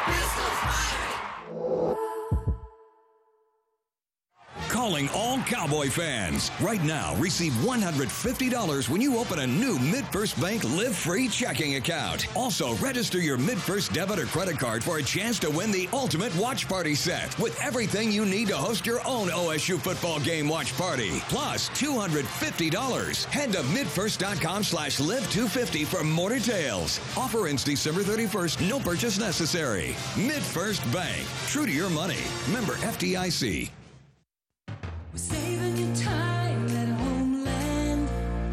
Calling 4.73 5.11
all 5.11 5.39
Cowboy 5.41 5.91
fans. 5.91 6.51
Right 6.59 6.83
now, 6.83 7.15
receive 7.17 7.53
$150 7.53 8.89
when 8.89 9.03
you 9.03 9.19
open 9.19 9.41
a 9.41 9.47
new 9.47 9.77
MidFirst 9.77 10.41
Bank 10.41 10.65
Live 10.65 10.97
Free 10.97 11.29
checking 11.29 11.75
account. 11.75 12.27
Also, 12.35 12.75
register 12.77 13.19
your 13.19 13.37
MidFirst 13.37 13.93
debit 13.93 14.19
or 14.19 14.25
credit 14.25 14.59
card 14.59 14.83
for 14.83 14.97
a 14.97 15.03
chance 15.03 15.39
to 15.41 15.51
win 15.51 15.73
the 15.73 15.91
ultimate 15.93 16.35
watch 16.37 16.67
party 16.69 16.95
set 16.95 17.39
with 17.39 17.61
everything 17.61 18.11
you 18.11 18.25
need 18.25 18.49
to 18.49 18.57
host 18.57 18.87
your 18.87 19.07
own 19.07 19.29
OSU 19.29 19.79
football 19.79 20.19
game 20.21 20.49
watch 20.49 20.75
party. 20.79 21.21
Plus, 21.29 21.69
$250. 21.71 23.25
Head 23.27 23.53
to 23.53 23.59
midfirst.com 23.59 24.65
slash 24.65 24.99
live 25.01 25.31
250 25.31 25.85
for 25.85 26.03
more 26.03 26.31
details. 26.31 26.99
Offer 27.15 27.47
ends 27.49 27.63
December 27.63 28.03
31st. 28.03 28.67
No 28.67 28.81
purchase 28.81 29.19
necessary. 29.19 29.95
MidFirst 30.15 30.91
Bank. 30.95 31.27
True 31.49 31.67
to 31.67 31.73
your 31.73 31.91
money. 31.91 32.25
Member 32.51 32.73
FDIC. 32.77 33.69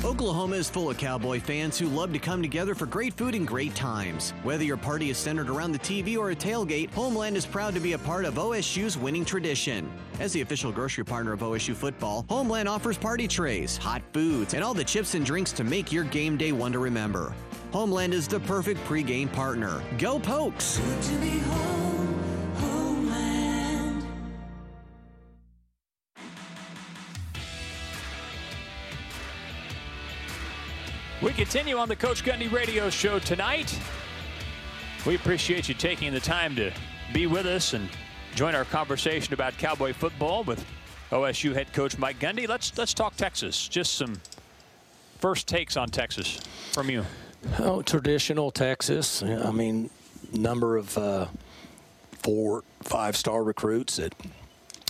Oklahoma 0.03 0.57
is 0.57 0.70
full 0.70 0.89
of 0.89 0.97
Cowboy 0.97 1.39
fans 1.39 1.78
who 1.78 1.88
love 1.88 2.12
to 2.12 2.20
come 2.20 2.41
together 2.41 2.76
for 2.76 2.86
great 2.86 3.14
food 3.14 3.36
and 3.36 3.47
great 3.47 3.74
times. 3.76 4.32
Whether 4.43 4.64
your 4.64 4.76
party 4.76 5.10
is 5.10 5.18
centered 5.18 5.49
around 5.49 5.72
the 5.72 5.80
TV 5.80 6.18
or 6.18 6.32
a 6.32 6.36
tailgate, 6.36 6.89
Homeland 6.91 7.38
is 7.38 7.45
proud 7.45 7.74
to 7.76 7.80
be 7.80 7.93
a 7.93 7.97
part 7.97 8.26
of 8.26 8.34
OSU's 8.34 8.97
winning 8.97 9.24
tradition. 9.24 9.89
As 10.20 10.34
the 10.34 10.41
official 10.41 10.72
grocery 10.72 11.05
partner 11.05 11.32
of 11.32 11.39
OSU 11.39 11.76
football, 11.76 12.26
Homeland 12.28 12.68
offers 12.68 12.97
party 12.97 13.28
trays, 13.28 13.78
hot 13.78 14.01
foods, 14.12 14.53
and 14.53 14.64
all 14.64 14.74
the 14.74 14.84
chips 14.84 15.16
and 15.16 15.26
drinks 15.26 15.53
to 15.53 15.64
make 15.64 15.91
your 15.91 16.03
game 16.03 16.36
day 16.36 16.51
one 16.51 16.74
to 16.74 16.80
remember. 16.80 17.34
Homeland 17.72 18.14
is 18.14 18.28
the 18.28 18.39
perfect 18.41 18.84
pregame 18.86 19.32
partner. 19.32 19.82
Go 19.97 20.20
Pokes! 20.20 20.80
We 31.22 31.34
continue 31.34 31.76
on 31.76 31.90
the 31.90 31.98
Coach 31.98 32.24
Gundy 32.24 32.50
radio 32.50 32.90
show 32.90 33.20
tonight. 33.20 33.78
We 35.06 35.16
appreciate 35.16 35.68
you 35.68 35.76
taking 35.76 36.14
the 36.14 36.22
time 36.22 36.56
to 36.56 36.72
be 37.14 37.28
with 37.28 37.46
us 37.46 37.74
and 37.74 37.90
join 38.36 38.56
our 38.56 38.64
conversation 38.64 39.34
about 39.34 39.58
Cowboy 39.58 39.92
football 39.92 40.46
with 40.46 40.66
OSU 41.12 41.54
head 41.54 41.74
coach 41.74 41.98
Mike 41.98 42.20
Gundy. 42.20 42.48
Let's 42.48 42.78
let's 42.78 42.94
talk 42.94 43.18
Texas. 43.18 43.68
Just 43.68 43.96
some 43.96 44.22
first 45.18 45.46
takes 45.46 45.76
on 45.76 45.90
Texas 45.90 46.40
from 46.72 46.90
you. 46.90 47.06
Oh, 47.60 47.82
traditional 47.82 48.50
Texas. 48.50 49.22
I 49.22 49.52
mean, 49.52 49.90
number 50.32 50.78
of 50.78 50.98
uh, 50.98 51.26
four, 52.14 52.64
five-star 52.84 53.44
recruits 53.44 53.98
that 53.98 54.16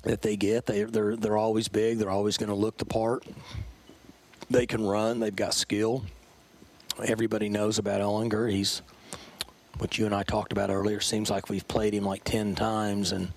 that 0.03 0.21
they 0.21 0.37
get. 0.37 0.67
They 0.67 0.83
they're 0.83 1.15
they're 1.15 1.37
always 1.37 1.69
big. 1.69 1.97
They're 1.97 2.11
always 2.11 2.37
going 2.37 2.49
to 2.49 2.55
look 2.55 2.77
the 2.77 2.85
part. 2.85 3.25
They 4.51 4.67
can 4.67 4.85
run. 4.85 5.19
They've 5.21 5.35
got 5.35 5.55
skill. 5.55 6.05
Everybody 7.05 7.49
knows 7.49 7.77
about 7.77 8.01
Ehlinger. 8.01 8.51
He's 8.51 8.81
what 9.77 9.97
you 9.97 10.05
and 10.05 10.13
I 10.13 10.23
talked 10.23 10.51
about 10.51 10.69
earlier. 10.69 10.99
Seems 10.99 11.29
like 11.29 11.49
we've 11.49 11.67
played 11.67 11.93
him 11.93 12.03
like 12.03 12.23
ten 12.23 12.55
times, 12.55 13.11
and 13.11 13.31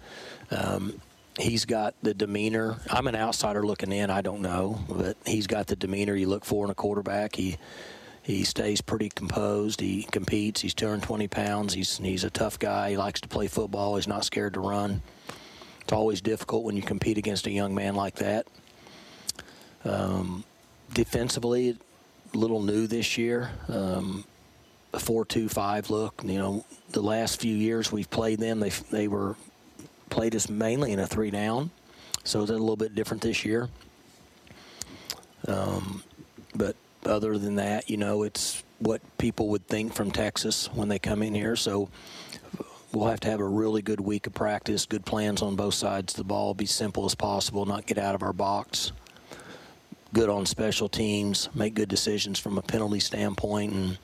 um, 0.50 1.00
he's 1.38 1.64
got 1.64 1.94
the 2.02 2.14
demeanor. 2.14 2.78
I'm 2.90 3.06
an 3.06 3.14
outsider 3.14 3.64
looking 3.64 3.92
in. 3.92 4.10
I 4.10 4.20
don't 4.20 4.42
know, 4.42 4.80
but 4.88 5.16
he's 5.24 5.46
got 5.46 5.68
the 5.68 5.76
demeanor 5.76 6.14
you 6.14 6.26
look 6.26 6.44
for 6.44 6.64
in 6.64 6.70
a 6.70 6.74
quarterback. 6.74 7.36
He 7.36 7.56
he 8.22 8.44
stays 8.44 8.80
pretty 8.80 9.08
composed. 9.08 9.80
He 9.80 10.04
competes. 10.04 10.60
He's 10.60 10.74
220 10.74 11.28
pounds. 11.28 11.74
He's 11.74 11.98
he's 11.98 12.24
a 12.24 12.30
tough 12.30 12.58
guy. 12.58 12.90
He 12.90 12.96
likes 12.96 13.20
to 13.20 13.28
play 13.28 13.46
football. 13.46 13.96
He's 13.96 14.08
not 14.08 14.24
scared 14.24 14.54
to 14.54 14.60
run. 14.60 15.02
It's 15.82 15.92
always 15.92 16.20
difficult 16.20 16.64
when 16.64 16.76
you 16.76 16.82
compete 16.82 17.18
against 17.18 17.46
a 17.46 17.50
young 17.50 17.74
man 17.74 17.94
like 17.94 18.16
that. 18.16 18.46
Um, 19.84 20.44
defensively, 20.92 21.76
little 22.34 22.62
new 22.62 22.86
this 22.86 23.18
year. 23.18 23.50
Um, 23.68 24.24
a 24.94 24.98
four-two-five 24.98 25.90
look. 25.90 26.22
You 26.24 26.38
know, 26.38 26.64
the 26.90 27.02
last 27.02 27.40
few 27.40 27.54
years 27.54 27.90
we've 27.90 28.10
played 28.10 28.38
them, 28.38 28.60
they 28.60 28.70
they 28.90 29.08
were 29.08 29.36
played 30.10 30.34
us 30.36 30.48
mainly 30.48 30.92
in 30.92 30.98
a 30.98 31.06
three-down, 31.06 31.70
so 32.24 32.42
it's 32.42 32.50
a 32.50 32.54
little 32.54 32.76
bit 32.76 32.94
different 32.94 33.22
this 33.22 33.44
year. 33.44 33.68
Um, 35.48 36.02
but 36.54 36.76
other 37.06 37.38
than 37.38 37.56
that, 37.56 37.88
you 37.88 37.96
know, 37.96 38.22
it's 38.22 38.62
what 38.78 39.00
people 39.16 39.48
would 39.48 39.66
think 39.66 39.94
from 39.94 40.10
Texas 40.10 40.68
when 40.72 40.88
they 40.88 40.98
come 40.98 41.22
in 41.22 41.34
here. 41.34 41.56
So 41.56 41.88
we'll 42.92 43.08
have 43.08 43.20
to 43.20 43.30
have 43.30 43.40
a 43.40 43.44
really 43.44 43.80
good 43.80 44.00
week 44.00 44.26
of 44.26 44.34
practice, 44.34 44.86
good 44.86 45.06
plans 45.06 45.40
on 45.40 45.56
both 45.56 45.74
sides 45.74 46.12
of 46.12 46.18
the 46.18 46.24
ball, 46.24 46.52
be 46.52 46.66
simple 46.66 47.04
as 47.06 47.14
possible, 47.14 47.64
not 47.64 47.86
get 47.86 47.98
out 47.98 48.14
of 48.14 48.22
our 48.22 48.32
box. 48.32 48.92
Good 50.12 50.28
on 50.28 50.44
special 50.46 50.88
teams, 50.88 51.48
make 51.54 51.74
good 51.74 51.88
decisions 51.88 52.38
from 52.38 52.58
a 52.58 52.62
penalty 52.62 53.00
standpoint, 53.00 53.72
and 53.72 53.98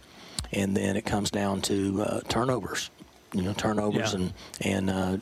and 0.53 0.75
then 0.77 0.97
it 0.97 1.05
comes 1.05 1.31
down 1.31 1.61
to 1.63 2.03
uh, 2.03 2.21
turnovers. 2.29 2.91
You 3.35 3.43
know, 3.43 3.53
turnovers 3.53 4.15
Yeah. 4.15 4.21
and 4.21 4.33
and 4.63 4.91
uh, 4.91 5.17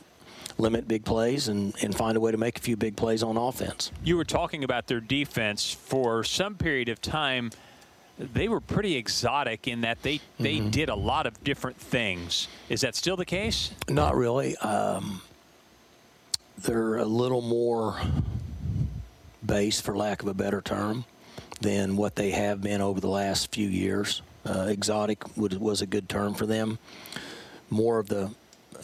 limit 0.57 0.87
big 0.87 1.03
plays 1.03 1.49
and, 1.49 1.75
and 1.83 1.93
find 1.95 2.15
a 2.15 2.19
way 2.21 2.31
to 2.31 2.37
make 2.37 2.57
a 2.57 2.61
few 2.61 2.77
big 2.77 2.95
plays 2.95 3.21
on 3.21 3.35
offense. 3.37 3.91
You 4.03 4.15
were 4.17 4.23
talking 4.23 4.63
about 4.63 4.87
their 4.87 5.01
defense 5.01 5.71
for 5.71 6.23
some 6.23 6.55
period 6.55 6.87
of 6.89 7.01
time. 7.01 7.51
They 8.17 8.47
were 8.47 8.61
pretty 8.61 8.95
exotic 8.95 9.67
in 9.67 9.81
that 9.81 10.01
they, 10.01 10.21
they 10.39 10.55
Mm-hmm. 10.55 10.69
did 10.71 10.89
a 10.89 10.95
lot 10.95 11.27
of 11.27 11.43
different 11.43 11.77
things. 11.77 12.47
Is 12.69 12.81
that 12.81 12.95
still 12.95 13.15
the 13.15 13.25
case? 13.25 13.69
Not 13.87 14.15
really. 14.15 14.55
Um, 14.57 15.21
they're 16.57 16.95
a 16.97 17.05
little 17.05 17.41
more 17.43 17.99
base, 19.47 19.81
for 19.81 19.95
lack 19.95 20.21
of 20.21 20.27
a 20.27 20.33
better 20.33 20.61
term, 20.61 21.05
than 21.61 21.95
what 21.95 22.15
they 22.15 22.31
have 22.31 22.61
been 22.61 22.81
over 22.81 22.99
the 22.99 23.09
last 23.09 23.51
few 23.51 23.67
years. 23.67 24.21
Uh, 24.45 24.67
exotic 24.69 25.23
would, 25.35 25.59
was 25.59 25.81
a 25.81 25.85
good 25.85 26.07
term 26.07 26.33
for 26.33 26.45
them. 26.45 26.77
More 27.69 27.99
of 27.99 28.07
the 28.07 28.31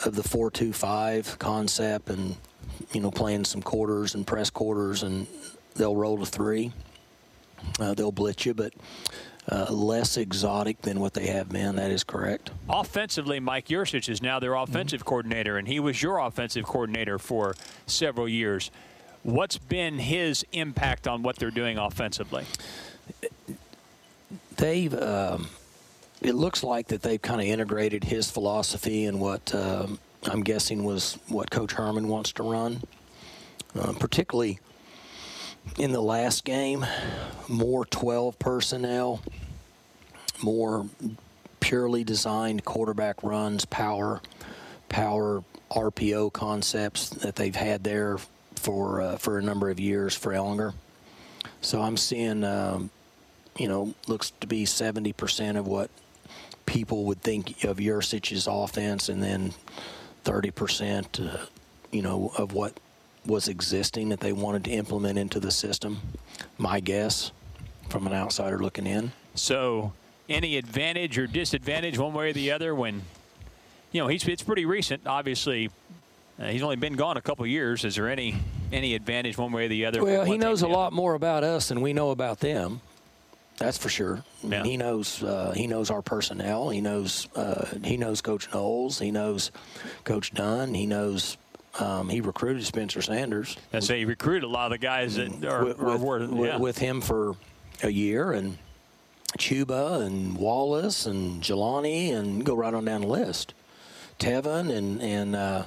of 0.06 0.16
the 0.16 0.24
four-two-five 0.24 1.38
concept, 1.38 2.10
and 2.10 2.36
you 2.92 3.00
know, 3.00 3.12
playing 3.12 3.46
some 3.46 3.62
quarters 3.62 4.16
and 4.16 4.26
press 4.26 4.50
quarters, 4.50 5.04
and 5.04 5.28
they'll 5.76 5.96
roll 5.96 6.18
to 6.18 6.26
three. 6.26 6.72
Uh, 7.80 7.94
they'll 7.94 8.12
blitz 8.12 8.46
you, 8.46 8.54
but 8.54 8.74
uh, 9.50 9.72
less 9.72 10.18
exotic 10.18 10.82
than 10.82 11.00
what 11.00 11.14
they 11.14 11.28
have 11.28 11.50
been. 11.50 11.76
That 11.76 11.92
is 11.92 12.04
correct. 12.04 12.52
Offensively, 12.68 13.40
Mike 13.40 13.68
Yurcich 13.68 14.10
is 14.10 14.22
now 14.22 14.40
their 14.40 14.56
offensive 14.56 15.06
coordinator, 15.06 15.58
and 15.58 15.68
he 15.68 15.80
was 15.80 16.02
your 16.02 16.18
offensive 16.18 16.66
coordinator 16.66 17.20
for 17.20 17.56
several 17.86 18.28
years. 18.28 18.72
What's 19.24 19.58
been 19.58 20.00
his 20.00 20.46
impact 20.52 21.08
on 21.08 21.24
what 21.24 21.38
they're 21.38 21.52
doing 21.52 21.78
offensively? 21.78 22.46
they've 24.58 24.94
um, 24.94 25.50
it 26.22 26.36
looks 26.36 26.64
like 26.64 26.88
that 26.88 27.02
they've 27.02 27.22
kind 27.22 27.42
of 27.42 27.48
integrated 27.48 28.04
his 28.04 28.30
philosophy 28.32 29.06
and 29.06 29.20
what 29.20 29.54
um, 29.54 30.00
I'm 30.24 30.42
guessing 30.42 30.84
was 30.84 31.18
what 31.28 31.52
Coach 31.52 31.74
Herman 31.74 32.08
wants 32.08 32.32
to 32.34 32.44
run, 32.44 32.82
uh, 33.78 33.94
particularly 34.00 34.60
in 35.78 35.92
the 35.92 36.02
last 36.02 36.46
game. 36.46 36.86
More 37.50 37.86
12 37.86 38.40
personnel, 38.40 39.22
more 40.42 40.86
purely 41.60 42.04
designed 42.04 42.64
quarterback 42.64 43.22
runs, 43.22 43.66
power, 43.66 44.22
power 44.88 45.44
RPO 45.72 46.32
concepts 46.32 47.10
that 47.10 47.36
they've 47.36 47.56
had 47.56 47.84
there 47.84 48.18
for 48.64 49.02
uh, 49.02 49.18
for 49.18 49.38
a 49.38 49.42
number 49.42 49.70
of 49.70 49.80
years 49.80 50.16
for 50.16 50.34
Ehlinger. 50.34 50.74
So 51.62 51.82
I'm 51.82 51.98
seeing. 51.98 52.44
Um, 52.44 52.90
you 53.58 53.68
know, 53.68 53.94
looks 54.08 54.32
to 54.42 54.48
be 54.48 54.66
70% 54.66 55.58
of 55.58 55.68
what 55.68 55.90
people 56.66 57.06
would 57.06 57.22
think 57.22 57.64
of 57.64 57.78
Yurcich's 57.78 58.48
offense, 58.50 59.10
and 59.10 59.22
then 59.22 59.54
30%, 60.26 61.34
uh, 61.34 61.46
you 61.92 62.02
know, 62.02 62.32
of 62.38 62.54
what 62.54 62.80
was 63.26 63.48
existing 63.48 64.10
that 64.10 64.20
they 64.20 64.34
wanted 64.34 64.64
to 64.66 64.72
implement 64.72 65.18
into 65.18 65.40
the 65.40 65.52
system. 65.52 66.00
My 66.58 66.80
guess, 66.80 67.32
from 67.90 68.08
an 68.08 68.14
outsider 68.14 68.60
looking 68.60 68.88
in. 68.88 69.12
So, 69.36 69.94
any 70.30 70.58
advantage 70.58 71.18
or 71.18 71.28
disadvantage 71.28 71.98
one 71.98 72.14
way 72.14 72.30
or 72.30 72.34
the 72.34 72.52
other 72.52 72.74
when, 72.74 73.04
you 73.92 74.02
know, 74.02 74.08
he's 74.08 74.28
it's 74.28 74.44
pretty 74.44 74.66
recent. 74.66 75.06
Obviously, 75.06 75.70
uh, 76.40 76.48
he's 76.48 76.64
only 76.64 76.76
been 76.76 76.94
gone 76.96 77.18
a 77.18 77.22
couple 77.22 77.46
years. 77.46 77.86
Is 77.86 77.96
there 77.96 78.10
any 78.10 78.36
any 78.72 78.96
advantage 78.96 79.38
one 79.38 79.52
way 79.52 79.66
or 79.66 79.70
the 79.70 79.86
other? 79.86 80.04
Well, 80.04 80.26
he 80.26 80.38
knows 80.38 80.62
a 80.62 80.68
lot 80.68 80.94
more 80.94 81.14
about 81.14 81.44
us 81.44 81.70
than 81.70 81.82
we 81.82 81.94
know 81.94 82.12
about 82.12 82.40
them. 82.40 82.82
That's 83.60 83.78
for 83.78 83.90
sure. 83.90 84.24
Mean, 84.42 84.66
He 84.66 84.78
knows 84.78 85.22
uh, 85.24 85.54
he 85.56 85.68
knows 85.68 85.92
our 85.92 86.02
personnel. 86.02 86.70
He 86.70 86.82
knows 86.82 87.28
uh, 87.36 87.66
he 87.84 87.98
knows 87.98 88.22
Coach 88.22 88.52
Knowles. 88.52 89.00
He 89.00 89.12
knows 89.12 89.52
Coach 90.06 90.34
Dunn. 90.34 90.74
He 90.74 90.88
knows 90.88 91.38
um, 91.80 92.10
he 92.10 92.20
recruited 92.22 92.66
Spencer 92.66 93.02
Sanders. 93.02 93.56
And 93.72 93.84
so 93.84 93.96
he 93.96 94.06
recruited 94.06 94.44
a 94.44 94.48
lot 94.48 94.66
of 94.66 94.80
the 94.80 94.84
guys 94.86 95.16
that 95.16 95.44
are, 95.46 95.66
with, 95.66 95.80
are 95.80 95.98
with- 95.98 96.32
yeah. 96.46 96.58
with 96.58 96.78
him 96.78 97.02
for 97.02 97.36
a 97.82 97.90
year 97.90 98.32
and 98.32 98.58
Chuba 99.38 100.02
and 100.02 100.38
Wallace 100.38 101.06
and 101.06 101.42
Jelani 101.42 102.14
and 102.14 102.46
go 102.46 102.56
right 102.56 102.74
on 102.74 102.86
down 102.86 103.02
the 103.02 103.08
list. 103.08 103.54
Teven 104.20 104.76
and 104.76 105.02
and 105.02 105.36
uh, 105.36 105.66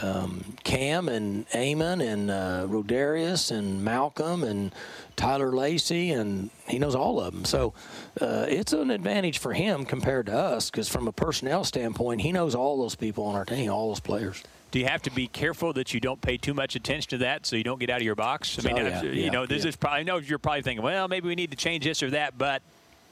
um, 0.00 0.44
Cam 0.64 1.08
and 1.08 1.46
Amon 1.54 2.00
and 2.00 2.30
uh, 2.30 2.66
Rodarius 2.68 3.50
and 3.50 3.84
Malcolm 3.84 4.42
and 4.44 4.72
Tyler 5.16 5.52
Lacy 5.52 6.10
and 6.10 6.50
he 6.68 6.78
knows 6.78 6.94
all 6.94 7.20
of 7.20 7.32
them. 7.34 7.44
So 7.44 7.74
uh, 8.20 8.46
it's 8.48 8.72
an 8.72 8.90
advantage 8.90 9.38
for 9.38 9.52
him 9.52 9.84
compared 9.84 10.26
to 10.26 10.36
us 10.36 10.70
because 10.70 10.88
from 10.88 11.08
a 11.08 11.12
personnel 11.12 11.64
standpoint, 11.64 12.20
he 12.20 12.30
knows 12.32 12.54
all 12.54 12.78
those 12.80 12.94
people 12.94 13.24
on 13.24 13.34
our 13.34 13.44
team, 13.44 13.70
all 13.70 13.88
those 13.88 14.00
players. 14.00 14.42
Do 14.70 14.78
you 14.78 14.86
have 14.86 15.00
to 15.02 15.10
be 15.10 15.26
careful 15.26 15.72
that 15.72 15.94
you 15.94 16.00
don't 16.00 16.20
pay 16.20 16.36
too 16.36 16.52
much 16.52 16.76
attention 16.76 17.08
to 17.10 17.18
that 17.18 17.46
so 17.46 17.56
you 17.56 17.64
don't 17.64 17.80
get 17.80 17.88
out 17.88 17.96
of 17.98 18.02
your 18.02 18.14
box? 18.14 18.58
I 18.58 18.68
mean, 18.68 18.78
Oh, 18.78 18.86
yeah, 18.86 19.02
you 19.02 19.10
yeah, 19.24 19.30
know, 19.30 19.46
this 19.46 19.62
yeah. 19.64 19.70
is 19.70 19.76
probably 19.76 20.00
I 20.00 20.02
know 20.02 20.18
you're 20.18 20.38
probably 20.38 20.62
thinking, 20.62 20.84
well, 20.84 21.08
maybe 21.08 21.26
we 21.26 21.34
need 21.34 21.50
to 21.52 21.56
change 21.56 21.84
this 21.84 22.02
or 22.02 22.10
that, 22.10 22.36
but 22.36 22.62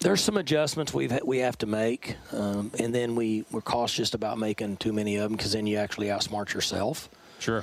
there's 0.00 0.22
some 0.22 0.36
adjustments 0.36 0.92
we've 0.92 1.18
we 1.24 1.38
have 1.38 1.58
to 1.58 1.66
make, 1.66 2.16
um, 2.32 2.70
and 2.78 2.94
then 2.94 3.16
we 3.16 3.44
we're 3.50 3.62
cautious 3.62 4.14
about 4.14 4.38
making 4.38 4.76
too 4.76 4.92
many 4.92 5.16
of 5.16 5.22
them 5.22 5.32
because 5.32 5.52
then 5.52 5.66
you 5.66 5.78
actually 5.78 6.08
outsmart 6.08 6.52
yourself. 6.52 7.08
Sure. 7.38 7.62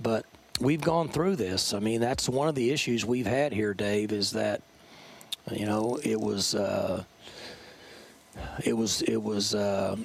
But 0.00 0.26
we've 0.60 0.80
gone 0.80 1.08
through 1.08 1.36
this. 1.36 1.72
I 1.74 1.78
mean, 1.78 2.00
that's 2.00 2.28
one 2.28 2.48
of 2.48 2.54
the 2.54 2.70
issues 2.70 3.04
we've 3.04 3.26
had 3.26 3.52
here, 3.52 3.74
Dave, 3.74 4.12
is 4.12 4.32
that 4.32 4.62
You 5.50 5.66
know, 5.66 5.98
it 6.02 6.18
was 6.20 6.54
uh, 6.54 7.04
it 8.64 8.72
was 8.72 9.02
it 9.02 9.22
was 9.22 9.54
uh, 9.54 9.96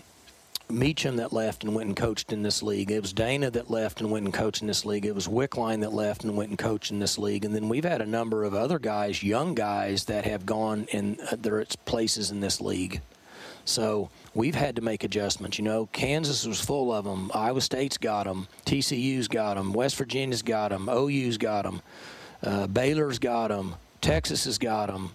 Meacham 0.71 1.15
that 1.17 1.33
left 1.33 1.63
and 1.63 1.73
went 1.73 1.87
and 1.87 1.97
coached 1.97 2.31
in 2.31 2.43
this 2.43 2.61
league. 2.61 2.91
It 2.91 3.01
was 3.01 3.11
Dana 3.11 3.49
that 3.51 3.71
left 3.71 4.01
and 4.01 4.11
went 4.11 4.25
and 4.25 4.33
coached 4.33 4.61
in 4.61 4.67
this 4.67 4.85
league. 4.85 5.05
It 5.05 5.15
was 5.15 5.27
Wickline 5.27 5.81
that 5.81 5.93
left 5.93 6.23
and 6.23 6.37
went 6.37 6.49
and 6.49 6.59
coached 6.59 6.91
in 6.91 6.99
this 6.99 7.17
league. 7.17 7.43
And 7.43 7.55
then 7.55 7.69
we've 7.69 7.83
had 7.83 8.01
a 8.01 8.05
number 8.05 8.43
of 8.43 8.53
other 8.53 8.77
guys, 8.77 9.23
young 9.23 9.55
guys, 9.55 10.05
that 10.05 10.25
have 10.25 10.45
gone 10.45 10.87
and 10.93 11.19
they're 11.37 11.65
places 11.85 12.29
in 12.29 12.39
this 12.39 12.61
league. 12.61 13.01
So 13.65 14.09
we've 14.33 14.55
had 14.55 14.75
to 14.75 14.81
make 14.81 15.03
adjustments. 15.03 15.57
You 15.57 15.65
know, 15.65 15.87
Kansas 15.87 16.45
was 16.45 16.59
full 16.61 16.93
of 16.93 17.05
them. 17.05 17.31
Iowa 17.33 17.61
State's 17.61 17.97
got 17.97 18.25
them. 18.25 18.47
TCU's 18.65 19.27
got 19.27 19.55
them. 19.55 19.73
West 19.73 19.95
Virginia's 19.95 20.41
got 20.41 20.69
them. 20.69 20.87
OU's 20.87 21.37
got 21.37 21.63
them. 21.63 21.81
Uh, 22.43 22.67
Baylor's 22.67 23.19
got 23.19 23.49
them. 23.49 23.75
Texas 24.01 24.45
has 24.45 24.57
got 24.57 24.87
them. 24.87 25.11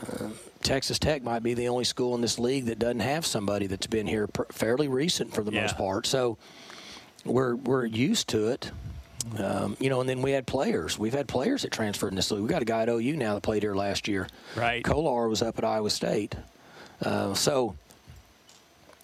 Uh, 0.00 0.28
Texas 0.62 0.98
Tech 0.98 1.22
might 1.22 1.42
be 1.42 1.54
the 1.54 1.68
only 1.68 1.84
school 1.84 2.14
in 2.14 2.20
this 2.20 2.38
league 2.38 2.66
that 2.66 2.78
doesn't 2.78 3.00
have 3.00 3.24
somebody 3.24 3.66
that's 3.66 3.86
been 3.86 4.06
here 4.06 4.26
pr- 4.26 4.42
fairly 4.52 4.88
recent 4.88 5.32
for 5.34 5.42
the 5.42 5.52
Yeah. 5.52 5.62
most 5.62 5.76
part. 5.76 6.06
So 6.06 6.36
we're 7.24 7.54
we're 7.56 7.86
used 7.86 8.28
to 8.28 8.48
it. 8.48 8.70
Um, 9.38 9.76
you 9.78 9.90
know, 9.90 10.00
and 10.00 10.08
then 10.08 10.22
we 10.22 10.32
had 10.32 10.46
players. 10.46 10.98
We've 10.98 11.12
had 11.12 11.28
players 11.28 11.62
that 11.62 11.70
transferred 11.72 12.08
in 12.08 12.16
this 12.16 12.30
league. 12.30 12.42
We 12.42 12.48
got 12.48 12.62
a 12.62 12.66
guy 12.66 12.82
at 12.82 12.88
OU 12.88 13.16
now 13.16 13.34
that 13.34 13.42
played 13.42 13.62
here 13.62 13.74
last 13.74 14.08
year. 14.08 14.26
Right. 14.56 14.82
Kolar 14.82 15.28
was 15.28 15.42
up 15.42 15.58
at 15.58 15.64
Iowa 15.64 15.90
State. 15.90 16.34
Uh, 17.02 17.34
so 17.34 17.76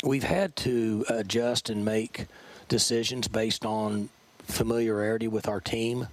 we've 0.05 0.23
had 0.25 0.57
to 0.57 1.05
adjust 1.11 1.69
and 1.69 1.85
make 1.85 2.27
decisions 2.69 3.29
based 3.29 3.65
on 3.67 4.09
familiarity 4.45 5.29
with 5.29 5.49
our 5.49 5.61
team, 5.61 6.09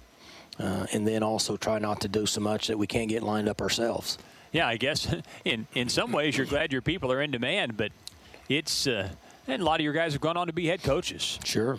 uh, 0.58 0.86
and 0.92 1.06
then 1.06 1.22
also 1.22 1.56
try 1.56 1.78
not 1.78 2.00
to 2.02 2.08
do 2.08 2.26
so 2.26 2.40
much 2.40 2.66
that 2.66 2.78
we 2.78 2.86
can't 2.86 3.08
get 3.08 3.22
lined 3.22 3.48
up 3.48 3.60
ourselves. 3.62 4.18
Yeah, 4.54 4.68
I 4.68 4.76
guess 4.76 5.12
in 5.44 5.66
in 5.74 5.90
some 5.90 6.12
ways 6.12 6.38
you're 6.38 6.46
glad 6.46 6.72
your 6.72 6.80
people 6.80 7.12
are 7.12 7.20
in 7.20 7.30
demand, 7.30 7.76
but 7.76 7.92
it's 8.48 8.86
uh, 8.86 9.10
and 9.46 9.60
a 9.60 9.64
lot 9.64 9.80
of 9.80 9.84
your 9.84 9.92
guys 9.92 10.12
have 10.12 10.22
gone 10.22 10.38
on 10.38 10.46
to 10.46 10.52
be 10.54 10.68
head 10.68 10.82
coaches. 10.82 11.38
Sure. 11.44 11.78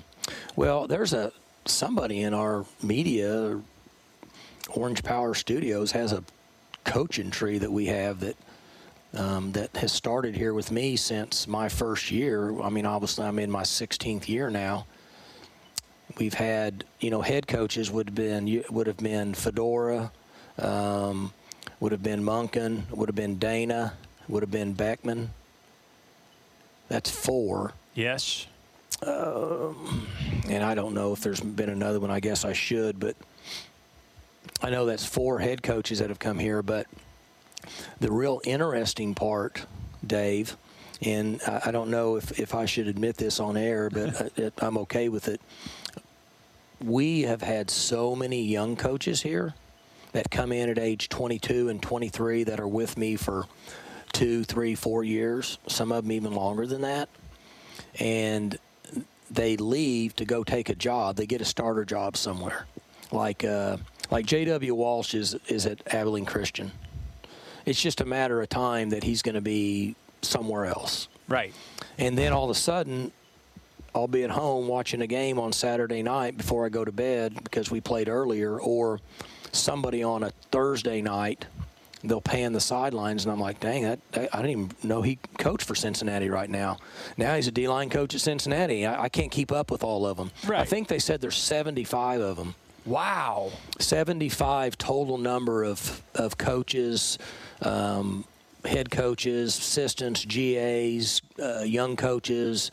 Well, 0.56 0.86
there's 0.86 1.14
a 1.14 1.32
somebody 1.64 2.22
in 2.22 2.34
our 2.34 2.66
media, 2.84 3.60
Orange 4.70 5.04
Power 5.04 5.34
Studios, 5.34 5.94
has 5.94 6.12
a 6.12 6.24
coaching 6.84 7.32
tree 7.32 7.58
that 7.58 7.72
we 7.72 7.86
have 7.86 8.20
that 8.20 8.36
um, 9.14 9.54
that 9.54 9.76
has 9.78 9.94
started 9.94 10.36
here 10.36 10.54
with 10.54 10.70
me 10.70 10.98
since 10.98 11.48
my 11.48 11.70
first 11.70 12.12
year. 12.12 12.60
I 12.62 12.70
mean, 12.70 12.86
obviously, 12.86 13.26
I'm 13.26 13.40
in 13.40 13.50
my 13.50 13.64
16th 13.64 14.28
year 14.28 14.50
now. 14.50 14.86
We've 16.20 16.34
had, 16.34 16.84
you 17.00 17.10
know, 17.10 17.22
head 17.22 17.48
coaches 17.48 17.90
would 17.90 18.10
have 18.10 18.16
been 18.16 18.64
would 18.70 18.88
have 18.88 18.98
been 18.98 19.34
Fedora, 19.34 20.12
um, 20.60 21.32
would 21.80 21.92
have 21.92 22.04
been 22.04 22.24
Monken, 22.24 22.90
would 22.92 23.10
have 23.10 23.16
been 23.16 23.38
Dana, 23.38 23.94
would 24.28 24.44
have 24.44 24.52
been 24.52 24.74
Beckman. 24.74 25.32
That's 26.88 27.10
four. 27.10 27.74
Yes. 27.94 28.48
Um, 29.06 30.08
and 30.50 30.64
I 30.64 30.76
don't 30.76 30.94
know 30.94 31.14
if 31.14 31.22
there's 31.22 31.42
been 31.42 31.70
another 31.70 32.00
one. 32.00 32.12
I 32.12 32.20
guess 32.20 32.46
I 32.46 32.54
should, 32.54 33.00
but 33.00 33.16
I 34.62 34.70
know 34.70 34.86
that's 34.86 35.06
four 35.06 35.40
head 35.40 35.64
coaches 35.64 36.00
that 36.00 36.10
have 36.10 36.20
come 36.20 36.40
here. 36.40 36.62
But 36.64 36.88
the 38.00 38.12
real 38.12 38.42
interesting 38.46 39.14
part, 39.16 39.66
Dave, 40.06 40.56
and 41.02 41.42
I 41.46 41.64
I 41.66 41.72
don't 41.72 41.90
know 41.90 42.16
if, 42.16 42.40
if 42.40 42.56
I 42.56 42.66
should 42.66 42.88
admit 42.88 43.18
this 43.18 43.40
on 43.40 43.58
air, 43.58 43.90
but 43.90 44.22
I- 44.38 44.42
it, 44.42 44.54
I'm 44.60 44.78
okay 44.80 45.10
with 45.10 45.28
it. 45.28 45.42
We 46.84 47.24
have 47.24 47.42
had 47.42 47.70
so 47.72 48.16
many 48.16 48.44
young 48.44 48.76
coaches 48.76 49.22
here 49.22 49.54
that 50.16 50.32
come 50.32 50.54
in 50.54 50.70
at 50.70 50.80
age 50.80 51.10
22 51.10 51.68
and 51.68 51.82
23 51.82 52.46
that 52.46 52.58
are 52.62 52.68
with 52.68 52.98
me 52.98 53.18
for 53.18 53.46
two, 54.14 54.46
three, 54.46 54.74
four 54.74 55.04
years, 55.04 55.60
some 55.68 55.92
of 55.92 56.06
them 56.06 56.12
even 56.14 56.34
longer 56.34 56.66
than 56.66 56.82
that. 56.82 57.10
And 58.00 58.58
they 59.30 59.58
leave 59.58 60.16
to 60.16 60.24
go 60.24 60.46
take 60.46 60.70
a 60.70 60.76
job. 60.76 61.18
They 61.18 61.26
get 61.26 61.42
a 61.42 61.46
starter 61.46 61.84
job 61.84 62.16
somewhere. 62.16 62.66
Like 63.12 63.44
uh, 63.44 63.76
like 64.10 64.26
J.W. 64.26 64.74
Walsh 64.74 65.14
is, 65.14 65.36
is 65.50 65.66
at 65.66 65.82
Abilene 65.94 66.26
Christian. 66.26 66.72
It's 67.66 67.82
just 67.82 68.00
a 68.00 68.06
matter 68.06 68.42
of 68.42 68.48
time 68.48 68.92
that 68.92 69.04
he's 69.04 69.22
going 69.22 69.36
to 69.36 69.42
be 69.42 69.98
somewhere 70.22 70.66
else. 70.66 71.10
Right. 71.28 71.54
And 71.98 72.18
then 72.18 72.32
all 72.32 72.46
of 72.46 72.52
a 72.52 72.60
sudden, 72.60 73.12
I'll 73.94 74.08
be 74.08 74.24
at 74.24 74.30
home 74.30 74.70
watching 74.70 75.02
a 75.02 75.08
game 75.08 75.40
on 75.40 75.52
Saturday 75.52 76.04
night 76.04 76.38
before 76.38 76.66
I 76.66 76.70
go 76.70 76.86
to 76.86 76.92
bed 76.94 77.44
because 77.44 77.70
we 77.70 77.82
played 77.82 78.08
earlier, 78.08 78.58
or 78.58 79.02
somebody 79.56 80.04
on 80.04 80.24
a 80.24 80.32
Thursday 80.52 81.02
night, 81.02 81.46
they'll 82.04 82.22
pan 82.22 82.54
the 82.54 82.60
sidelines, 82.62 83.26
and 83.26 83.32
I'm 83.32 83.40
like, 83.40 83.60
dang, 83.60 83.84
that, 83.84 84.00
that- 84.12 84.34
I 84.34 84.38
didn't 84.42 84.52
even 84.52 84.70
know 84.84 85.02
he 85.02 85.18
coached 85.40 85.66
for 85.66 85.76
Cincinnati 85.76 86.30
right 86.30 86.50
now. 86.50 86.78
Now 87.18 87.36
he's 87.36 87.48
a 87.48 87.52
D 87.52 87.68
line 87.68 87.90
coach 87.90 88.14
at 88.16 88.22
Cincinnati. 88.22 88.86
I, 88.86 89.04
I 89.04 89.10
can't 89.10 89.32
keep 89.32 89.52
up 89.52 89.72
with 89.72 89.84
all 89.84 90.06
of 90.06 90.18
them. 90.18 90.32
I 90.62 90.66
think 90.66 90.88
they 90.88 91.00
said 91.00 91.22
there's 91.22 91.38
75 91.38 92.22
of 92.22 92.38
them. 92.38 92.56
Wow. 92.86 93.52
75 93.80 94.78
total 94.78 95.18
number 95.18 95.64
of, 95.64 96.02
of 96.14 96.38
coaches, 96.38 97.18
um, 97.64 98.26
head 98.64 98.92
coaches, 98.92 99.58
assistants, 99.58 100.24
GAs, 100.26 101.22
uh, 101.42 101.62
young 101.64 101.96
coaches, 101.96 102.70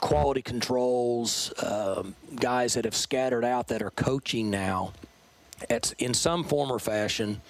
quality 0.00 0.42
controls, 0.42 1.52
um, 1.62 2.16
guys 2.36 2.74
that 2.74 2.84
have 2.84 2.96
scattered 2.96 3.44
out 3.44 3.68
that 3.68 3.82
are 3.82 3.90
coaching 3.92 4.50
now 4.50 4.92
at, 5.68 5.92
in 5.98 6.14
some 6.14 6.44
form 6.44 6.70
or 6.70 6.78
fashion, 6.78 7.40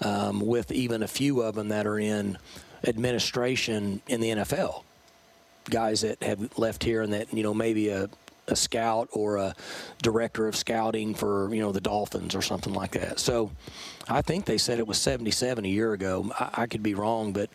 um, 0.00 0.40
with 0.40 0.72
even 0.72 1.02
a 1.02 1.08
few 1.08 1.42
of 1.42 1.54
them 1.54 1.68
that 1.68 1.86
are 1.86 1.98
in 1.98 2.38
administration 2.84 4.02
in 4.08 4.20
the 4.20 4.30
NFL. 4.30 4.82
Guys 5.70 6.02
that 6.02 6.22
have 6.22 6.58
left 6.58 6.84
here 6.84 7.02
and 7.02 7.12
that, 7.12 7.32
you 7.32 7.42
know, 7.42 7.54
maybe 7.54 7.88
a, 7.88 8.08
a 8.46 8.56
scout 8.56 9.08
or 9.12 9.36
a 9.36 9.54
director 10.02 10.46
of 10.46 10.54
scouting 10.54 11.14
for, 11.14 11.52
you 11.52 11.60
know, 11.60 11.72
the 11.72 11.80
Dolphins 11.80 12.34
or 12.34 12.42
something 12.42 12.72
like 12.72 12.92
that. 12.92 13.18
So 13.18 13.50
I 14.08 14.22
think 14.22 14.44
they 14.44 14.58
said 14.58 14.78
it 14.78 14.86
was 14.86 14.98
77 14.98 15.64
a 15.64 15.68
year 15.68 15.92
ago. 15.92 16.30
I, 16.38 16.50
I 16.54 16.66
could 16.66 16.82
be 16.82 16.94
wrong, 16.94 17.32
but 17.32 17.50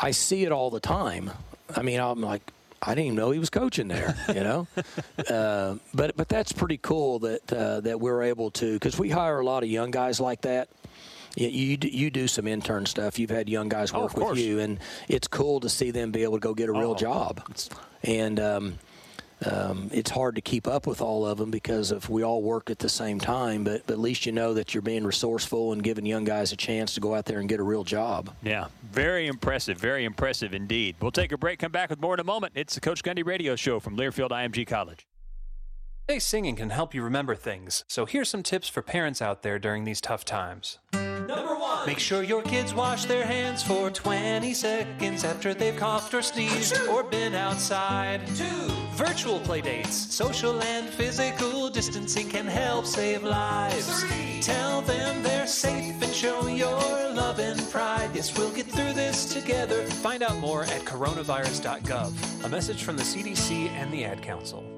I 0.00 0.10
see 0.10 0.44
it 0.44 0.52
all 0.52 0.70
the 0.70 0.80
time. 0.80 1.30
I 1.76 1.82
mean, 1.82 2.00
I'm 2.00 2.20
like, 2.20 2.42
I 2.80 2.94
didn't 2.94 3.06
even 3.06 3.16
know 3.16 3.30
he 3.32 3.38
was 3.38 3.50
coaching 3.50 3.88
there, 3.88 4.14
you 4.28 4.34
know. 4.44 4.66
uh, 5.30 5.76
but 5.94 6.16
but 6.16 6.28
that's 6.28 6.52
pretty 6.52 6.78
cool 6.78 7.18
that 7.20 7.52
uh, 7.52 7.80
that 7.80 8.00
we're 8.00 8.22
able 8.22 8.50
to 8.52 8.74
because 8.74 8.98
we 8.98 9.10
hire 9.10 9.40
a 9.40 9.44
lot 9.44 9.62
of 9.62 9.68
young 9.68 9.90
guys 9.90 10.20
like 10.20 10.42
that. 10.42 10.68
You, 11.36 11.48
you 11.48 11.78
you 11.82 12.10
do 12.10 12.26
some 12.28 12.46
intern 12.46 12.86
stuff. 12.86 13.18
You've 13.18 13.30
had 13.30 13.48
young 13.48 13.68
guys 13.68 13.92
Oh, 13.92 14.02
work 14.02 14.16
of 14.16 14.22
with 14.30 14.38
you, 14.38 14.60
and 14.60 14.78
it's 15.08 15.28
cool 15.28 15.60
to 15.60 15.68
see 15.68 15.90
them 15.90 16.10
be 16.12 16.22
able 16.22 16.34
to 16.34 16.40
go 16.40 16.54
get 16.54 16.68
a 16.68 16.72
real 16.72 16.92
Oh. 16.92 16.94
job. 16.94 17.42
And 18.04 18.38
um, 18.40 18.78
um, 19.46 19.88
it's 19.92 20.10
hard 20.10 20.34
to 20.34 20.40
keep 20.40 20.66
up 20.66 20.86
with 20.86 21.00
all 21.00 21.24
of 21.24 21.38
them 21.38 21.50
because 21.50 21.92
if 21.92 22.08
we 22.08 22.22
all 22.22 22.42
work 22.42 22.70
at 22.70 22.78
the 22.78 22.88
same 22.88 23.20
time. 23.20 23.64
But, 23.64 23.86
but 23.86 23.94
at 23.94 23.98
least 23.98 24.26
you 24.26 24.32
know 24.32 24.54
that 24.54 24.74
you're 24.74 24.82
being 24.82 25.04
resourceful 25.04 25.72
and 25.72 25.82
giving 25.82 26.06
young 26.06 26.24
guys 26.24 26.52
a 26.52 26.56
chance 26.56 26.94
to 26.94 27.00
go 27.00 27.14
out 27.14 27.26
there 27.26 27.38
and 27.38 27.48
get 27.48 27.60
a 27.60 27.62
real 27.62 27.84
job. 27.84 28.34
Yeah, 28.42 28.66
very 28.90 29.26
impressive, 29.26 29.78
very 29.78 30.04
impressive 30.04 30.54
indeed. 30.54 30.96
We'll 31.00 31.10
take 31.10 31.32
a 31.32 31.38
break, 31.38 31.60
come 31.60 31.72
back 31.72 31.90
with 31.90 32.00
more 32.00 32.14
in 32.14 32.20
a 32.20 32.24
moment. 32.24 32.52
It's 32.56 32.74
the 32.74 32.80
Coach 32.80 33.02
Gundy 33.02 33.24
Radio 33.24 33.56
Show 33.56 33.80
from 33.80 33.96
Learfield 33.96 34.30
IMG 34.30 34.66
College. 34.66 35.06
Hey, 36.06 36.18
singing 36.18 36.56
can 36.56 36.70
help 36.70 36.94
you 36.94 37.02
remember 37.02 37.34
things. 37.34 37.84
So 37.86 38.06
here's 38.06 38.30
some 38.30 38.42
tips 38.42 38.68
for 38.68 38.80
parents 38.80 39.20
out 39.20 39.42
there 39.42 39.58
during 39.58 39.84
these 39.84 40.00
tough 40.00 40.24
times. 40.24 40.78
Number 41.28 41.54
one. 41.54 41.86
Make 41.86 41.98
sure 41.98 42.22
your 42.22 42.40
kids 42.40 42.72
wash 42.72 43.04
their 43.04 43.26
hands 43.26 43.62
for 43.62 43.90
20 43.90 44.54
seconds 44.54 45.24
after 45.24 45.52
they've 45.52 45.76
coughed 45.76 46.14
or 46.14 46.22
sneezed 46.22 46.80
or 46.88 47.02
been 47.02 47.34
outside. 47.34 48.26
Two. 48.28 48.72
Virtual 48.94 49.38
play 49.40 49.60
dates. 49.60 49.94
Social 49.94 50.58
and 50.62 50.88
physical 50.88 51.68
distancing 51.68 52.30
can 52.30 52.46
help 52.46 52.86
save 52.86 53.24
lives. 53.24 54.04
Three. 54.04 54.40
Tell 54.40 54.80
them 54.80 55.22
they're 55.22 55.46
safe 55.46 56.00
and 56.02 56.14
show 56.14 56.46
your 56.46 56.80
love 57.12 57.38
and 57.40 57.60
pride. 57.70 58.08
Yes, 58.14 58.36
we'll 58.36 58.50
get 58.52 58.64
through 58.66 58.94
this 58.94 59.26
together. 59.26 59.84
Find 59.84 60.22
out 60.22 60.38
more 60.38 60.62
at 60.62 60.80
coronavirus.gov. 60.86 62.44
A 62.44 62.48
message 62.48 62.82
from 62.84 62.96
the 62.96 63.02
CDC 63.02 63.68
and 63.68 63.92
the 63.92 64.06
Ad 64.06 64.22
Council. 64.22 64.77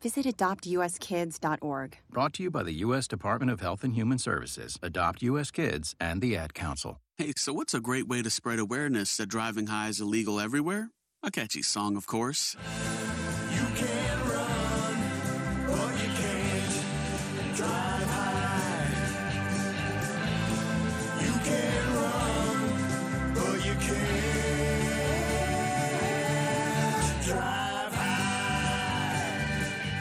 visit 0.00 0.26
adoptuskids.org. 0.26 1.98
Brought 2.10 2.32
to 2.34 2.42
you 2.42 2.50
by 2.50 2.62
the 2.62 2.72
U.S. 2.86 3.08
Department 3.08 3.50
of 3.50 3.60
Health 3.60 3.84
and 3.84 3.94
Human 3.94 4.18
Services, 4.18 4.78
Adopt 4.82 5.22
U.S. 5.22 5.50
Kids, 5.50 5.94
and 6.00 6.20
the 6.20 6.36
Ad 6.36 6.54
Council. 6.54 7.00
Hey, 7.16 7.32
so 7.36 7.52
what's 7.52 7.74
a 7.74 7.80
great 7.80 8.08
way 8.08 8.22
to 8.22 8.30
spread 8.30 8.58
awareness 8.58 9.16
that 9.16 9.26
driving 9.26 9.66
high 9.66 9.88
is 9.88 10.00
illegal 10.00 10.40
everywhere? 10.40 10.90
A 11.22 11.30
catchy 11.30 11.62
song, 11.62 11.96
of 11.96 12.06
course. 12.06 12.56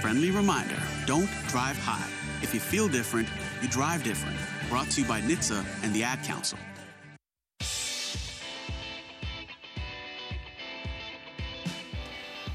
Friendly 0.09 0.31
reminder 0.31 0.75
don't 1.05 1.29
drive 1.49 1.77
high. 1.77 2.09
If 2.41 2.51
you 2.51 2.59
feel 2.59 2.87
different, 2.87 3.27
you 3.61 3.67
drive 3.67 4.03
different. 4.03 4.35
Brought 4.67 4.89
to 4.89 5.01
you 5.01 5.07
by 5.07 5.21
NHTSA 5.21 5.63
and 5.83 5.93
the 5.93 6.01
Ad 6.01 6.23
Council. 6.23 6.57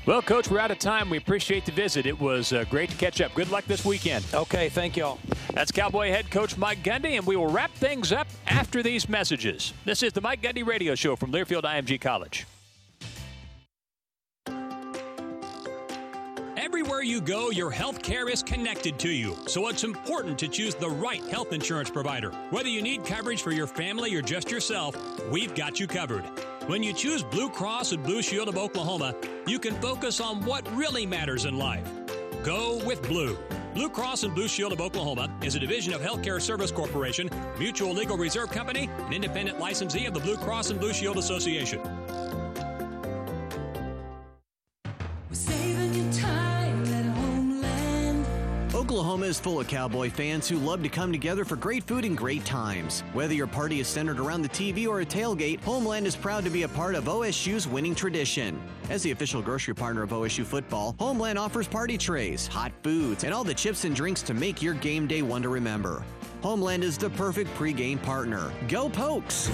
Well, 0.05 0.21
Coach, 0.21 0.51
we're 0.51 0.59
out 0.59 0.73
of 0.73 0.81
time. 0.81 1.09
We 1.09 1.17
appreciate 1.17 1.65
the 1.65 1.71
visit. 1.71 2.07
It 2.07 2.19
was 2.19 2.53
uh, 2.53 2.65
great 2.69 2.91
to 2.91 2.97
catch 2.97 3.21
up. 3.21 3.33
Good 3.35 3.53
luck 3.53 3.65
this 3.67 3.85
weekend. 3.85 4.25
Okay, 4.35 4.69
thank 4.69 4.97
y'all. 4.97 5.21
That's 5.53 5.71
Cowboy 5.71 6.09
head 6.09 6.33
coach 6.33 6.57
Mike 6.57 6.83
Gundy, 6.83 7.17
and 7.17 7.25
we 7.25 7.37
will 7.37 7.53
wrap 7.53 7.71
things 7.75 8.11
up 8.11 8.27
after 8.49 8.83
these 8.83 9.09
messages. 9.09 9.73
This 9.85 10.03
is 10.03 10.13
the 10.13 10.21
Mike 10.21 10.43
Gundy 10.43 10.67
Radio 10.67 10.97
Show 10.97 11.15
from 11.15 11.31
Learfield 11.31 11.63
IMG 11.63 12.01
College. 12.01 12.47
Everywhere 16.95 17.13
you 17.13 17.21
go, 17.21 17.51
your 17.51 17.73
health 17.73 18.03
care 18.05 18.29
is 18.29 18.41
connected 18.41 19.01
to 19.01 19.09
you, 19.09 19.37
so 19.49 19.67
it's 19.67 19.83
important 19.83 20.39
to 20.39 20.47
choose 20.47 20.77
the 20.77 20.89
right 20.89 21.21
health 21.25 21.53
insurance 21.53 21.91
provider. 21.91 22.31
Whether 22.51 22.69
you 22.69 22.83
need 22.83 23.05
coverage 23.05 23.43
for 23.43 23.51
your 23.51 23.67
family 23.67 24.15
or 24.15 24.23
just 24.23 24.49
yourself, 24.49 24.97
we've 25.29 25.57
got 25.57 25.81
you 25.81 25.89
covered. 25.89 26.23
When 26.69 26.85
you 26.85 26.93
choose 26.93 27.25
Blue 27.25 27.51
Cross 27.51 27.91
and 27.91 28.05
Blue 28.05 28.23
Shield 28.23 28.49
of 28.49 28.57
Oklahoma, 28.57 29.17
you 29.45 29.59
can 29.59 29.75
focus 29.81 30.21
on 30.21 30.45
what 30.45 30.65
really 30.73 31.05
matters 31.05 31.47
in 31.47 31.59
life. 31.59 31.91
Go 32.45 32.81
with 32.87 33.03
Blue. 33.09 33.37
Blue 33.75 33.91
Cross 33.91 34.23
and 34.23 34.33
Blue 34.33 34.47
Shield 34.47 34.73
of 34.73 34.81
Oklahoma 34.81 35.29
is 35.43 35.57
a 35.57 35.59
division 35.59 35.95
of 35.95 36.01
Healthcare 36.01 36.41
Service 36.41 36.71
Corporation, 36.71 37.29
Mutual 37.59 37.93
Legal 37.93 38.17
Reserve 38.17 38.53
Company, 38.53 38.89
an 38.99 39.13
independent 39.13 39.59
licensee 39.59 40.07
of 40.07 40.15
the 40.15 40.21
Blue 40.21 40.37
Cross 40.37 40.71
and 40.71 40.79
Blue 40.79 40.93
Shield 40.93 41.19
Association. 41.19 41.81
Oklahoma 48.95 49.27
is 49.27 49.41
full 49.41 49.59
of 49.59 49.67
cowboy 49.67 50.09
fans 50.09 50.49
who 50.49 50.57
love 50.57 50.81
to 50.85 50.89
come 50.89 51.11
together 51.11 51.45
for 51.45 51.57
great 51.57 51.83
food 51.83 52.05
and 52.05 52.17
great 52.17 52.45
times. 52.45 53.01
Whether 53.13 53.35
your 53.35 53.49
party 53.49 53.81
is 53.81 53.89
centered 53.89 54.21
around 54.21 54.43
the 54.43 54.49
TV 54.49 54.87
or 54.87 55.01
a 55.01 55.05
tailgate, 55.05 55.61
Homeland 55.63 56.07
is 56.07 56.15
proud 56.15 56.45
to 56.45 56.51
be 56.51 56.63
a 56.63 56.69
part 56.69 56.95
of 56.95 57.07
OSU's 57.07 57.67
winning 57.67 57.97
tradition. 57.97 58.57
As 58.91 59.03
the 59.03 59.11
official 59.11 59.43
grocery 59.43 59.75
partner 59.75 60.05
of 60.05 60.11
OSU 60.11 60.45
football, 60.45 60.95
Homeland 61.01 61.41
offers 61.41 61.67
party 61.67 61.99
trays, 61.99 62.47
hot 62.47 62.71
foods, 62.85 63.25
and 63.25 63.35
all 63.35 63.43
the 63.43 63.53
chips 63.53 63.85
and 63.85 63.97
drinks 63.97 64.23
to 64.23 64.33
make 64.33 64.63
your 64.63 64.75
game 64.75 65.09
day 65.09 65.23
one 65.23 65.43
to 65.43 65.49
remember. 65.49 66.05
Homeland 66.41 66.85
is 66.85 66.97
the 66.97 67.11
perfect 67.11 67.53
pregame 67.57 68.01
partner. 68.01 68.53
Go 68.69 68.89
Pokes! 68.89 69.51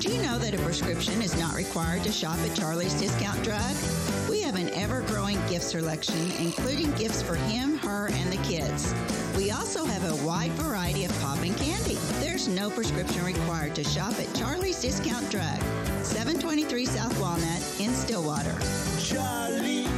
Did 0.00 0.12
you 0.12 0.22
know 0.22 0.38
that 0.38 0.54
a 0.54 0.58
prescription 0.58 1.20
is 1.20 1.36
not 1.36 1.56
required 1.56 2.04
to 2.04 2.12
shop 2.12 2.38
at 2.38 2.54
Charlie's 2.54 2.94
Discount 2.94 3.42
Drug? 3.42 3.74
We 4.30 4.40
have 4.42 4.54
an 4.54 4.68
ever 4.68 5.02
growing 5.02 5.44
gift 5.48 5.64
selection, 5.64 6.30
including 6.38 6.92
gifts 6.92 7.20
for 7.20 7.34
him, 7.34 7.78
her, 7.78 8.08
and 8.12 8.32
the 8.32 8.40
kids. 8.44 8.94
We 9.36 9.50
also 9.50 9.84
have 9.84 10.04
a 10.04 10.24
wide 10.24 10.52
variety 10.52 11.04
of 11.04 11.20
popping 11.20 11.52
candy. 11.54 11.96
There's 12.20 12.46
no 12.46 12.70
prescription 12.70 13.24
required 13.24 13.74
to 13.74 13.82
shop 13.82 14.16
at 14.20 14.32
Charlie's 14.36 14.80
Discount 14.80 15.28
Drug, 15.32 15.58
723 16.04 16.84
South 16.86 17.20
Walnut 17.20 17.80
in 17.80 17.92
Stillwater. 17.92 18.56
Charlie's 19.00 19.97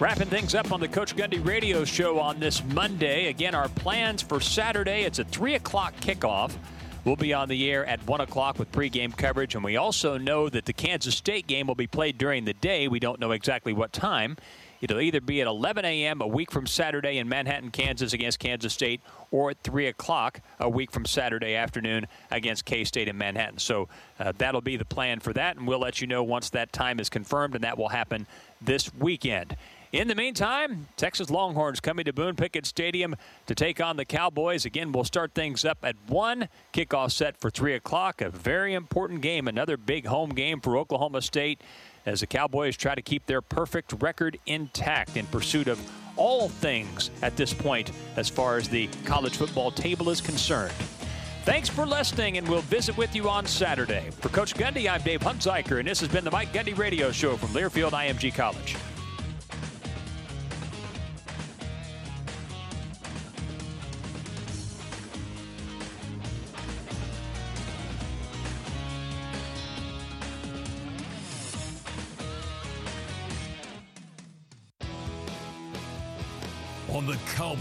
Wrapping 0.00 0.26
things 0.26 0.56
up 0.56 0.72
on 0.72 0.80
the 0.80 0.88
Coach 0.88 1.14
Gundy 1.14 1.44
radio 1.46 1.84
show 1.84 2.18
on 2.18 2.40
this 2.40 2.64
Monday. 2.64 3.28
Again, 3.28 3.54
our 3.54 3.68
plans 3.68 4.22
for 4.22 4.40
Saturday 4.40 5.04
it's 5.04 5.20
a 5.20 5.24
3 5.24 5.54
o'clock 5.54 5.94
kickoff. 6.00 6.52
We'll 7.04 7.14
be 7.14 7.32
on 7.32 7.48
the 7.48 7.70
air 7.70 7.86
at 7.86 8.04
1 8.04 8.20
o'clock 8.20 8.58
with 8.58 8.72
pregame 8.72 9.16
coverage, 9.16 9.54
and 9.54 9.62
we 9.62 9.76
also 9.76 10.18
know 10.18 10.48
that 10.48 10.64
the 10.64 10.72
Kansas 10.72 11.14
State 11.14 11.46
game 11.46 11.68
will 11.68 11.76
be 11.76 11.86
played 11.86 12.18
during 12.18 12.44
the 12.44 12.54
day. 12.54 12.88
We 12.88 12.98
don't 12.98 13.20
know 13.20 13.30
exactly 13.30 13.72
what 13.72 13.92
time. 13.92 14.36
It'll 14.80 15.00
either 15.00 15.20
be 15.20 15.40
at 15.40 15.46
11 15.46 15.84
a.m. 15.84 16.20
a 16.20 16.26
week 16.26 16.50
from 16.50 16.66
Saturday 16.66 17.18
in 17.18 17.28
Manhattan, 17.28 17.70
Kansas 17.70 18.12
against 18.12 18.38
Kansas 18.38 18.72
State, 18.74 19.00
or 19.30 19.50
at 19.50 19.62
3 19.62 19.86
o'clock 19.86 20.40
a 20.58 20.68
week 20.68 20.90
from 20.90 21.06
Saturday 21.06 21.54
afternoon 21.54 22.06
against 22.30 22.64
K 22.64 22.84
State 22.84 23.08
in 23.08 23.16
Manhattan. 23.16 23.58
So 23.58 23.88
uh, 24.18 24.32
that'll 24.36 24.60
be 24.60 24.76
the 24.76 24.84
plan 24.84 25.20
for 25.20 25.32
that, 25.34 25.56
and 25.56 25.68
we'll 25.68 25.78
let 25.78 26.00
you 26.00 26.06
know 26.06 26.22
once 26.24 26.50
that 26.50 26.72
time 26.72 27.00
is 27.00 27.08
confirmed, 27.08 27.54
and 27.54 27.64
that 27.64 27.78
will 27.78 27.88
happen 27.88 28.26
this 28.60 28.92
weekend. 28.94 29.56
In 29.94 30.08
the 30.08 30.16
meantime, 30.16 30.88
Texas 30.96 31.30
Longhorns 31.30 31.78
coming 31.78 32.04
to 32.06 32.12
Boone 32.12 32.34
Pickens 32.34 32.66
Stadium 32.66 33.14
to 33.46 33.54
take 33.54 33.80
on 33.80 33.96
the 33.96 34.04
Cowboys. 34.04 34.64
Again, 34.64 34.90
we'll 34.90 35.04
start 35.04 35.34
things 35.34 35.64
up 35.64 35.78
at 35.84 35.94
1. 36.08 36.48
Kickoff 36.72 37.12
set 37.12 37.36
for 37.36 37.48
3 37.48 37.74
o'clock. 37.74 38.20
A 38.20 38.28
very 38.28 38.74
important 38.74 39.20
game, 39.20 39.46
another 39.46 39.76
big 39.76 40.06
home 40.06 40.30
game 40.30 40.60
for 40.60 40.76
Oklahoma 40.76 41.22
State 41.22 41.60
as 42.06 42.18
the 42.18 42.26
Cowboys 42.26 42.76
try 42.76 42.96
to 42.96 43.02
keep 43.02 43.24
their 43.26 43.40
perfect 43.40 43.92
record 44.02 44.36
intact 44.46 45.16
in 45.16 45.26
pursuit 45.26 45.68
of 45.68 45.78
all 46.16 46.48
things 46.48 47.12
at 47.22 47.36
this 47.36 47.54
point 47.54 47.92
as 48.16 48.28
far 48.28 48.56
as 48.56 48.68
the 48.68 48.88
college 49.04 49.36
football 49.36 49.70
table 49.70 50.10
is 50.10 50.20
concerned. 50.20 50.74
Thanks 51.44 51.68
for 51.68 51.86
listening, 51.86 52.36
and 52.36 52.48
we'll 52.48 52.62
visit 52.62 52.96
with 52.96 53.14
you 53.14 53.28
on 53.28 53.46
Saturday. 53.46 54.10
For 54.10 54.28
Coach 54.30 54.56
Gundy, 54.56 54.90
I'm 54.90 55.02
Dave 55.02 55.20
Hunziker, 55.20 55.78
and 55.78 55.86
this 55.86 56.00
has 56.00 56.08
been 56.08 56.24
the 56.24 56.32
Mike 56.32 56.52
Gundy 56.52 56.76
Radio 56.76 57.12
Show 57.12 57.36
from 57.36 57.50
Learfield 57.50 57.92
IMG 57.92 58.34
College. 58.34 58.74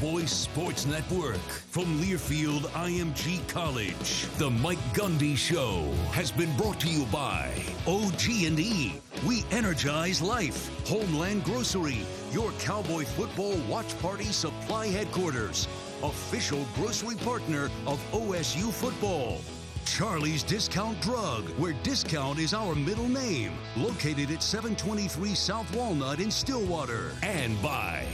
Cowboy 0.04 0.26
Sports 0.26 0.86
Network 0.86 1.40
from 1.72 1.86
Learfield 2.02 2.64
IMG 2.74 3.48
College. 3.48 4.26
The 4.38 4.50
Mike 4.50 4.84
Gundy 4.94 5.38
Show 5.38 5.90
has 6.12 6.30
been 6.30 6.54
brought 6.58 6.78
to 6.82 6.90
you 6.90 7.06
by 7.06 7.54
OG&E. 7.88 9.00
We 9.26 9.46
energize 9.52 10.22
life. 10.22 10.70
Homeland 10.86 11.46
Grocery, 11.46 12.00
your 12.34 12.52
Cowboy 12.60 13.06
football 13.06 13.56
watch 13.70 13.98
party 14.00 14.26
supply 14.26 14.88
headquarters. 14.88 15.70
Official 16.04 16.68
grocery 16.76 17.16
partner 17.16 17.70
of 17.88 17.98
OSU 18.12 18.74
football. 18.74 19.40
Charlie's 19.86 20.44
Discount 20.44 21.00
Drug, 21.00 21.48
where 21.52 21.74
discount 21.84 22.40
is 22.40 22.54
our 22.54 22.76
middle 22.76 23.08
name. 23.08 23.54
Located 23.78 24.32
at 24.32 24.44
723 24.44 25.34
South 25.34 25.74
Walnut 25.74 26.20
in 26.20 26.30
Stillwater. 26.30 27.12
And 27.22 27.62
by 27.62 28.06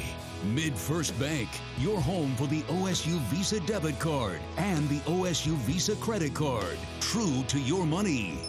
MidFirst 0.45 1.19
Bank, 1.19 1.49
your 1.77 1.99
home 1.99 2.33
for 2.35 2.47
the 2.47 2.61
OSU 2.63 3.19
Visa 3.27 3.59
debit 3.61 3.99
card 3.99 4.39
and 4.57 4.87
the 4.87 4.99
OSU 4.99 5.55
Visa 5.57 5.95
credit 5.97 6.33
card. 6.33 6.77
True 7.01 7.43
to 7.49 7.59
your 7.59 7.85
money. 7.85 8.39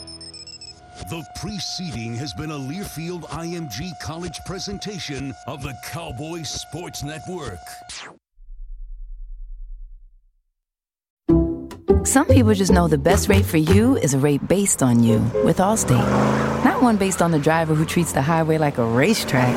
The 1.09 1.25
preceding 1.35 2.15
has 2.15 2.33
been 2.35 2.53
a 2.53 2.59
Learfield 2.59 3.23
IMG 3.31 3.91
College 4.01 4.39
presentation 4.47 5.35
of 5.49 5.63
the 5.63 5.75
Cowboy 5.87 6.43
Sports 6.43 7.03
Network. 7.03 7.59
Some 12.05 12.27
people 12.27 12.55
just 12.55 12.73
know 12.73 12.87
the 12.87 12.99
best 12.99 13.29
rate 13.29 13.45
for 13.45 13.57
you 13.57 13.97
is 13.97 14.15
a 14.15 14.19
rate 14.19 14.47
based 14.47 14.83
on 14.83 15.03
you 15.03 15.19
with 15.45 15.59
Allstate, 15.59 16.65
not 16.65 16.83
one 16.83 16.97
based 16.97 17.21
on 17.21 17.31
the 17.31 17.39
driver 17.39 17.75
who 17.75 17.85
treats 17.85 18.13
the 18.13 18.23
highway 18.23 18.59
like 18.59 18.79
a 18.79 18.85
racetrack 18.85 19.57